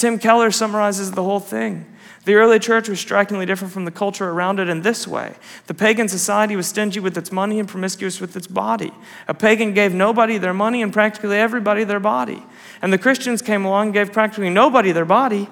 Tim 0.00 0.18
Keller 0.18 0.50
summarizes 0.50 1.12
the 1.12 1.22
whole 1.22 1.40
thing. 1.40 1.84
The 2.24 2.32
early 2.32 2.58
church 2.58 2.88
was 2.88 2.98
strikingly 2.98 3.44
different 3.44 3.74
from 3.74 3.84
the 3.84 3.90
culture 3.90 4.30
around 4.30 4.58
it 4.58 4.66
in 4.66 4.80
this 4.80 5.06
way. 5.06 5.34
The 5.66 5.74
pagan 5.74 6.08
society 6.08 6.56
was 6.56 6.66
stingy 6.66 7.00
with 7.00 7.18
its 7.18 7.30
money 7.30 7.60
and 7.60 7.68
promiscuous 7.68 8.18
with 8.18 8.34
its 8.34 8.46
body. 8.46 8.92
A 9.28 9.34
pagan 9.34 9.74
gave 9.74 9.92
nobody 9.92 10.38
their 10.38 10.54
money 10.54 10.80
and 10.80 10.90
practically 10.90 11.36
everybody 11.36 11.84
their 11.84 12.00
body. 12.00 12.42
And 12.80 12.90
the 12.90 12.96
Christians 12.96 13.42
came 13.42 13.66
along 13.66 13.88
and 13.88 13.92
gave 13.92 14.10
practically 14.10 14.48
nobody 14.48 14.90
their 14.90 15.04
body, 15.04 15.50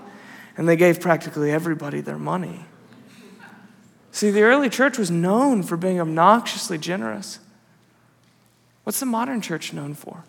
and 0.56 0.66
they 0.66 0.76
gave 0.76 0.98
practically 0.98 1.50
everybody 1.50 2.00
their 2.00 2.18
money. 2.18 2.64
See, 4.12 4.30
the 4.30 4.44
early 4.44 4.70
church 4.70 4.96
was 4.96 5.10
known 5.10 5.62
for 5.62 5.76
being 5.76 6.00
obnoxiously 6.00 6.78
generous. 6.78 7.38
What's 8.84 9.00
the 9.00 9.04
modern 9.04 9.42
church 9.42 9.74
known 9.74 9.92
for? 9.92 10.24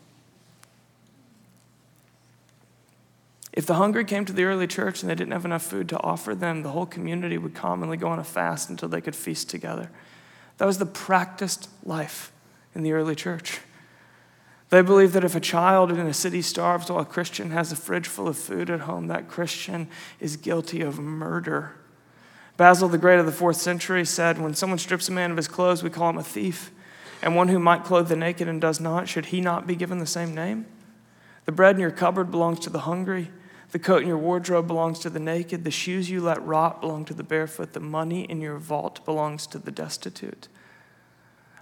If 3.60 3.66
the 3.66 3.74
hungry 3.74 4.06
came 4.06 4.24
to 4.24 4.32
the 4.32 4.46
early 4.46 4.68
church 4.68 5.02
and 5.02 5.10
they 5.10 5.16
didn't 5.16 5.34
have 5.34 5.44
enough 5.44 5.64
food 5.64 5.90
to 5.90 6.00
offer 6.00 6.34
them, 6.34 6.64
the 6.64 6.70
whole 6.70 6.86
community 6.86 7.38
would 7.38 7.54
commonly 7.54 7.98
go 7.98 8.08
on 8.08 8.18
a 8.18 8.24
fast 8.24 8.70
until 8.70 8.88
they 8.88 9.02
could 9.02 9.18
feast 9.18 9.50
together. 9.50 9.92
That 10.60 10.66
was 10.66 10.78
the 10.78 10.86
practiced 10.86 11.68
life 11.84 12.32
in 12.74 12.84
the 12.84 12.94
early 12.94 13.16
church. 13.16 13.60
They 14.70 14.82
believed 14.82 15.12
that 15.12 15.26
if 15.26 15.36
a 15.36 15.42
child 15.42 15.92
in 15.92 16.00
a 16.00 16.14
city 16.14 16.42
starves 16.42 16.90
while 16.90 17.02
a 17.02 17.06
Christian 17.06 17.52
has 17.52 17.70
a 17.74 17.76
fridge 17.76 18.08
full 18.08 18.30
of 18.30 18.38
food 18.38 18.70
at 18.70 18.80
home, 18.80 19.08
that 19.08 19.28
Christian 19.28 19.90
is 20.22 20.38
guilty 20.38 20.80
of 20.80 20.98
murder. 20.98 21.74
Basil 22.56 22.88
the 22.88 22.98
Great 22.98 23.20
of 23.20 23.26
the 23.26 23.32
fourth 23.34 23.58
century 23.58 24.06
said, 24.06 24.40
When 24.40 24.54
someone 24.54 24.80
strips 24.80 25.10
a 25.10 25.12
man 25.12 25.32
of 25.32 25.38
his 25.38 25.50
clothes, 25.50 25.84
we 25.84 25.90
call 25.90 26.12
him 26.12 26.18
a 26.18 26.24
thief. 26.24 26.72
And 27.22 27.36
one 27.36 27.50
who 27.50 27.60
might 27.60 27.84
clothe 27.84 28.08
the 28.08 28.16
naked 28.16 28.48
and 28.48 28.62
does 28.62 28.80
not, 28.80 29.10
should 29.10 29.26
he 29.26 29.42
not 29.42 29.68
be 29.68 29.76
given 29.76 30.00
the 30.00 30.06
same 30.06 30.34
name? 30.34 30.66
The 31.44 31.52
bread 31.52 31.76
in 31.76 31.82
your 31.82 31.92
cupboard 31.92 32.32
belongs 32.32 32.62
to 32.62 32.70
the 32.70 32.80
hungry. 32.80 33.32
The 33.72 33.80
coat 33.80 34.02
in 34.02 34.08
your 34.08 34.18
wardrobe 34.18 34.68
belongs 34.68 35.00
to 35.00 35.10
the 35.10 35.20
naked. 35.20 35.64
The 35.64 35.72
shoes 35.72 36.10
you 36.10 36.22
let 36.22 36.44
rot 36.44 36.82
belong 36.82 37.06
to 37.06 37.14
the 37.14 37.24
barefoot. 37.24 37.74
The 37.74 37.80
money 37.80 38.24
in 38.24 38.42
your 38.42 38.58
vault 38.58 39.06
belongs 39.06 39.46
to 39.48 39.60
the 39.60 39.72
destitute. 39.72 40.48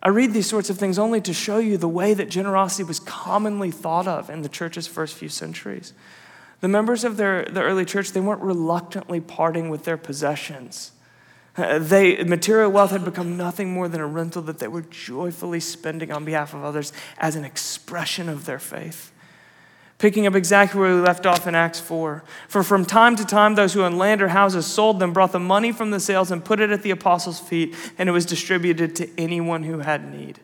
I 0.01 0.10
read 0.10 0.32
these 0.32 0.47
sorts 0.47 0.70
of 0.70 0.78
things 0.78 0.99
only 0.99 1.20
to 1.22 1.34
show 1.34 1.58
you 1.58 1.78
the 1.78 1.88
way 1.88 2.14
that 2.14 2.30
generosity 2.30 2.84
was 2.84 2.99
commonly 2.99 3.72
thought 3.72 4.08
of 4.08 4.30
in 4.30 4.41
the 4.41 4.49
church's 4.49 4.88
first 4.88 5.16
few 5.16 5.28
centuries. 5.28 5.93
The 6.62 6.68
members 6.68 7.03
of 7.03 7.18
their, 7.18 7.45
the 7.45 7.62
early 7.62 7.86
church, 7.86 8.12
they 8.12 8.22
weren't 8.22 8.41
reluctantly 8.41 9.20
parting 9.20 9.70
with 9.70 9.84
their 9.84 9.97
possessions. 9.97 10.91
Uh, 11.58 11.80
they, 11.80 12.24
material 12.24 12.72
wealth 12.72 12.91
had 12.91 13.03
become 13.03 13.36
nothing 13.36 13.74
more 13.74 13.88
than 13.88 13.99
a 13.99 14.08
rental 14.08 14.43
that 14.43 14.60
they 14.60 14.68
were 14.68 14.84
joyfully 14.84 15.60
spending 15.60 16.12
on 16.12 16.24
behalf 16.24 16.53
of 16.53 16.64
others 16.64 16.93
as 17.18 17.36
an 17.36 17.43
expression 17.43 18.30
of 18.30 18.45
their 18.45 18.60
faith. 18.60 19.12
Picking 19.99 20.27
up 20.27 20.35
exactly 20.35 20.79
where 20.79 20.93
we 20.93 21.01
left 21.01 21.25
off 21.25 21.47
in 21.47 21.55
Acts 21.55 21.79
4. 21.79 22.23
For 22.47 22.61
from 22.61 22.85
time 22.85 23.15
to 23.15 23.25
time, 23.25 23.55
those 23.55 23.73
who 23.73 23.81
owned 23.81 23.97
land 23.97 24.21
or 24.21 24.27
houses 24.27 24.67
sold 24.67 24.99
them, 24.99 25.11
brought 25.11 25.31
the 25.31 25.39
money 25.39 25.71
from 25.71 25.89
the 25.89 25.99
sales, 25.99 26.29
and 26.29 26.45
put 26.45 26.59
it 26.59 26.69
at 26.69 26.83
the 26.83 26.91
apostles' 26.91 27.39
feet, 27.39 27.75
and 27.97 28.07
it 28.07 28.11
was 28.11 28.25
distributed 28.25 28.95
to 28.97 29.09
anyone 29.19 29.63
who 29.63 29.79
had 29.79 30.13
need. 30.13 30.39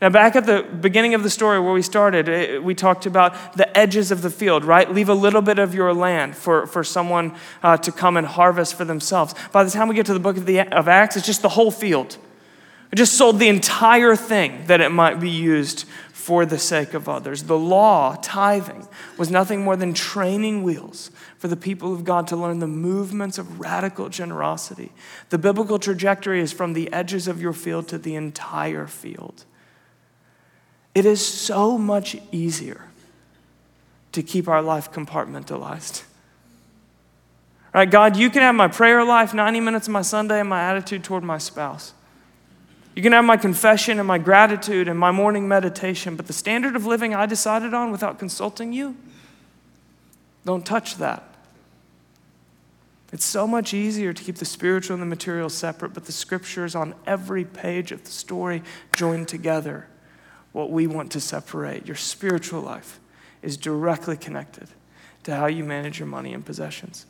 Now, 0.00 0.08
back 0.08 0.36
at 0.36 0.46
the 0.46 0.62
beginning 0.62 1.14
of 1.14 1.22
the 1.22 1.30
story 1.30 1.60
where 1.60 1.72
we 1.72 1.82
started, 1.82 2.28
eh, 2.28 2.58
we 2.58 2.74
talked 2.74 3.06
about 3.06 3.56
the 3.56 3.76
edges 3.76 4.10
of 4.10 4.22
the 4.22 4.30
field, 4.30 4.64
right? 4.64 4.90
Leave 4.90 5.08
a 5.08 5.14
little 5.14 5.42
bit 5.42 5.58
of 5.58 5.74
your 5.74 5.92
land 5.94 6.36
for, 6.36 6.66
for 6.66 6.82
someone 6.82 7.34
uh, 7.62 7.76
to 7.78 7.92
come 7.92 8.16
and 8.16 8.26
harvest 8.26 8.74
for 8.74 8.84
themselves. 8.84 9.34
By 9.52 9.64
the 9.64 9.70
time 9.70 9.88
we 9.88 9.94
get 9.94 10.06
to 10.06 10.14
the 10.14 10.20
book 10.20 10.36
of, 10.36 10.46
the, 10.46 10.60
of 10.60 10.88
Acts, 10.88 11.16
it's 11.16 11.26
just 11.26 11.42
the 11.42 11.50
whole 11.50 11.70
field. 11.70 12.18
It 12.90 12.96
just 12.96 13.14
sold 13.14 13.38
the 13.38 13.48
entire 13.48 14.16
thing 14.16 14.66
that 14.66 14.80
it 14.80 14.90
might 14.90 15.18
be 15.18 15.30
used 15.30 15.86
for 16.22 16.46
the 16.46 16.56
sake 16.56 16.94
of 16.94 17.08
others. 17.08 17.42
The 17.42 17.58
law, 17.58 18.16
tithing, 18.22 18.86
was 19.18 19.28
nothing 19.28 19.64
more 19.64 19.74
than 19.74 19.92
training 19.92 20.62
wheels 20.62 21.10
for 21.36 21.48
the 21.48 21.56
people 21.56 21.92
of 21.92 22.04
God 22.04 22.28
to 22.28 22.36
learn 22.36 22.60
the 22.60 22.68
movements 22.68 23.38
of 23.38 23.58
radical 23.58 24.08
generosity. 24.08 24.92
The 25.30 25.38
biblical 25.38 25.80
trajectory 25.80 26.40
is 26.40 26.52
from 26.52 26.74
the 26.74 26.92
edges 26.92 27.26
of 27.26 27.42
your 27.42 27.52
field 27.52 27.88
to 27.88 27.98
the 27.98 28.14
entire 28.14 28.86
field. 28.86 29.44
It 30.94 31.06
is 31.06 31.26
so 31.26 31.76
much 31.76 32.16
easier 32.30 32.84
to 34.12 34.22
keep 34.22 34.46
our 34.46 34.62
life 34.62 34.92
compartmentalized. 34.92 36.04
Right, 37.74 37.90
God, 37.90 38.16
you 38.16 38.30
can 38.30 38.42
have 38.42 38.54
my 38.54 38.68
prayer 38.68 39.02
life, 39.02 39.34
90 39.34 39.58
minutes 39.58 39.88
of 39.88 39.92
my 39.92 40.02
Sunday, 40.02 40.38
and 40.38 40.48
my 40.48 40.62
attitude 40.62 41.02
toward 41.02 41.24
my 41.24 41.38
spouse. 41.38 41.94
You 42.94 43.02
can 43.02 43.12
have 43.12 43.24
my 43.24 43.36
confession 43.36 43.98
and 43.98 44.06
my 44.06 44.18
gratitude 44.18 44.86
and 44.86 44.98
my 44.98 45.10
morning 45.10 45.48
meditation, 45.48 46.14
but 46.14 46.26
the 46.26 46.32
standard 46.32 46.76
of 46.76 46.84
living 46.84 47.14
I 47.14 47.26
decided 47.26 47.72
on 47.72 47.90
without 47.90 48.18
consulting 48.18 48.72
you, 48.72 48.96
don't 50.44 50.66
touch 50.66 50.96
that. 50.96 51.22
It's 53.12 53.24
so 53.24 53.46
much 53.46 53.74
easier 53.74 54.12
to 54.12 54.22
keep 54.22 54.36
the 54.36 54.44
spiritual 54.44 54.94
and 54.94 55.02
the 55.02 55.06
material 55.06 55.50
separate, 55.50 55.92
but 55.92 56.06
the 56.06 56.12
scriptures 56.12 56.74
on 56.74 56.94
every 57.06 57.44
page 57.44 57.92
of 57.92 58.04
the 58.04 58.10
story 58.10 58.62
join 58.96 59.26
together 59.26 59.86
what 60.52 60.70
we 60.70 60.86
want 60.86 61.12
to 61.12 61.20
separate. 61.20 61.86
Your 61.86 61.96
spiritual 61.96 62.62
life 62.62 63.00
is 63.42 63.56
directly 63.56 64.16
connected 64.16 64.68
to 65.24 65.36
how 65.36 65.46
you 65.46 65.62
manage 65.62 65.98
your 65.98 66.08
money 66.08 66.32
and 66.32 66.44
possessions. 66.44 67.06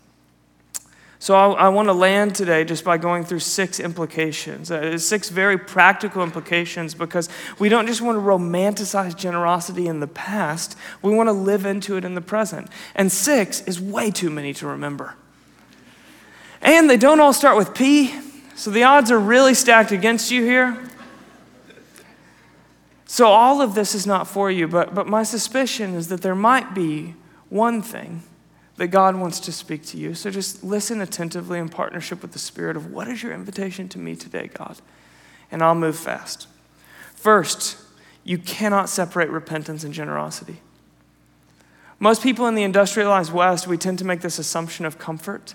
So 1.23 1.37
I, 1.37 1.53
I 1.53 1.69
want 1.69 1.87
to 1.87 1.93
land 1.93 2.35
today 2.35 2.65
just 2.65 2.83
by 2.83 2.99
going 2.99 3.25
through 3.25 3.39
six 3.39 3.79
implications, 3.79 4.73
uh, 4.73 4.99
six 4.99 5.29
very 5.29 5.57
practical 5.57 6.21
implications, 6.25 6.95
because 6.95 7.29
we 7.61 7.69
don't 7.69 7.87
just 7.87 8.01
want 8.01 8.17
to 8.17 8.21
romanticize 8.21 9.17
generosity 9.17 9.87
in 9.87 10.01
the 10.01 10.09
past, 10.09 10.77
we 11.01 11.15
want 11.15 11.29
to 11.29 11.33
live 11.33 11.65
into 11.65 11.97
it 11.97 12.05
in 12.05 12.17
the 12.17 12.21
present. 12.21 12.69
And 12.97 13.13
six 13.13 13.61
is 13.69 13.81
way 13.81 14.11
too 14.11 14.31
many 14.31 14.53
to 14.55 14.67
remember. 14.67 15.15
And 16.61 16.91
they 16.91 16.97
don't 16.97 17.21
all 17.21 17.33
start 17.33 17.57
with 17.57 17.73
P, 17.73 18.13
so 18.57 18.73
the 18.73 18.83
odds 18.83 19.13
are 19.13 19.21
really 19.21 19.55
stacked 19.55 19.93
against 19.93 20.33
you 20.33 20.43
here. 20.43 20.77
So 23.07 23.27
all 23.27 23.63
of 23.63 23.77
this 23.77 23.95
is 23.95 24.09
not 24.09 24.27
for 24.27 24.51
you, 24.51 24.67
but, 24.67 24.93
but 24.93 25.07
my 25.07 25.23
suspicion 25.23 25.95
is 25.95 26.09
that 26.09 26.23
there 26.23 26.35
might 26.35 26.75
be 26.75 27.15
one 27.49 27.81
thing 27.81 28.25
that 28.77 28.89
God 28.89 29.17
wants 29.17 29.39
to 29.41 29.53
speak 29.53 29.85
to 29.87 29.99
you. 29.99 30.15
So 30.15 30.31
just 30.31 30.65
listen 30.65 31.01
attentively 31.01 31.59
in 31.59 31.69
partnership 31.69 32.23
with 32.23 32.33
the 32.33 32.39
Spirit 32.39 32.77
of 32.77 32.91
what 32.91 33.09
is 33.09 33.23
your 33.23 33.33
invitation 33.33 33.89
to 33.91 33.99
me 33.99 34.17
today, 34.17 34.51
God? 34.53 34.79
And 35.51 35.63
I'll 35.63 35.75
move 35.75 35.97
fast. 35.97 36.49
First, 37.15 37.77
you 38.25 38.39
cannot 38.39 38.89
separate 38.89 39.31
repentance 39.31 39.85
and 39.85 39.93
generosity. 39.93 40.61
Most 41.99 42.23
people 42.23 42.47
in 42.47 42.55
the 42.55 42.63
industrialized 42.63 43.33
West, 43.33 43.67
we 43.67 43.79
tend 43.79 43.99
to 43.99 44.05
make 44.05 44.23
this 44.23 44.39
assumption 44.39 44.85
of 44.85 44.99
comfort 44.99 45.55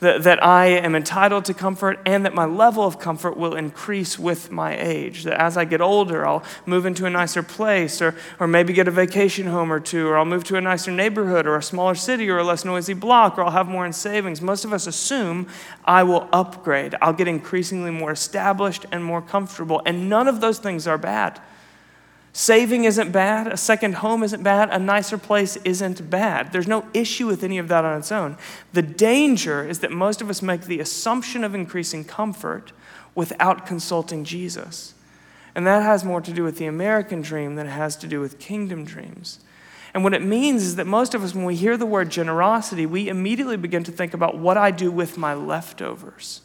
that, 0.00 0.24
that 0.24 0.44
I 0.44 0.66
am 0.66 0.94
entitled 0.94 1.46
to 1.46 1.54
comfort 1.54 2.00
and 2.04 2.26
that 2.26 2.34
my 2.34 2.44
level 2.44 2.84
of 2.84 2.98
comfort 2.98 3.36
will 3.36 3.54
increase 3.54 4.18
with 4.18 4.50
my 4.50 4.76
age. 4.78 5.24
That 5.24 5.40
as 5.40 5.56
I 5.56 5.64
get 5.64 5.80
older, 5.80 6.26
I'll 6.26 6.44
move 6.66 6.84
into 6.84 7.06
a 7.06 7.10
nicer 7.10 7.42
place 7.42 8.02
or, 8.02 8.14
or 8.38 8.46
maybe 8.46 8.74
get 8.74 8.88
a 8.88 8.90
vacation 8.90 9.46
home 9.46 9.72
or 9.72 9.80
two, 9.80 10.06
or 10.06 10.18
I'll 10.18 10.26
move 10.26 10.44
to 10.44 10.56
a 10.56 10.60
nicer 10.60 10.90
neighborhood 10.90 11.46
or 11.46 11.56
a 11.56 11.62
smaller 11.62 11.94
city 11.94 12.28
or 12.28 12.38
a 12.38 12.44
less 12.44 12.64
noisy 12.64 12.94
block, 12.94 13.38
or 13.38 13.44
I'll 13.44 13.50
have 13.50 13.68
more 13.68 13.86
in 13.86 13.92
savings. 13.92 14.42
Most 14.42 14.66
of 14.66 14.72
us 14.72 14.86
assume 14.86 15.48
I 15.84 16.02
will 16.02 16.28
upgrade. 16.32 16.94
I'll 17.00 17.14
get 17.14 17.28
increasingly 17.28 17.90
more 17.90 18.12
established 18.12 18.84
and 18.92 19.02
more 19.02 19.22
comfortable. 19.22 19.80
And 19.86 20.10
none 20.10 20.28
of 20.28 20.42
those 20.42 20.58
things 20.58 20.86
are 20.86 20.98
bad. 20.98 21.40
Saving 22.38 22.84
isn't 22.84 23.12
bad. 23.12 23.46
A 23.46 23.56
second 23.56 23.94
home 23.94 24.22
isn't 24.22 24.42
bad. 24.42 24.68
A 24.68 24.78
nicer 24.78 25.16
place 25.16 25.56
isn't 25.64 26.10
bad. 26.10 26.52
There's 26.52 26.68
no 26.68 26.86
issue 26.92 27.26
with 27.26 27.42
any 27.42 27.56
of 27.56 27.68
that 27.68 27.86
on 27.86 27.96
its 27.96 28.12
own. 28.12 28.36
The 28.74 28.82
danger 28.82 29.66
is 29.66 29.78
that 29.78 29.90
most 29.90 30.20
of 30.20 30.28
us 30.28 30.42
make 30.42 30.64
the 30.64 30.78
assumption 30.78 31.44
of 31.44 31.54
increasing 31.54 32.04
comfort 32.04 32.72
without 33.14 33.64
consulting 33.64 34.22
Jesus. 34.22 34.92
And 35.54 35.66
that 35.66 35.82
has 35.82 36.04
more 36.04 36.20
to 36.20 36.30
do 36.30 36.44
with 36.44 36.58
the 36.58 36.66
American 36.66 37.22
dream 37.22 37.54
than 37.54 37.68
it 37.68 37.70
has 37.70 37.96
to 37.96 38.06
do 38.06 38.20
with 38.20 38.38
kingdom 38.38 38.84
dreams. 38.84 39.40
And 39.94 40.04
what 40.04 40.12
it 40.12 40.22
means 40.22 40.62
is 40.62 40.76
that 40.76 40.86
most 40.86 41.14
of 41.14 41.24
us, 41.24 41.34
when 41.34 41.46
we 41.46 41.56
hear 41.56 41.78
the 41.78 41.86
word 41.86 42.10
generosity, 42.10 42.84
we 42.84 43.08
immediately 43.08 43.56
begin 43.56 43.82
to 43.84 43.92
think 43.92 44.12
about 44.12 44.36
what 44.36 44.58
I 44.58 44.72
do 44.72 44.90
with 44.90 45.16
my 45.16 45.32
leftovers. 45.32 46.42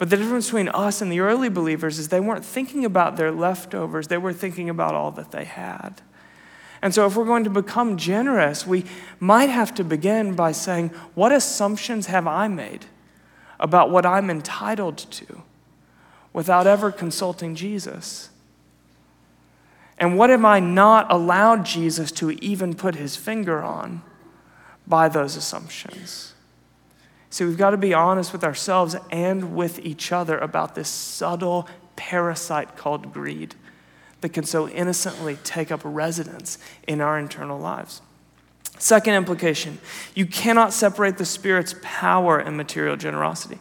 But 0.00 0.08
the 0.08 0.16
difference 0.16 0.46
between 0.46 0.70
us 0.70 1.02
and 1.02 1.12
the 1.12 1.20
early 1.20 1.50
believers 1.50 1.98
is 1.98 2.08
they 2.08 2.20
weren't 2.20 2.42
thinking 2.42 2.86
about 2.86 3.18
their 3.18 3.30
leftovers, 3.30 4.08
they 4.08 4.16
were 4.16 4.32
thinking 4.32 4.70
about 4.70 4.94
all 4.94 5.10
that 5.10 5.30
they 5.30 5.44
had. 5.44 6.00
And 6.80 6.94
so, 6.94 7.04
if 7.04 7.14
we're 7.14 7.26
going 7.26 7.44
to 7.44 7.50
become 7.50 7.98
generous, 7.98 8.66
we 8.66 8.86
might 9.18 9.50
have 9.50 9.74
to 9.74 9.84
begin 9.84 10.34
by 10.34 10.52
saying, 10.52 10.88
What 11.14 11.32
assumptions 11.32 12.06
have 12.06 12.26
I 12.26 12.48
made 12.48 12.86
about 13.60 13.90
what 13.90 14.06
I'm 14.06 14.30
entitled 14.30 14.96
to 14.96 15.42
without 16.32 16.66
ever 16.66 16.90
consulting 16.90 17.54
Jesus? 17.54 18.30
And 19.98 20.16
what 20.16 20.30
have 20.30 20.46
I 20.46 20.60
not 20.60 21.12
allowed 21.12 21.66
Jesus 21.66 22.10
to 22.12 22.30
even 22.42 22.72
put 22.72 22.94
his 22.94 23.16
finger 23.16 23.62
on 23.62 24.00
by 24.86 25.10
those 25.10 25.36
assumptions? 25.36 26.29
See, 27.30 27.44
we've 27.44 27.56
got 27.56 27.70
to 27.70 27.76
be 27.76 27.94
honest 27.94 28.32
with 28.32 28.42
ourselves 28.42 28.96
and 29.10 29.54
with 29.54 29.78
each 29.78 30.10
other 30.10 30.36
about 30.36 30.74
this 30.74 30.88
subtle 30.88 31.68
parasite 31.94 32.76
called 32.76 33.12
greed 33.12 33.54
that 34.20 34.30
can 34.30 34.44
so 34.44 34.68
innocently 34.68 35.38
take 35.44 35.70
up 35.70 35.80
residence 35.84 36.58
in 36.86 37.00
our 37.00 37.18
internal 37.18 37.58
lives. 37.58 38.02
Second 38.78 39.14
implication 39.14 39.78
you 40.14 40.26
cannot 40.26 40.72
separate 40.72 41.18
the 41.18 41.24
Spirit's 41.24 41.74
power 41.82 42.38
and 42.38 42.56
material 42.56 42.96
generosity. 42.96 43.58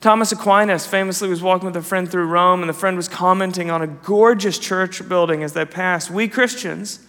Thomas 0.00 0.30
Aquinas 0.30 0.86
famously 0.86 1.28
was 1.28 1.42
walking 1.42 1.66
with 1.66 1.76
a 1.76 1.82
friend 1.82 2.08
through 2.08 2.26
Rome, 2.26 2.60
and 2.60 2.68
the 2.68 2.74
friend 2.74 2.96
was 2.96 3.08
commenting 3.08 3.68
on 3.68 3.82
a 3.82 3.88
gorgeous 3.88 4.56
church 4.58 5.08
building 5.08 5.42
as 5.42 5.54
they 5.54 5.64
passed. 5.64 6.08
We 6.08 6.28
Christians 6.28 7.00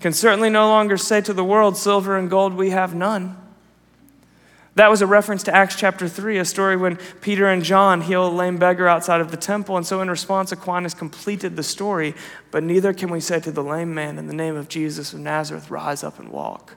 can 0.00 0.12
certainly 0.12 0.50
no 0.50 0.68
longer 0.68 0.98
say 0.98 1.22
to 1.22 1.32
the 1.32 1.44
world, 1.44 1.78
Silver 1.78 2.16
and 2.16 2.28
gold 2.28 2.52
we 2.52 2.70
have 2.70 2.94
none. 2.94 3.38
That 4.76 4.90
was 4.90 5.00
a 5.00 5.06
reference 5.06 5.42
to 5.44 5.54
Acts 5.54 5.74
chapter 5.74 6.06
3, 6.06 6.36
a 6.36 6.44
story 6.44 6.76
when 6.76 6.96
Peter 7.22 7.48
and 7.48 7.64
John 7.64 8.02
heal 8.02 8.26
a 8.26 8.28
lame 8.28 8.58
beggar 8.58 8.86
outside 8.86 9.22
of 9.22 9.30
the 9.30 9.36
temple. 9.38 9.78
And 9.78 9.86
so, 9.86 10.02
in 10.02 10.10
response, 10.10 10.52
Aquinas 10.52 10.92
completed 10.92 11.56
the 11.56 11.62
story. 11.62 12.14
But 12.50 12.62
neither 12.62 12.92
can 12.92 13.10
we 13.10 13.20
say 13.20 13.40
to 13.40 13.50
the 13.50 13.64
lame 13.64 13.94
man, 13.94 14.18
In 14.18 14.26
the 14.26 14.34
name 14.34 14.54
of 14.54 14.68
Jesus 14.68 15.14
of 15.14 15.20
Nazareth, 15.20 15.70
rise 15.70 16.04
up 16.04 16.18
and 16.18 16.28
walk. 16.28 16.76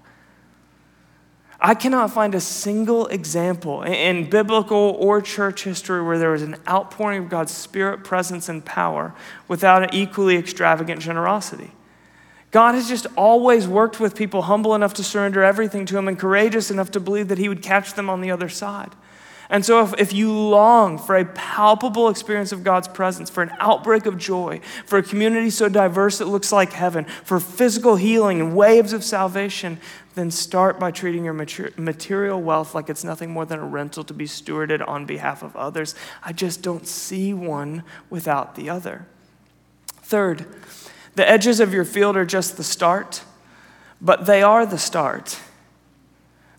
I 1.59 1.75
cannot 1.75 2.13
find 2.13 2.33
a 2.35 2.39
single 2.39 3.07
example 3.07 3.83
in 3.83 4.29
biblical 4.29 4.95
or 4.97 5.21
church 5.21 5.65
history 5.65 6.01
where 6.01 6.17
there 6.17 6.31
was 6.31 6.41
an 6.41 6.55
outpouring 6.69 7.23
of 7.23 7.29
God's 7.29 7.53
Spirit, 7.53 8.05
presence, 8.05 8.47
and 8.47 8.63
power 8.63 9.13
without 9.49 9.83
an 9.83 9.89
equally 9.91 10.37
extravagant 10.37 11.01
generosity. 11.01 11.71
God 12.51 12.73
has 12.75 12.89
just 12.89 13.05
always 13.15 13.67
worked 13.67 13.99
with 13.99 14.15
people 14.15 14.43
humble 14.43 14.73
enough 14.73 14.95
to 14.95 15.03
surrender 15.03 15.43
everything 15.43 15.85
to 15.87 15.97
Him 15.97 16.07
and 16.07 16.17
courageous 16.17 16.71
enough 16.71 16.91
to 16.91 16.99
believe 16.99 17.27
that 17.27 17.37
He 17.37 17.49
would 17.49 17.61
catch 17.61 17.93
them 17.93 18.09
on 18.09 18.21
the 18.21 18.31
other 18.31 18.49
side. 18.49 18.95
And 19.51 19.65
so, 19.65 19.83
if, 19.83 19.99
if 19.99 20.13
you 20.13 20.31
long 20.31 20.99
for 20.99 21.17
a 21.17 21.25
palpable 21.25 22.09
experience 22.09 22.51
of 22.51 22.63
God's 22.63 22.87
presence, 22.87 23.31
for 23.31 23.41
an 23.41 23.51
outbreak 23.59 24.05
of 24.05 24.17
joy, 24.17 24.61
for 24.85 24.99
a 24.99 25.03
community 25.03 25.49
so 25.49 25.67
diverse 25.67 26.21
it 26.21 26.25
looks 26.25 26.51
like 26.51 26.71
heaven, 26.71 27.05
for 27.23 27.39
physical 27.39 27.95
healing 27.95 28.39
and 28.39 28.55
waves 28.55 28.93
of 28.93 29.03
salvation, 29.03 29.79
then 30.13 30.29
start 30.29 30.79
by 30.79 30.91
treating 30.91 31.23
your 31.23 31.33
material 31.33 32.41
wealth 32.41 32.75
like 32.75 32.89
it's 32.89 33.03
nothing 33.03 33.31
more 33.31 33.45
than 33.45 33.59
a 33.59 33.65
rental 33.65 34.03
to 34.03 34.13
be 34.13 34.25
stewarded 34.25 34.87
on 34.87 35.05
behalf 35.05 35.41
of 35.41 35.55
others. 35.55 35.95
I 36.23 36.31
just 36.31 36.61
don't 36.61 36.85
see 36.85 37.33
one 37.33 37.83
without 38.09 38.53
the 38.53 38.69
other. 38.69 39.07
Third, 40.03 40.45
the 41.19 41.29
edges 41.29 41.59
of 41.59 41.73
your 41.73 41.83
field 41.83 42.15
are 42.15 42.23
just 42.23 42.55
the 42.55 42.63
start, 42.63 43.25
but 43.99 44.25
they 44.25 44.41
are 44.41 44.65
the 44.65 44.77
start. 44.77 45.37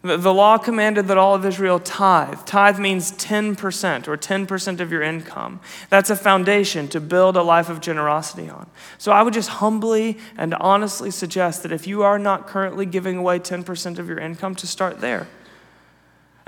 The 0.03 0.35
law 0.35 0.59
commanded 0.59 1.09
that 1.09 1.17
all 1.17 1.35
of 1.35 1.47
Israel 1.47 1.81
tithe. 1.81 2.45
Tithe 2.45 2.79
means 2.79 3.13
10% 3.13 4.07
or 4.07 4.19
10% 4.19 4.81
of 4.81 4.93
your 4.93 5.01
income. 5.01 5.61
That's 5.89 6.11
a 6.11 6.17
foundation 6.17 6.89
to 6.89 7.01
build 7.01 7.39
a 7.39 7.43
life 7.43 7.71
of 7.71 7.81
generosity 7.81 8.51
on. 8.51 8.69
So 8.99 9.13
I 9.13 9.23
would 9.23 9.33
just 9.33 9.49
humbly 9.49 10.19
and 10.37 10.53
honestly 10.57 11.11
suggest 11.11 11.63
that 11.63 11.73
if 11.73 11.87
you 11.87 12.03
are 12.03 12.19
not 12.19 12.47
currently 12.47 12.85
giving 12.85 13.17
away 13.17 13.39
10% 13.39 13.99
of 13.99 14.09
your 14.09 14.19
income, 14.19 14.55
to 14.57 14.67
start 14.67 15.01
there. 15.01 15.27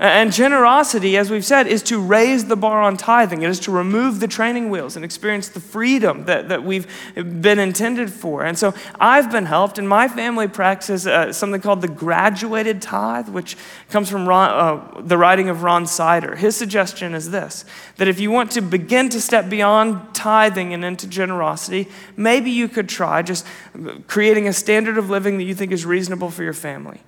And 0.03 0.33
generosity, 0.33 1.15
as 1.15 1.31
we've 1.31 1.45
said, 1.45 1.65
is 1.65 1.81
to 1.83 1.97
raise 1.97 2.43
the 2.43 2.57
bar 2.57 2.81
on 2.81 2.97
tithing. 2.97 3.41
It 3.41 3.49
is 3.49 3.61
to 3.61 3.71
remove 3.71 4.19
the 4.19 4.27
training 4.27 4.69
wheels 4.69 4.97
and 4.97 5.05
experience 5.05 5.47
the 5.47 5.61
freedom 5.61 6.25
that, 6.25 6.49
that 6.49 6.61
we've 6.61 6.85
been 7.15 7.57
intended 7.57 8.11
for. 8.11 8.43
And 8.43 8.59
so 8.59 8.73
I've 8.99 9.31
been 9.31 9.45
helped, 9.45 9.77
and 9.77 9.87
my 9.87 10.09
family 10.09 10.49
practices 10.49 11.07
uh, 11.07 11.31
something 11.31 11.61
called 11.61 11.79
the 11.79 11.87
graduated 11.87 12.81
tithe, 12.81 13.29
which 13.29 13.55
comes 13.91 14.09
from 14.09 14.27
Ron, 14.27 14.49
uh, 14.49 15.01
the 15.03 15.17
writing 15.17 15.47
of 15.47 15.63
Ron 15.63 15.87
Sider. 15.87 16.35
His 16.35 16.57
suggestion 16.57 17.13
is 17.13 17.31
this 17.31 17.63
that 17.95 18.09
if 18.09 18.19
you 18.19 18.29
want 18.29 18.51
to 18.51 18.61
begin 18.61 19.07
to 19.07 19.21
step 19.21 19.49
beyond 19.49 20.13
tithing 20.13 20.73
and 20.73 20.83
into 20.83 21.07
generosity, 21.07 21.87
maybe 22.17 22.51
you 22.51 22.67
could 22.67 22.89
try 22.89 23.21
just 23.21 23.47
creating 24.07 24.49
a 24.49 24.53
standard 24.53 24.97
of 24.97 25.09
living 25.09 25.37
that 25.37 25.45
you 25.45 25.55
think 25.55 25.71
is 25.71 25.85
reasonable 25.85 26.29
for 26.29 26.43
your 26.43 26.51
family. 26.51 26.99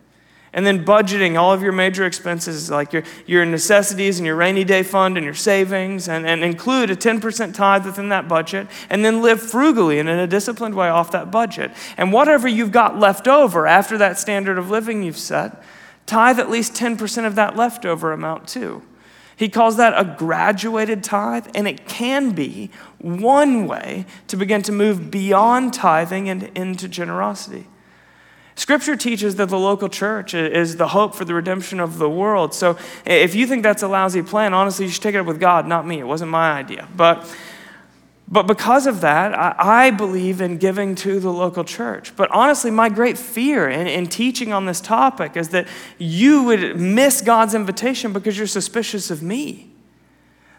And 0.56 0.66
then 0.66 0.86
budgeting 0.86 1.38
all 1.38 1.52
of 1.52 1.62
your 1.62 1.74
major 1.74 2.06
expenses, 2.06 2.72
like 2.72 2.94
your, 2.94 3.04
your 3.28 3.46
necessities 3.46 4.20
and 4.20 4.26
your 4.26 4.38
rainy 4.38 4.64
day 4.64 4.84
fund 4.84 5.18
and 5.18 5.26
your 5.26 5.34
savings, 5.34 6.08
and, 6.08 6.26
and 6.26 6.46
include 6.46 6.90
a 6.90 6.96
10% 6.96 7.54
tithe 7.54 7.86
within 7.86 8.08
that 8.10 8.30
budget, 8.30 8.68
and 8.90 9.04
then 9.04 9.22
live 9.22 9.42
frugally 9.42 10.00
and 10.00 10.08
in 10.08 10.18
a 10.18 10.26
disciplined 10.26 10.74
way 10.74 10.88
off 10.88 11.12
that 11.12 11.30
budget. 11.30 11.72
And 11.98 12.14
whatever 12.14 12.48
you've 12.48 12.72
got 12.72 12.98
left 12.98 13.28
over 13.28 13.68
after 13.68 13.98
that 13.98 14.18
standard 14.18 14.58
of 14.58 14.72
living 14.72 15.04
you've 15.04 15.18
set, 15.18 15.62
tithe 16.06 16.40
at 16.40 16.50
least 16.50 16.74
10% 16.74 17.28
of 17.28 17.36
that 17.36 17.58
leftover 17.58 18.14
amount 18.14 18.48
too. 18.48 18.82
He 19.36 19.50
calls 19.50 19.76
that 19.76 19.94
a 20.00 20.16
graduated 20.18 21.04
tithe, 21.04 21.48
and 21.54 21.68
it 21.68 21.86
can 21.86 22.32
be 22.32 22.72
one 23.00 23.68
way 23.68 24.06
to 24.28 24.38
begin 24.38 24.62
to 24.62 24.72
move 24.72 25.12
beyond 25.12 25.74
tithing 25.74 26.30
and 26.30 26.44
into 26.56 26.88
generosity. 26.88 27.68
Scripture 28.58 28.96
teaches 28.96 29.36
that 29.36 29.50
the 29.50 29.60
local 29.60 29.90
church 29.90 30.34
is 30.34 30.78
the 30.78 30.88
hope 30.88 31.14
for 31.14 31.26
the 31.26 31.34
redemption 31.34 31.82
of 31.82 31.98
the 31.98 32.10
world. 32.10 32.54
So 32.54 32.78
if 33.06 33.36
you 33.36 33.48
think 33.48 33.64
that's 33.64 33.84
a 33.84 33.88
lousy 33.88 34.22
plan, 34.22 34.54
honestly, 34.54 34.86
you 34.86 34.92
should 34.92 35.04
take 35.04 35.14
it 35.14 35.18
up 35.18 35.26
with 35.26 35.42
God, 35.42 35.68
not 35.68 35.86
me. 35.86 36.00
It 36.00 36.08
wasn't 36.08 36.32
my 36.32 36.54
idea. 36.54 36.88
But, 36.96 37.30
but 38.30 38.48
because 38.48 38.88
of 38.88 39.02
that, 39.02 39.38
I, 39.38 39.56
I 39.88 39.92
believe 39.92 40.40
in 40.40 40.58
giving 40.58 40.96
to 40.96 41.20
the 41.20 41.32
local 41.34 41.66
church. 41.66 42.16
But 42.16 42.32
honestly, 42.32 42.72
my 42.72 42.88
great 42.88 43.18
fear 43.18 43.70
in, 43.70 43.88
in 43.88 44.08
teaching 44.08 44.54
on 44.54 44.66
this 44.66 44.80
topic 44.80 45.36
is 45.36 45.50
that 45.50 45.68
you 45.98 46.44
would 46.44 46.80
miss 46.80 47.22
God's 47.22 47.56
invitation 47.56 48.14
because 48.14 48.38
you're 48.38 48.48
suspicious 48.48 49.12
of 49.12 49.22
me. 49.22 49.75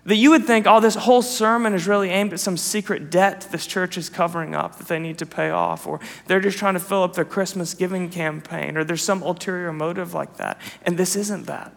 That 0.07 0.17
you 0.17 0.31
would 0.31 0.47
think, 0.47 0.67
oh, 0.69 0.79
this 0.79 0.95
whole 0.95 1.21
sermon 1.21 1.75
is 1.75 1.89
really 1.89 2.11
aimed 2.11 2.33
at 2.33 2.39
some 2.39 2.57
secret 2.57 3.11
debt 3.11 3.49
this 3.51 3.67
church 3.67 3.99
is 3.99 4.09
covering 4.09 4.55
up 4.55 4.79
that 4.79 4.87
they 4.87 5.01
need 5.01 5.19
to 5.19 5.27
pay 5.27 5.51
off, 5.51 5.85
or 5.85 5.99
they're 6.27 6.41
just 6.41 6.59
trying 6.59 6.75
to 6.75 6.81
fill 6.81 7.03
up 7.03 7.15
their 7.15 7.25
Christmas 7.25 7.75
giving 7.75 8.09
campaign, 8.09 8.77
or 8.77 8.85
there's 8.85 9.03
some 9.03 9.23
ulterior 9.23 9.73
motive 9.73 10.15
like 10.15 10.37
that. 10.37 10.61
And 10.83 10.97
this 10.97 11.17
isn't 11.17 11.47
that. 11.47 11.75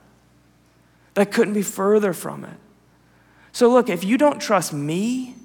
That 1.16 1.32
couldn't 1.32 1.56
be 1.56 1.64
further 1.64 2.14
from 2.14 2.46
it. 2.46 2.58
So, 3.52 3.68
look, 3.68 3.90
if 3.90 4.04
you 4.04 4.16
don't 4.16 4.40
trust 4.40 4.74
me, 4.74 5.36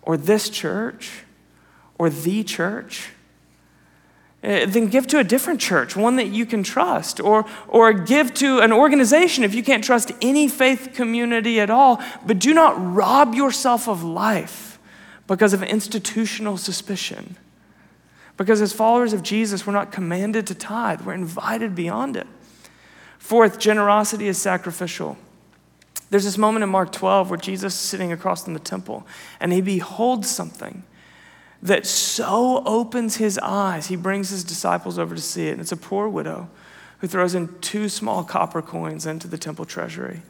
or 0.00 0.16
this 0.16 0.48
church, 0.48 1.24
or 1.98 2.08
the 2.08 2.42
church, 2.42 3.10
Uh, 4.42 4.64
then 4.64 4.86
give 4.86 5.06
to 5.06 5.18
a 5.18 5.24
different 5.24 5.60
church, 5.60 5.94
one 5.94 6.16
that 6.16 6.28
you 6.28 6.46
can 6.46 6.62
trust, 6.62 7.20
or, 7.20 7.44
or 7.68 7.92
give 7.92 8.32
to 8.32 8.60
an 8.60 8.72
organization 8.72 9.44
if 9.44 9.54
you 9.54 9.62
can't 9.62 9.84
trust 9.84 10.12
any 10.22 10.48
faith 10.48 10.92
community 10.94 11.60
at 11.60 11.68
all. 11.68 12.02
But 12.24 12.38
do 12.38 12.54
not 12.54 12.74
rob 12.78 13.34
yourself 13.34 13.86
of 13.86 14.02
life 14.02 14.78
because 15.26 15.52
of 15.52 15.62
institutional 15.62 16.56
suspicion. 16.56 17.36
Because 18.38 18.62
as 18.62 18.72
followers 18.72 19.12
of 19.12 19.22
Jesus, 19.22 19.66
we're 19.66 19.74
not 19.74 19.92
commanded 19.92 20.46
to 20.46 20.54
tithe, 20.54 21.02
we're 21.02 21.12
invited 21.12 21.74
beyond 21.74 22.16
it. 22.16 22.26
Fourth, 23.18 23.58
generosity 23.58 24.26
is 24.26 24.38
sacrificial. 24.38 25.18
There's 26.08 26.24
this 26.24 26.38
moment 26.38 26.62
in 26.62 26.70
Mark 26.70 26.90
12 26.92 27.28
where 27.28 27.38
Jesus 27.38 27.74
is 27.74 27.80
sitting 27.80 28.10
across 28.10 28.44
from 28.44 28.54
the 28.54 28.60
temple 28.60 29.06
and 29.38 29.52
he 29.52 29.60
beholds 29.60 30.30
something 30.30 30.82
that 31.62 31.86
so 31.86 32.62
opens 32.64 33.16
his 33.16 33.38
eyes, 33.38 33.88
he 33.88 33.96
brings 33.96 34.30
his 34.30 34.44
disciples 34.44 34.98
over 34.98 35.14
to 35.14 35.20
see 35.20 35.48
it. 35.48 35.52
And 35.52 35.60
it's 35.60 35.72
a 35.72 35.76
poor 35.76 36.08
widow 36.08 36.48
who 37.00 37.06
throws 37.06 37.34
in 37.34 37.58
two 37.60 37.88
small 37.88 38.24
copper 38.24 38.62
coins 38.62 39.06
into 39.06 39.28
the 39.28 39.38
temple 39.38 39.64
treasury. 39.64 40.22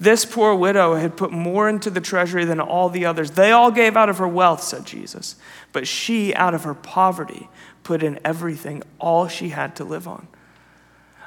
This 0.00 0.24
poor 0.24 0.54
widow 0.54 0.94
had 0.96 1.16
put 1.16 1.30
more 1.30 1.68
into 1.68 1.90
the 1.90 2.00
treasury 2.00 2.44
than 2.44 2.60
all 2.60 2.88
the 2.88 3.06
others. 3.06 3.32
They 3.32 3.52
all 3.52 3.70
gave 3.70 3.96
out 3.96 4.08
of 4.08 4.18
her 4.18 4.26
wealth, 4.26 4.62
said 4.62 4.84
Jesus, 4.84 5.36
but 5.72 5.86
she, 5.86 6.34
out 6.34 6.54
of 6.54 6.64
her 6.64 6.74
poverty, 6.74 7.48
put 7.84 8.02
in 8.02 8.18
everything, 8.24 8.82
all 8.98 9.28
she 9.28 9.50
had 9.50 9.76
to 9.76 9.84
live 9.84 10.08
on. 10.08 10.26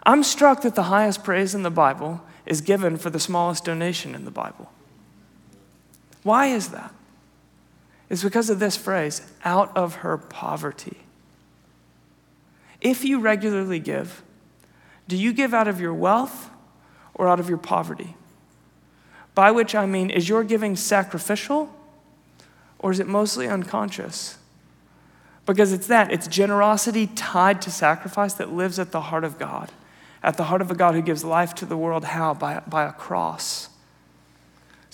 I'm 0.03 0.23
struck 0.23 0.61
that 0.61 0.75
the 0.75 0.83
highest 0.83 1.23
praise 1.23 1.55
in 1.55 1.63
the 1.63 1.71
Bible 1.71 2.21
is 2.45 2.61
given 2.61 2.97
for 2.97 3.09
the 3.09 3.19
smallest 3.19 3.65
donation 3.65 4.13
in 4.13 4.25
the 4.25 4.31
Bible. 4.31 4.71
Why 6.23 6.47
is 6.47 6.69
that? 6.69 6.93
Is 8.09 8.23
because 8.23 8.49
of 8.49 8.59
this 8.59 8.77
phrase 8.77 9.21
out 9.43 9.75
of 9.75 9.95
her 9.95 10.17
poverty. 10.17 10.97
If 12.81 13.03
you 13.03 13.19
regularly 13.19 13.79
give, 13.79 14.21
do 15.07 15.17
you 15.17 15.33
give 15.33 15.53
out 15.53 15.67
of 15.67 15.79
your 15.79 15.93
wealth 15.93 16.49
or 17.13 17.27
out 17.27 17.39
of 17.39 17.49
your 17.49 17.57
poverty? 17.57 18.15
By 19.33 19.51
which 19.51 19.75
I 19.75 19.85
mean, 19.85 20.09
is 20.09 20.29
your 20.29 20.43
giving 20.43 20.75
sacrificial 20.75 21.73
or 22.79 22.91
is 22.91 22.99
it 22.99 23.07
mostly 23.07 23.47
unconscious? 23.47 24.37
Because 25.45 25.73
it's 25.73 25.87
that, 25.87 26.11
it's 26.11 26.27
generosity 26.27 27.07
tied 27.07 27.61
to 27.63 27.71
sacrifice 27.71 28.33
that 28.35 28.51
lives 28.51 28.79
at 28.79 28.91
the 28.91 29.01
heart 29.01 29.23
of 29.23 29.37
God, 29.37 29.71
at 30.23 30.37
the 30.37 30.45
heart 30.45 30.61
of 30.61 30.71
a 30.71 30.75
God 30.75 30.95
who 30.95 31.01
gives 31.01 31.23
life 31.23 31.53
to 31.55 31.65
the 31.65 31.77
world. 31.77 32.05
How? 32.05 32.33
By, 32.33 32.61
by 32.67 32.85
a 32.85 32.91
cross. 32.91 33.69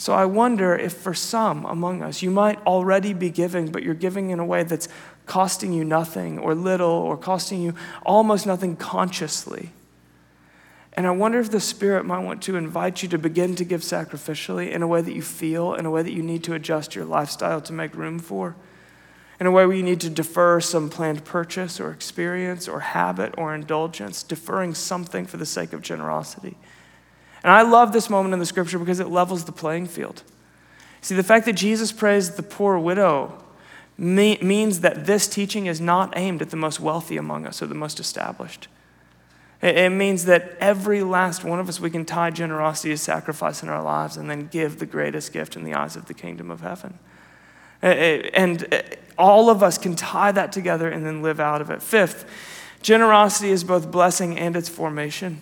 So 0.02 0.14
I 0.14 0.26
wonder 0.26 0.76
if 0.76 0.94
for 0.94 1.14
some 1.14 1.64
among 1.64 2.02
us, 2.02 2.24
you 2.24 2.32
might 2.32 2.60
already 2.66 3.14
be 3.14 3.30
giving, 3.30 3.72
but 3.72 3.84
you're 3.84 3.94
giving 3.94 4.32
in 4.32 4.40
a 4.40 4.44
way 4.44 4.64
that's 4.64 4.90
costing 5.28 5.74
you 5.74 5.84
nothing 5.84 6.40
or 6.40 6.56
little 6.56 6.90
or 6.90 7.16
costing 7.16 7.62
you 7.62 7.76
almost 8.04 8.48
nothing 8.48 8.76
consciously. 8.76 9.70
And 10.94 11.06
I 11.06 11.12
wonder 11.12 11.40
if 11.40 11.52
the 11.52 11.60
Spirit 11.60 12.04
might 12.04 12.26
want 12.26 12.42
to 12.42 12.56
invite 12.56 13.04
you 13.04 13.10
to 13.10 13.20
begin 13.20 13.56
to 13.58 13.64
give 13.64 13.82
sacrificially 13.82 14.72
in 14.72 14.82
a 14.82 14.88
way 14.88 15.04
that 15.04 15.14
you 15.14 15.22
feel, 15.22 15.76
in 15.76 15.86
a 15.86 15.92
way 15.92 16.02
that 16.02 16.14
you 16.14 16.24
need 16.24 16.44
to 16.46 16.56
adjust 16.56 16.96
your 16.96 17.06
lifestyle 17.06 17.62
to 17.62 17.72
make 17.72 17.94
room 17.94 18.18
for, 18.18 18.56
in 19.40 19.46
a 19.46 19.52
way 19.52 19.68
where 19.68 19.78
you 19.78 19.84
need 19.84 20.02
to 20.02 20.10
defer 20.10 20.60
some 20.60 20.90
planned 20.90 21.26
purchase 21.26 21.80
or 21.80 21.92
experience 21.92 22.68
or 22.68 22.80
habit 22.80 23.36
or 23.38 23.54
indulgence, 23.54 24.24
deferring 24.24 24.74
something 24.74 25.28
for 25.28 25.38
the 25.38 25.46
sake 25.46 25.74
of 25.74 25.84
generosity. 25.84 26.58
And 27.44 27.52
I 27.52 27.64
love 27.64 27.92
this 27.92 28.10
moment 28.10 28.34
in 28.34 28.40
the 28.40 28.46
scripture 28.46 28.80
because 28.80 29.00
it 29.00 29.08
levels 29.08 29.46
the 29.46 29.52
playing 29.52 29.88
field. 29.88 30.24
See, 31.02 31.16
the 31.16 31.24
fact 31.24 31.46
that 31.46 31.54
Jesus 31.54 31.92
praised 31.92 32.38
the 32.38 32.44
poor 32.44 32.78
widow 32.78 33.44
means 33.98 34.80
that 34.82 35.06
this 35.06 35.28
teaching 35.28 35.66
is 35.66 35.82
not 35.82 36.14
aimed 36.16 36.42
at 36.42 36.50
the 36.50 36.58
most 36.58 36.80
wealthy 36.80 37.18
among 37.18 37.46
us 37.46 37.62
or 37.62 37.68
the 37.68 37.76
most 37.76 38.00
established. 38.00 38.68
It 39.62 39.92
means 39.92 40.26
that 40.26 40.58
every 40.60 41.04
last 41.04 41.44
one 41.44 41.60
of 41.60 41.70
us, 41.70 41.80
we 41.80 41.92
can 41.92 42.04
tie 42.04 42.32
generosity 42.32 42.90
to 42.90 42.98
sacrifice 42.98 43.62
in 43.62 43.70
our 43.70 43.84
lives 43.84 44.18
and 44.18 44.28
then 44.28 44.48
give 44.48 44.80
the 44.80 44.88
greatest 44.88 45.34
gift 45.34 45.56
in 45.56 45.64
the 45.64 45.76
eyes 45.76 45.96
of 45.96 46.08
the 46.08 46.16
kingdom 46.16 46.50
of 46.50 46.62
heaven. 46.62 46.98
Uh, 47.84 47.88
uh, 47.88 47.90
and 48.34 48.74
uh, 48.74 48.82
all 49.20 49.52
of 49.52 49.62
us 49.62 49.78
can 49.78 49.96
tie 49.96 50.32
that 50.32 50.52
together 50.52 50.90
and 50.90 51.06
then 51.06 51.22
live 51.22 51.40
out 51.40 51.62
of 51.62 51.70
it. 51.70 51.84
Fifth, 51.84 52.26
generosity 52.82 53.52
is 53.52 53.64
both 53.64 53.92
blessing 53.92 54.38
and 54.38 54.56
its 54.56 54.70
formation. 54.70 55.42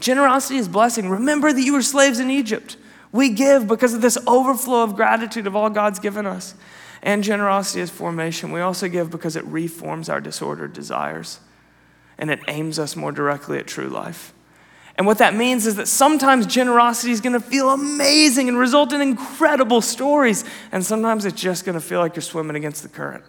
Generosity 0.00 0.56
is 0.56 0.68
blessing. 0.68 1.08
Remember 1.08 1.52
that 1.52 1.62
you 1.62 1.72
were 1.74 1.82
slaves 1.82 2.18
in 2.18 2.30
Egypt. 2.30 2.76
We 3.12 3.30
give 3.30 3.68
because 3.68 3.94
of 3.94 4.02
this 4.02 4.18
overflow 4.26 4.82
of 4.82 4.96
gratitude 4.96 5.46
of 5.46 5.54
all 5.54 5.70
God's 5.70 5.98
given 5.98 6.26
us. 6.26 6.54
and 7.02 7.24
generosity 7.24 7.80
is 7.80 7.90
formation. 7.90 8.52
We 8.52 8.60
also 8.60 8.88
give 8.88 9.10
because 9.10 9.36
it 9.36 9.44
reforms 9.44 10.08
our 10.08 10.20
disordered 10.20 10.72
desires 10.72 11.40
and 12.18 12.30
it 12.30 12.40
aims 12.48 12.78
us 12.78 12.94
more 12.96 13.12
directly 13.12 13.58
at 13.58 13.66
true 13.66 13.88
life. 13.88 14.34
And 14.96 15.06
what 15.06 15.18
that 15.18 15.34
means 15.34 15.66
is 15.66 15.76
that 15.76 15.88
sometimes 15.88 16.46
generosity 16.46 17.10
is 17.10 17.22
going 17.22 17.32
to 17.32 17.40
feel 17.40 17.70
amazing 17.70 18.48
and 18.48 18.58
result 18.58 18.92
in 18.92 19.00
incredible 19.00 19.80
stories, 19.80 20.44
and 20.72 20.84
sometimes 20.84 21.24
it's 21.24 21.40
just 21.40 21.64
going 21.64 21.74
to 21.74 21.80
feel 21.80 22.00
like 22.00 22.14
you're 22.14 22.22
swimming 22.22 22.56
against 22.56 22.82
the 22.82 22.90
current. 22.90 23.24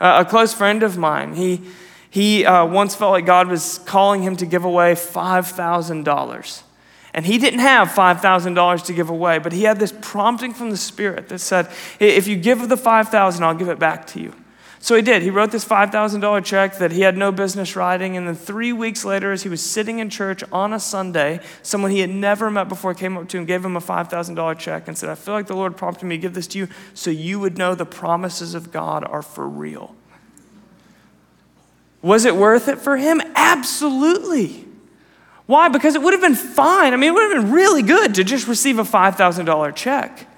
Uh, 0.00 0.24
a 0.26 0.30
close 0.30 0.54
friend 0.54 0.82
of 0.82 0.96
mine, 0.96 1.34
he, 1.34 1.60
he 2.14 2.46
uh, 2.46 2.64
once 2.64 2.94
felt 2.94 3.10
like 3.10 3.26
God 3.26 3.48
was 3.48 3.80
calling 3.86 4.22
him 4.22 4.36
to 4.36 4.46
give 4.46 4.64
away 4.64 4.94
$5,000. 4.94 6.62
And 7.12 7.26
he 7.26 7.38
didn't 7.38 7.58
have 7.58 7.88
$5,000 7.88 8.84
to 8.84 8.92
give 8.92 9.10
away, 9.10 9.38
but 9.38 9.52
he 9.52 9.64
had 9.64 9.80
this 9.80 9.92
prompting 10.00 10.54
from 10.54 10.70
the 10.70 10.76
Spirit 10.76 11.28
that 11.30 11.40
said, 11.40 11.68
If 11.98 12.28
you 12.28 12.36
give 12.36 12.68
the 12.68 12.76
5,000, 12.76 13.42
I'll 13.42 13.56
give 13.56 13.68
it 13.68 13.80
back 13.80 14.06
to 14.08 14.20
you. 14.20 14.32
So 14.78 14.94
he 14.94 15.02
did. 15.02 15.22
He 15.22 15.30
wrote 15.30 15.50
this 15.50 15.64
$5,000 15.64 16.44
check 16.44 16.78
that 16.78 16.92
he 16.92 17.00
had 17.00 17.16
no 17.16 17.32
business 17.32 17.74
writing. 17.74 18.16
And 18.16 18.28
then 18.28 18.36
three 18.36 18.72
weeks 18.72 19.04
later, 19.04 19.32
as 19.32 19.42
he 19.42 19.48
was 19.48 19.60
sitting 19.60 19.98
in 19.98 20.08
church 20.08 20.44
on 20.52 20.72
a 20.72 20.78
Sunday, 20.78 21.40
someone 21.62 21.90
he 21.90 21.98
had 21.98 22.10
never 22.10 22.48
met 22.48 22.68
before 22.68 22.94
came 22.94 23.16
up 23.16 23.28
to 23.30 23.38
him, 23.38 23.44
gave 23.44 23.64
him 23.64 23.76
a 23.76 23.80
$5,000 23.80 24.56
check, 24.60 24.86
and 24.86 24.96
said, 24.96 25.08
I 25.08 25.16
feel 25.16 25.34
like 25.34 25.48
the 25.48 25.56
Lord 25.56 25.76
prompted 25.76 26.06
me 26.06 26.14
to 26.14 26.22
give 26.22 26.34
this 26.34 26.46
to 26.46 26.58
you 26.58 26.68
so 26.94 27.10
you 27.10 27.40
would 27.40 27.58
know 27.58 27.74
the 27.74 27.84
promises 27.84 28.54
of 28.54 28.70
God 28.70 29.02
are 29.02 29.22
for 29.22 29.48
real. 29.48 29.96
Was 32.04 32.26
it 32.26 32.36
worth 32.36 32.68
it 32.68 32.78
for 32.78 32.98
him? 32.98 33.22
Absolutely. 33.34 34.68
Why? 35.46 35.70
Because 35.70 35.94
it 35.94 36.02
would 36.02 36.12
have 36.12 36.20
been 36.20 36.34
fine. 36.34 36.92
I 36.92 36.96
mean, 36.96 37.08
it 37.08 37.14
would 37.14 37.32
have 37.32 37.42
been 37.42 37.50
really 37.50 37.80
good 37.80 38.16
to 38.16 38.24
just 38.24 38.46
receive 38.46 38.78
a 38.78 38.82
$5,000 38.82 39.74
check. 39.74 40.28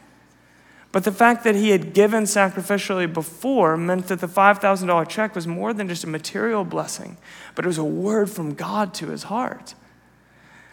But 0.92 1.02
the 1.02 1.10
fact 1.10 1.42
that 1.42 1.56
he 1.56 1.70
had 1.70 1.92
given 1.92 2.22
sacrificially 2.22 3.12
before 3.12 3.76
meant 3.76 4.06
that 4.06 4.20
the 4.20 4.28
$5,000 4.28 5.08
check 5.08 5.34
was 5.34 5.48
more 5.48 5.72
than 5.72 5.88
just 5.88 6.04
a 6.04 6.06
material 6.06 6.64
blessing, 6.64 7.16
but 7.56 7.64
it 7.64 7.68
was 7.68 7.78
a 7.78 7.84
word 7.84 8.30
from 8.30 8.54
God 8.54 8.94
to 8.94 9.08
his 9.08 9.24
heart. 9.24 9.74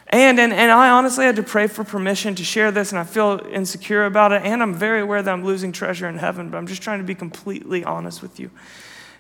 And, 0.10 0.40
and, 0.40 0.54
and 0.54 0.72
I 0.72 0.92
honestly 0.92 1.26
had 1.26 1.38
to 1.38 1.44
pray 1.44 1.66
for 1.66 1.84
permission 1.84 2.36
to 2.36 2.44
share 2.44 2.72
this, 2.72 2.92
and 2.92 3.00
I 3.00 3.04
feel 3.04 3.42
insecure 3.52 4.06
about 4.06 4.32
it. 4.32 4.44
And 4.44 4.62
I'm 4.62 4.76
very 4.76 5.02
aware 5.02 5.24
that 5.24 5.32
I'm 5.32 5.44
losing 5.44 5.72
treasure 5.72 6.08
in 6.08 6.20
heaven, 6.20 6.52
but 6.52 6.58
I'm 6.60 6.68
just 6.68 6.84
trying 6.84 7.00
to 7.00 7.04
be 7.04 7.16
completely 7.16 7.84
honest 7.84 8.22
with 8.22 8.40
you. 8.40 8.52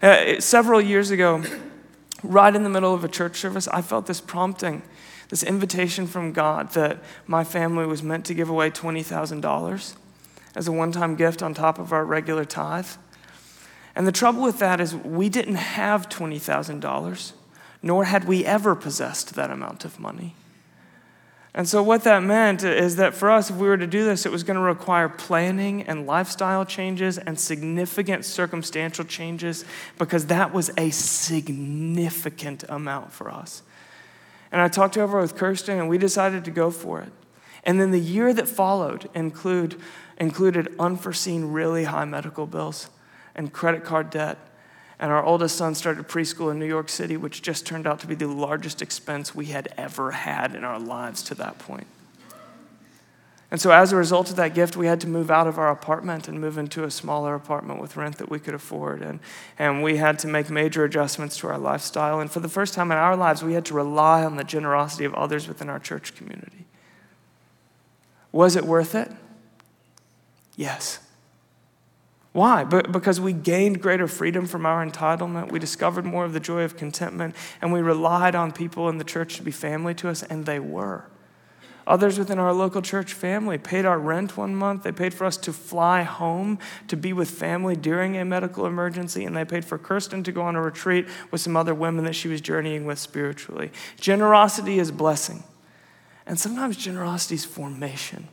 Uh, 0.03 0.37
several 0.37 0.81
years 0.81 1.11
ago, 1.11 1.41
right 2.23 2.53
in 2.53 2.63
the 2.63 2.69
middle 2.69 2.93
of 2.93 3.05
a 3.05 3.07
church 3.07 3.37
service, 3.37 3.69
I 3.69 3.81
felt 3.81 4.05
this 4.05 4.19
prompting 4.19 4.81
this 5.29 5.43
invitation 5.43 6.07
from 6.07 6.33
God 6.33 6.73
that 6.73 7.01
my 7.25 7.45
family 7.45 7.85
was 7.85 8.03
meant 8.03 8.25
to 8.25 8.33
give 8.33 8.49
away 8.49 8.69
$20,000 8.69 9.95
as 10.55 10.67
a 10.67 10.71
one 10.73 10.91
time 10.91 11.15
gift 11.15 11.41
on 11.41 11.53
top 11.53 11.79
of 11.79 11.93
our 11.93 12.03
regular 12.03 12.43
tithe. 12.43 12.89
And 13.95 14.05
the 14.05 14.11
trouble 14.11 14.43
with 14.43 14.59
that 14.59 14.81
is 14.81 14.93
we 14.93 15.29
didn't 15.29 15.55
have 15.55 16.09
$20,000, 16.09 17.31
nor 17.81 18.03
had 18.03 18.25
we 18.25 18.43
ever 18.43 18.75
possessed 18.75 19.35
that 19.35 19.51
amount 19.51 19.85
of 19.85 20.01
money. 20.01 20.35
And 21.55 21.69
so, 21.69 21.83
what 21.83 22.03
that 22.03 22.23
meant 22.23 22.63
is 22.63 22.95
that 22.95 23.13
for 23.13 23.29
us, 23.29 23.51
if 23.51 23.57
we 23.57 23.67
were 23.67 23.77
to 23.77 23.85
do 23.85 24.03
this, 24.03 24.25
it 24.25 24.31
was 24.31 24.43
going 24.43 24.55
to 24.55 24.63
require 24.63 25.07
planning 25.07 25.83
and 25.83 26.07
lifestyle 26.07 26.65
changes 26.65 27.19
and 27.19 27.39
significant 27.39 28.25
circumstantial 28.25 29.05
changes 29.05 29.63
because 29.99 30.25
that 30.27 30.51
was 30.51 30.71
a 30.77 30.89
significant 30.89 32.63
amount 32.69 33.11
for 33.11 33.29
us. 33.29 33.61
And 34.51 34.61
I 34.61 34.67
talked 34.67 34.97
over 34.97 35.21
with 35.21 35.35
Kirsten, 35.35 35.79
and 35.79 35.89
we 35.89 35.99
decided 35.99 36.43
to 36.45 36.51
go 36.51 36.71
for 36.71 37.01
it. 37.01 37.11
And 37.63 37.79
then 37.79 37.91
the 37.91 37.99
year 37.99 38.33
that 38.33 38.47
followed 38.47 39.09
include, 39.13 39.79
included 40.17 40.73
unforeseen, 40.79 41.51
really 41.51 41.83
high 41.83 42.05
medical 42.05 42.47
bills 42.47 42.89
and 43.35 43.53
credit 43.53 43.83
card 43.83 44.09
debt. 44.09 44.37
And 44.99 45.11
our 45.11 45.23
oldest 45.23 45.57
son 45.57 45.75
started 45.75 46.07
preschool 46.07 46.51
in 46.51 46.59
New 46.59 46.67
York 46.67 46.89
City, 46.89 47.17
which 47.17 47.41
just 47.41 47.65
turned 47.65 47.87
out 47.87 47.99
to 48.01 48.07
be 48.07 48.15
the 48.15 48.27
largest 48.27 48.81
expense 48.81 49.33
we 49.33 49.47
had 49.47 49.73
ever 49.77 50.11
had 50.11 50.55
in 50.55 50.63
our 50.63 50.79
lives 50.79 51.23
to 51.23 51.35
that 51.35 51.59
point. 51.59 51.87
And 53.53 53.61
so, 53.61 53.69
as 53.69 53.91
a 53.91 53.95
result 53.95 54.31
of 54.31 54.35
that 54.37 54.55
gift, 54.55 54.75
we 54.75 54.87
had 54.87 54.99
to 55.01 55.07
move 55.07 55.29
out 55.29 55.45
of 55.45 55.59
our 55.59 55.69
apartment 55.69 56.27
and 56.27 56.41
move 56.41 56.57
into 56.57 56.85
a 56.85 56.89
smaller 56.89 57.35
apartment 57.35 57.79
with 57.79 57.95
rent 57.95 58.17
that 58.17 58.27
we 58.27 58.39
could 58.39 58.55
afford. 58.55 59.03
And, 59.03 59.19
and 59.59 59.83
we 59.83 59.97
had 59.97 60.17
to 60.19 60.27
make 60.27 60.49
major 60.49 60.83
adjustments 60.83 61.37
to 61.37 61.47
our 61.49 61.59
lifestyle. 61.59 62.19
And 62.19 62.31
for 62.31 62.39
the 62.39 62.49
first 62.49 62.73
time 62.73 62.91
in 62.91 62.97
our 62.97 63.15
lives, 63.15 63.43
we 63.43 63.53
had 63.53 63.63
to 63.65 63.75
rely 63.75 64.23
on 64.23 64.37
the 64.37 64.43
generosity 64.43 65.05
of 65.05 65.13
others 65.13 65.47
within 65.47 65.69
our 65.69 65.77
church 65.77 66.15
community. 66.15 66.65
Was 68.31 68.55
it 68.55 68.65
worth 68.65 68.95
it? 68.95 69.11
Yes. 70.55 71.02
Why? 72.33 72.63
Because 72.63 73.21
we 73.21 73.31
gained 73.31 73.79
greater 73.81 74.07
freedom 74.07 74.47
from 74.47 74.65
our 74.65 74.85
entitlement. 74.85 75.51
We 75.51 75.59
discovered 75.59 76.03
more 76.03 76.25
of 76.25 76.33
the 76.33 76.39
joy 76.39 76.63
of 76.63 76.75
contentment, 76.75 77.35
and 77.61 77.71
we 77.71 77.79
relied 77.79 78.33
on 78.33 78.51
people 78.51 78.89
in 78.89 78.97
the 78.97 79.03
church 79.03 79.37
to 79.37 79.43
be 79.43 79.51
family 79.51 79.93
to 79.95 80.09
us, 80.09 80.23
and 80.23 80.45
they 80.45 80.59
were. 80.59 81.05
Others 81.85 82.17
within 82.17 82.39
our 82.39 82.53
local 82.53 82.81
church 82.81 83.13
family 83.13 83.57
paid 83.59 83.85
our 83.85 83.99
rent 83.99 84.35
one 84.35 84.55
month. 84.55 84.83
They 84.83 84.91
paid 84.91 85.13
for 85.13 85.25
us 85.25 85.37
to 85.37 85.53
fly 85.53 86.03
home 86.03 86.57
to 86.87 86.95
be 86.95 87.13
with 87.13 87.29
family 87.29 87.75
during 87.75 88.17
a 88.17 88.25
medical 88.25 88.65
emergency, 88.65 89.25
and 89.25 89.35
they 89.35 89.45
paid 89.45 89.63
for 89.63 89.77
Kirsten 89.77 90.23
to 90.23 90.31
go 90.31 90.41
on 90.41 90.55
a 90.55 90.61
retreat 90.61 91.05
with 91.29 91.41
some 91.41 91.55
other 91.55 91.75
women 91.75 92.05
that 92.05 92.15
she 92.15 92.29
was 92.29 92.41
journeying 92.41 92.85
with 92.85 92.97
spiritually. 92.97 93.69
Generosity 93.99 94.79
is 94.79 94.91
blessing, 94.91 95.43
and 96.25 96.39
sometimes 96.39 96.77
generosity 96.77 97.35
is 97.35 97.45
formation. 97.45 98.29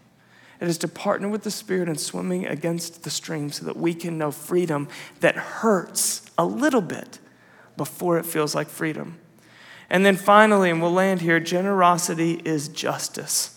It 0.61 0.69
is 0.69 0.79
to 0.79 0.89
partner 0.89 1.29
with 1.29 1.43
the 1.43 1.51
Spirit 1.51 1.89
in 1.89 1.97
swimming 1.97 2.47
against 2.47 3.03
the 3.03 3.11
stream 3.11 3.51
so 3.51 3.65
that 3.65 3.77
we 3.77 3.95
can 3.95 4.19
know 4.19 4.31
freedom 4.31 4.89
that 5.21 5.37
hurts 5.37 6.23
a 6.37 6.45
little 6.45 6.83
bit 6.83 7.19
before 7.77 8.19
it 8.19 8.27
feels 8.27 8.55
like 8.55 8.69
freedom. 8.69 9.19
And 9.89 10.05
then 10.05 10.17
finally, 10.17 10.71
and 10.71 10.83
we'll 10.83 10.93
land 10.93 11.23
here 11.23 11.41
generosity 11.41 12.43
is 12.45 12.69
justice. 12.69 13.57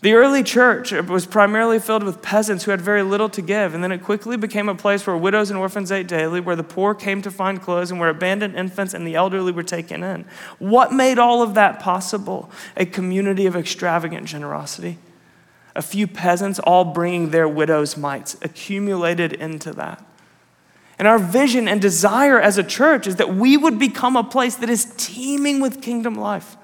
The 0.00 0.14
early 0.14 0.44
church 0.44 0.92
was 0.92 1.26
primarily 1.26 1.80
filled 1.80 2.04
with 2.04 2.22
peasants 2.22 2.62
who 2.62 2.70
had 2.70 2.80
very 2.80 3.02
little 3.02 3.28
to 3.30 3.42
give, 3.42 3.74
and 3.74 3.82
then 3.82 3.90
it 3.90 4.04
quickly 4.04 4.36
became 4.36 4.68
a 4.68 4.74
place 4.76 5.04
where 5.04 5.16
widows 5.16 5.50
and 5.50 5.58
orphans 5.58 5.90
ate 5.90 6.06
daily, 6.06 6.38
where 6.38 6.54
the 6.54 6.62
poor 6.62 6.94
came 6.94 7.20
to 7.22 7.32
find 7.32 7.60
clothes, 7.60 7.90
and 7.90 7.98
where 7.98 8.08
abandoned 8.08 8.54
infants 8.54 8.94
and 8.94 9.04
the 9.04 9.16
elderly 9.16 9.50
were 9.50 9.64
taken 9.64 10.04
in. 10.04 10.24
What 10.60 10.92
made 10.92 11.18
all 11.18 11.42
of 11.42 11.54
that 11.54 11.80
possible? 11.80 12.48
A 12.76 12.86
community 12.86 13.46
of 13.46 13.56
extravagant 13.56 14.26
generosity. 14.26 14.98
A 15.78 15.82
few 15.82 16.08
peasants 16.08 16.58
all 16.58 16.84
bringing 16.84 17.30
their 17.30 17.48
widow's 17.48 17.96
mites 17.96 18.36
accumulated 18.42 19.32
into 19.32 19.72
that. 19.74 20.04
And 20.98 21.06
our 21.06 21.20
vision 21.20 21.68
and 21.68 21.80
desire 21.80 22.40
as 22.40 22.58
a 22.58 22.64
church 22.64 23.06
is 23.06 23.16
that 23.16 23.34
we 23.34 23.56
would 23.56 23.78
become 23.78 24.16
a 24.16 24.24
place 24.24 24.56
that 24.56 24.68
is 24.68 24.92
teeming 24.96 25.60
with 25.60 25.80
kingdom 25.80 26.16
life 26.16 26.56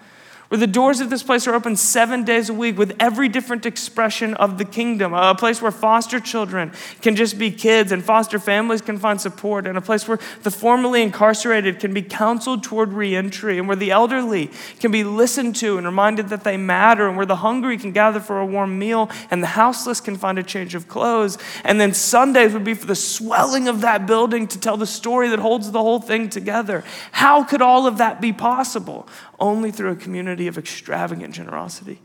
where 0.49 0.59
the 0.59 0.67
doors 0.67 1.01
of 1.01 1.11
this 1.11 1.23
place 1.23 1.47
are 1.47 1.55
open 1.55 1.77
seven 1.77 2.25
days 2.25 2.49
a 2.49 2.55
week 2.55 2.79
with 2.79 2.95
every 3.01 3.29
different 3.29 3.67
expression 3.67 4.35
of 4.35 4.59
the 4.59 4.65
kingdom. 4.65 5.15
A 5.15 5.35
place 5.35 5.63
where 5.63 5.71
foster 5.71 6.21
children 6.21 6.73
can 7.01 7.17
just 7.17 7.39
be 7.39 7.51
kids 7.51 7.93
and 7.93 8.05
foster 8.05 8.39
families 8.39 8.81
can 8.81 8.99
find 8.99 9.21
support, 9.21 9.67
and 9.67 9.79
a 9.79 9.81
place 9.81 10.07
where 10.07 10.19
the 10.43 10.51
formerly 10.51 11.03
incarcerated 11.03 11.81
can 11.81 11.95
be 11.95 12.03
counseled 12.03 12.63
toward 12.63 12.93
reentry, 12.93 13.59
and 13.59 13.67
where 13.67 13.77
the 13.77 13.91
elderly 13.91 14.51
can 14.81 14.91
be 14.91 15.05
listened 15.05 15.57
to 15.57 15.79
and 15.79 15.87
reminded 15.87 16.29
that 16.29 16.45
they 16.45 16.57
matter, 16.57 17.09
and 17.09 17.17
where 17.17 17.27
the 17.27 17.37
hungry 17.37 17.79
can 17.79 17.93
gather 17.93 18.21
for 18.21 18.39
a 18.39 18.47
warm 18.47 18.79
meal, 18.79 19.11
and 19.31 19.43
the 19.43 19.49
houseless 19.49 20.01
can 20.01 20.17
find 20.17 20.39
a 20.39 20.43
change 20.43 20.75
of 20.75 20.89
clothes. 20.89 21.39
And 21.65 21.81
then 21.81 21.95
Sundays 21.95 22.53
would 22.53 22.65
be 22.65 22.75
for 22.75 22.87
the 22.87 22.95
swelling 22.95 23.69
of 23.69 23.81
that 23.81 24.07
building 24.07 24.47
to 24.49 24.61
tell 24.61 24.77
the 24.77 24.87
story 24.87 25.29
that 25.29 25.39
holds 25.39 25.71
the 25.71 25.81
whole 25.81 26.01
thing 26.01 26.29
together. 26.29 26.85
How 27.13 27.45
could 27.45 27.63
all 27.63 27.87
of 27.87 27.99
that 27.99 28.21
be 28.21 28.33
possible? 28.33 29.09
Only 29.39 29.71
through 29.71 29.91
a 29.91 29.97
community 29.97 30.47
of 30.47 30.59
extravagant 30.59 31.35
generosity. 31.35 32.01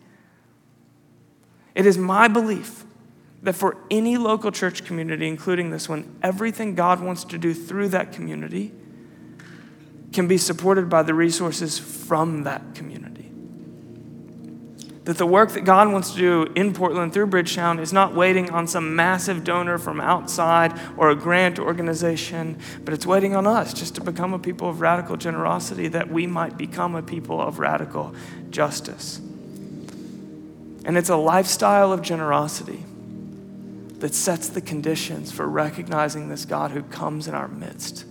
It 1.75 1.85
is 1.85 1.97
my 1.97 2.27
belief 2.27 2.85
that 3.41 3.53
for 3.53 3.77
any 3.89 4.17
local 4.17 4.51
church 4.51 4.83
community, 4.83 5.27
including 5.27 5.69
this 5.69 5.87
one, 5.87 6.17
everything 6.21 6.75
God 6.75 7.01
wants 7.01 7.23
to 7.25 7.37
do 7.37 7.53
through 7.53 7.89
that 7.89 8.11
community 8.11 8.71
can 10.11 10.27
be 10.27 10.37
supported 10.37 10.89
by 10.89 11.03
the 11.03 11.13
resources 11.13 11.79
from 11.79 12.43
that 12.43 12.75
community 12.75 13.08
that 15.09 15.17
the 15.17 15.25
work 15.25 15.53
that 15.53 15.65
God 15.65 15.91
wants 15.91 16.11
to 16.11 16.17
do 16.19 16.43
in 16.53 16.71
Portland 16.71 17.13
through 17.13 17.25
Bridgetown 17.25 17.79
is 17.79 17.91
not 17.91 18.13
waiting 18.13 18.51
on 18.51 18.67
some 18.67 18.95
massive 18.95 19.43
donor 19.43 19.79
from 19.79 19.99
outside 19.99 20.79
or 20.97 21.09
a 21.09 21.15
grant 21.15 21.57
organization, 21.57 22.59
but 22.85 22.93
it's 22.93 23.07
waiting 23.07 23.35
on 23.35 23.47
us 23.47 23.73
just 23.73 23.95
to 23.95 24.01
become 24.01 24.35
a 24.35 24.39
people 24.39 24.69
of 24.69 24.81
radical 24.81 25.17
generosity 25.17 25.87
that 25.87 26.11
we 26.11 26.27
might 26.27 26.59
become 26.59 26.93
a 26.93 27.01
people 27.01 27.41
of 27.41 27.57
radical 27.57 28.13
justice. 28.51 29.17
And 30.85 30.95
it's 30.95 31.09
a 31.09 31.17
lifestyle 31.17 31.91
of 31.91 32.03
generosity 32.03 32.83
that 33.97 34.13
sets 34.13 34.47
the 34.49 34.61
conditions 34.61 35.31
for 35.31 35.47
recognizing 35.47 36.29
this 36.29 36.45
God 36.45 36.69
who 36.69 36.83
comes 36.83 37.27
in 37.27 37.33
our 37.33 37.47
midst. 37.47 38.05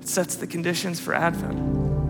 It 0.00 0.08
sets 0.08 0.34
the 0.34 0.48
conditions 0.48 0.98
for 0.98 1.14
Advent. 1.14 2.07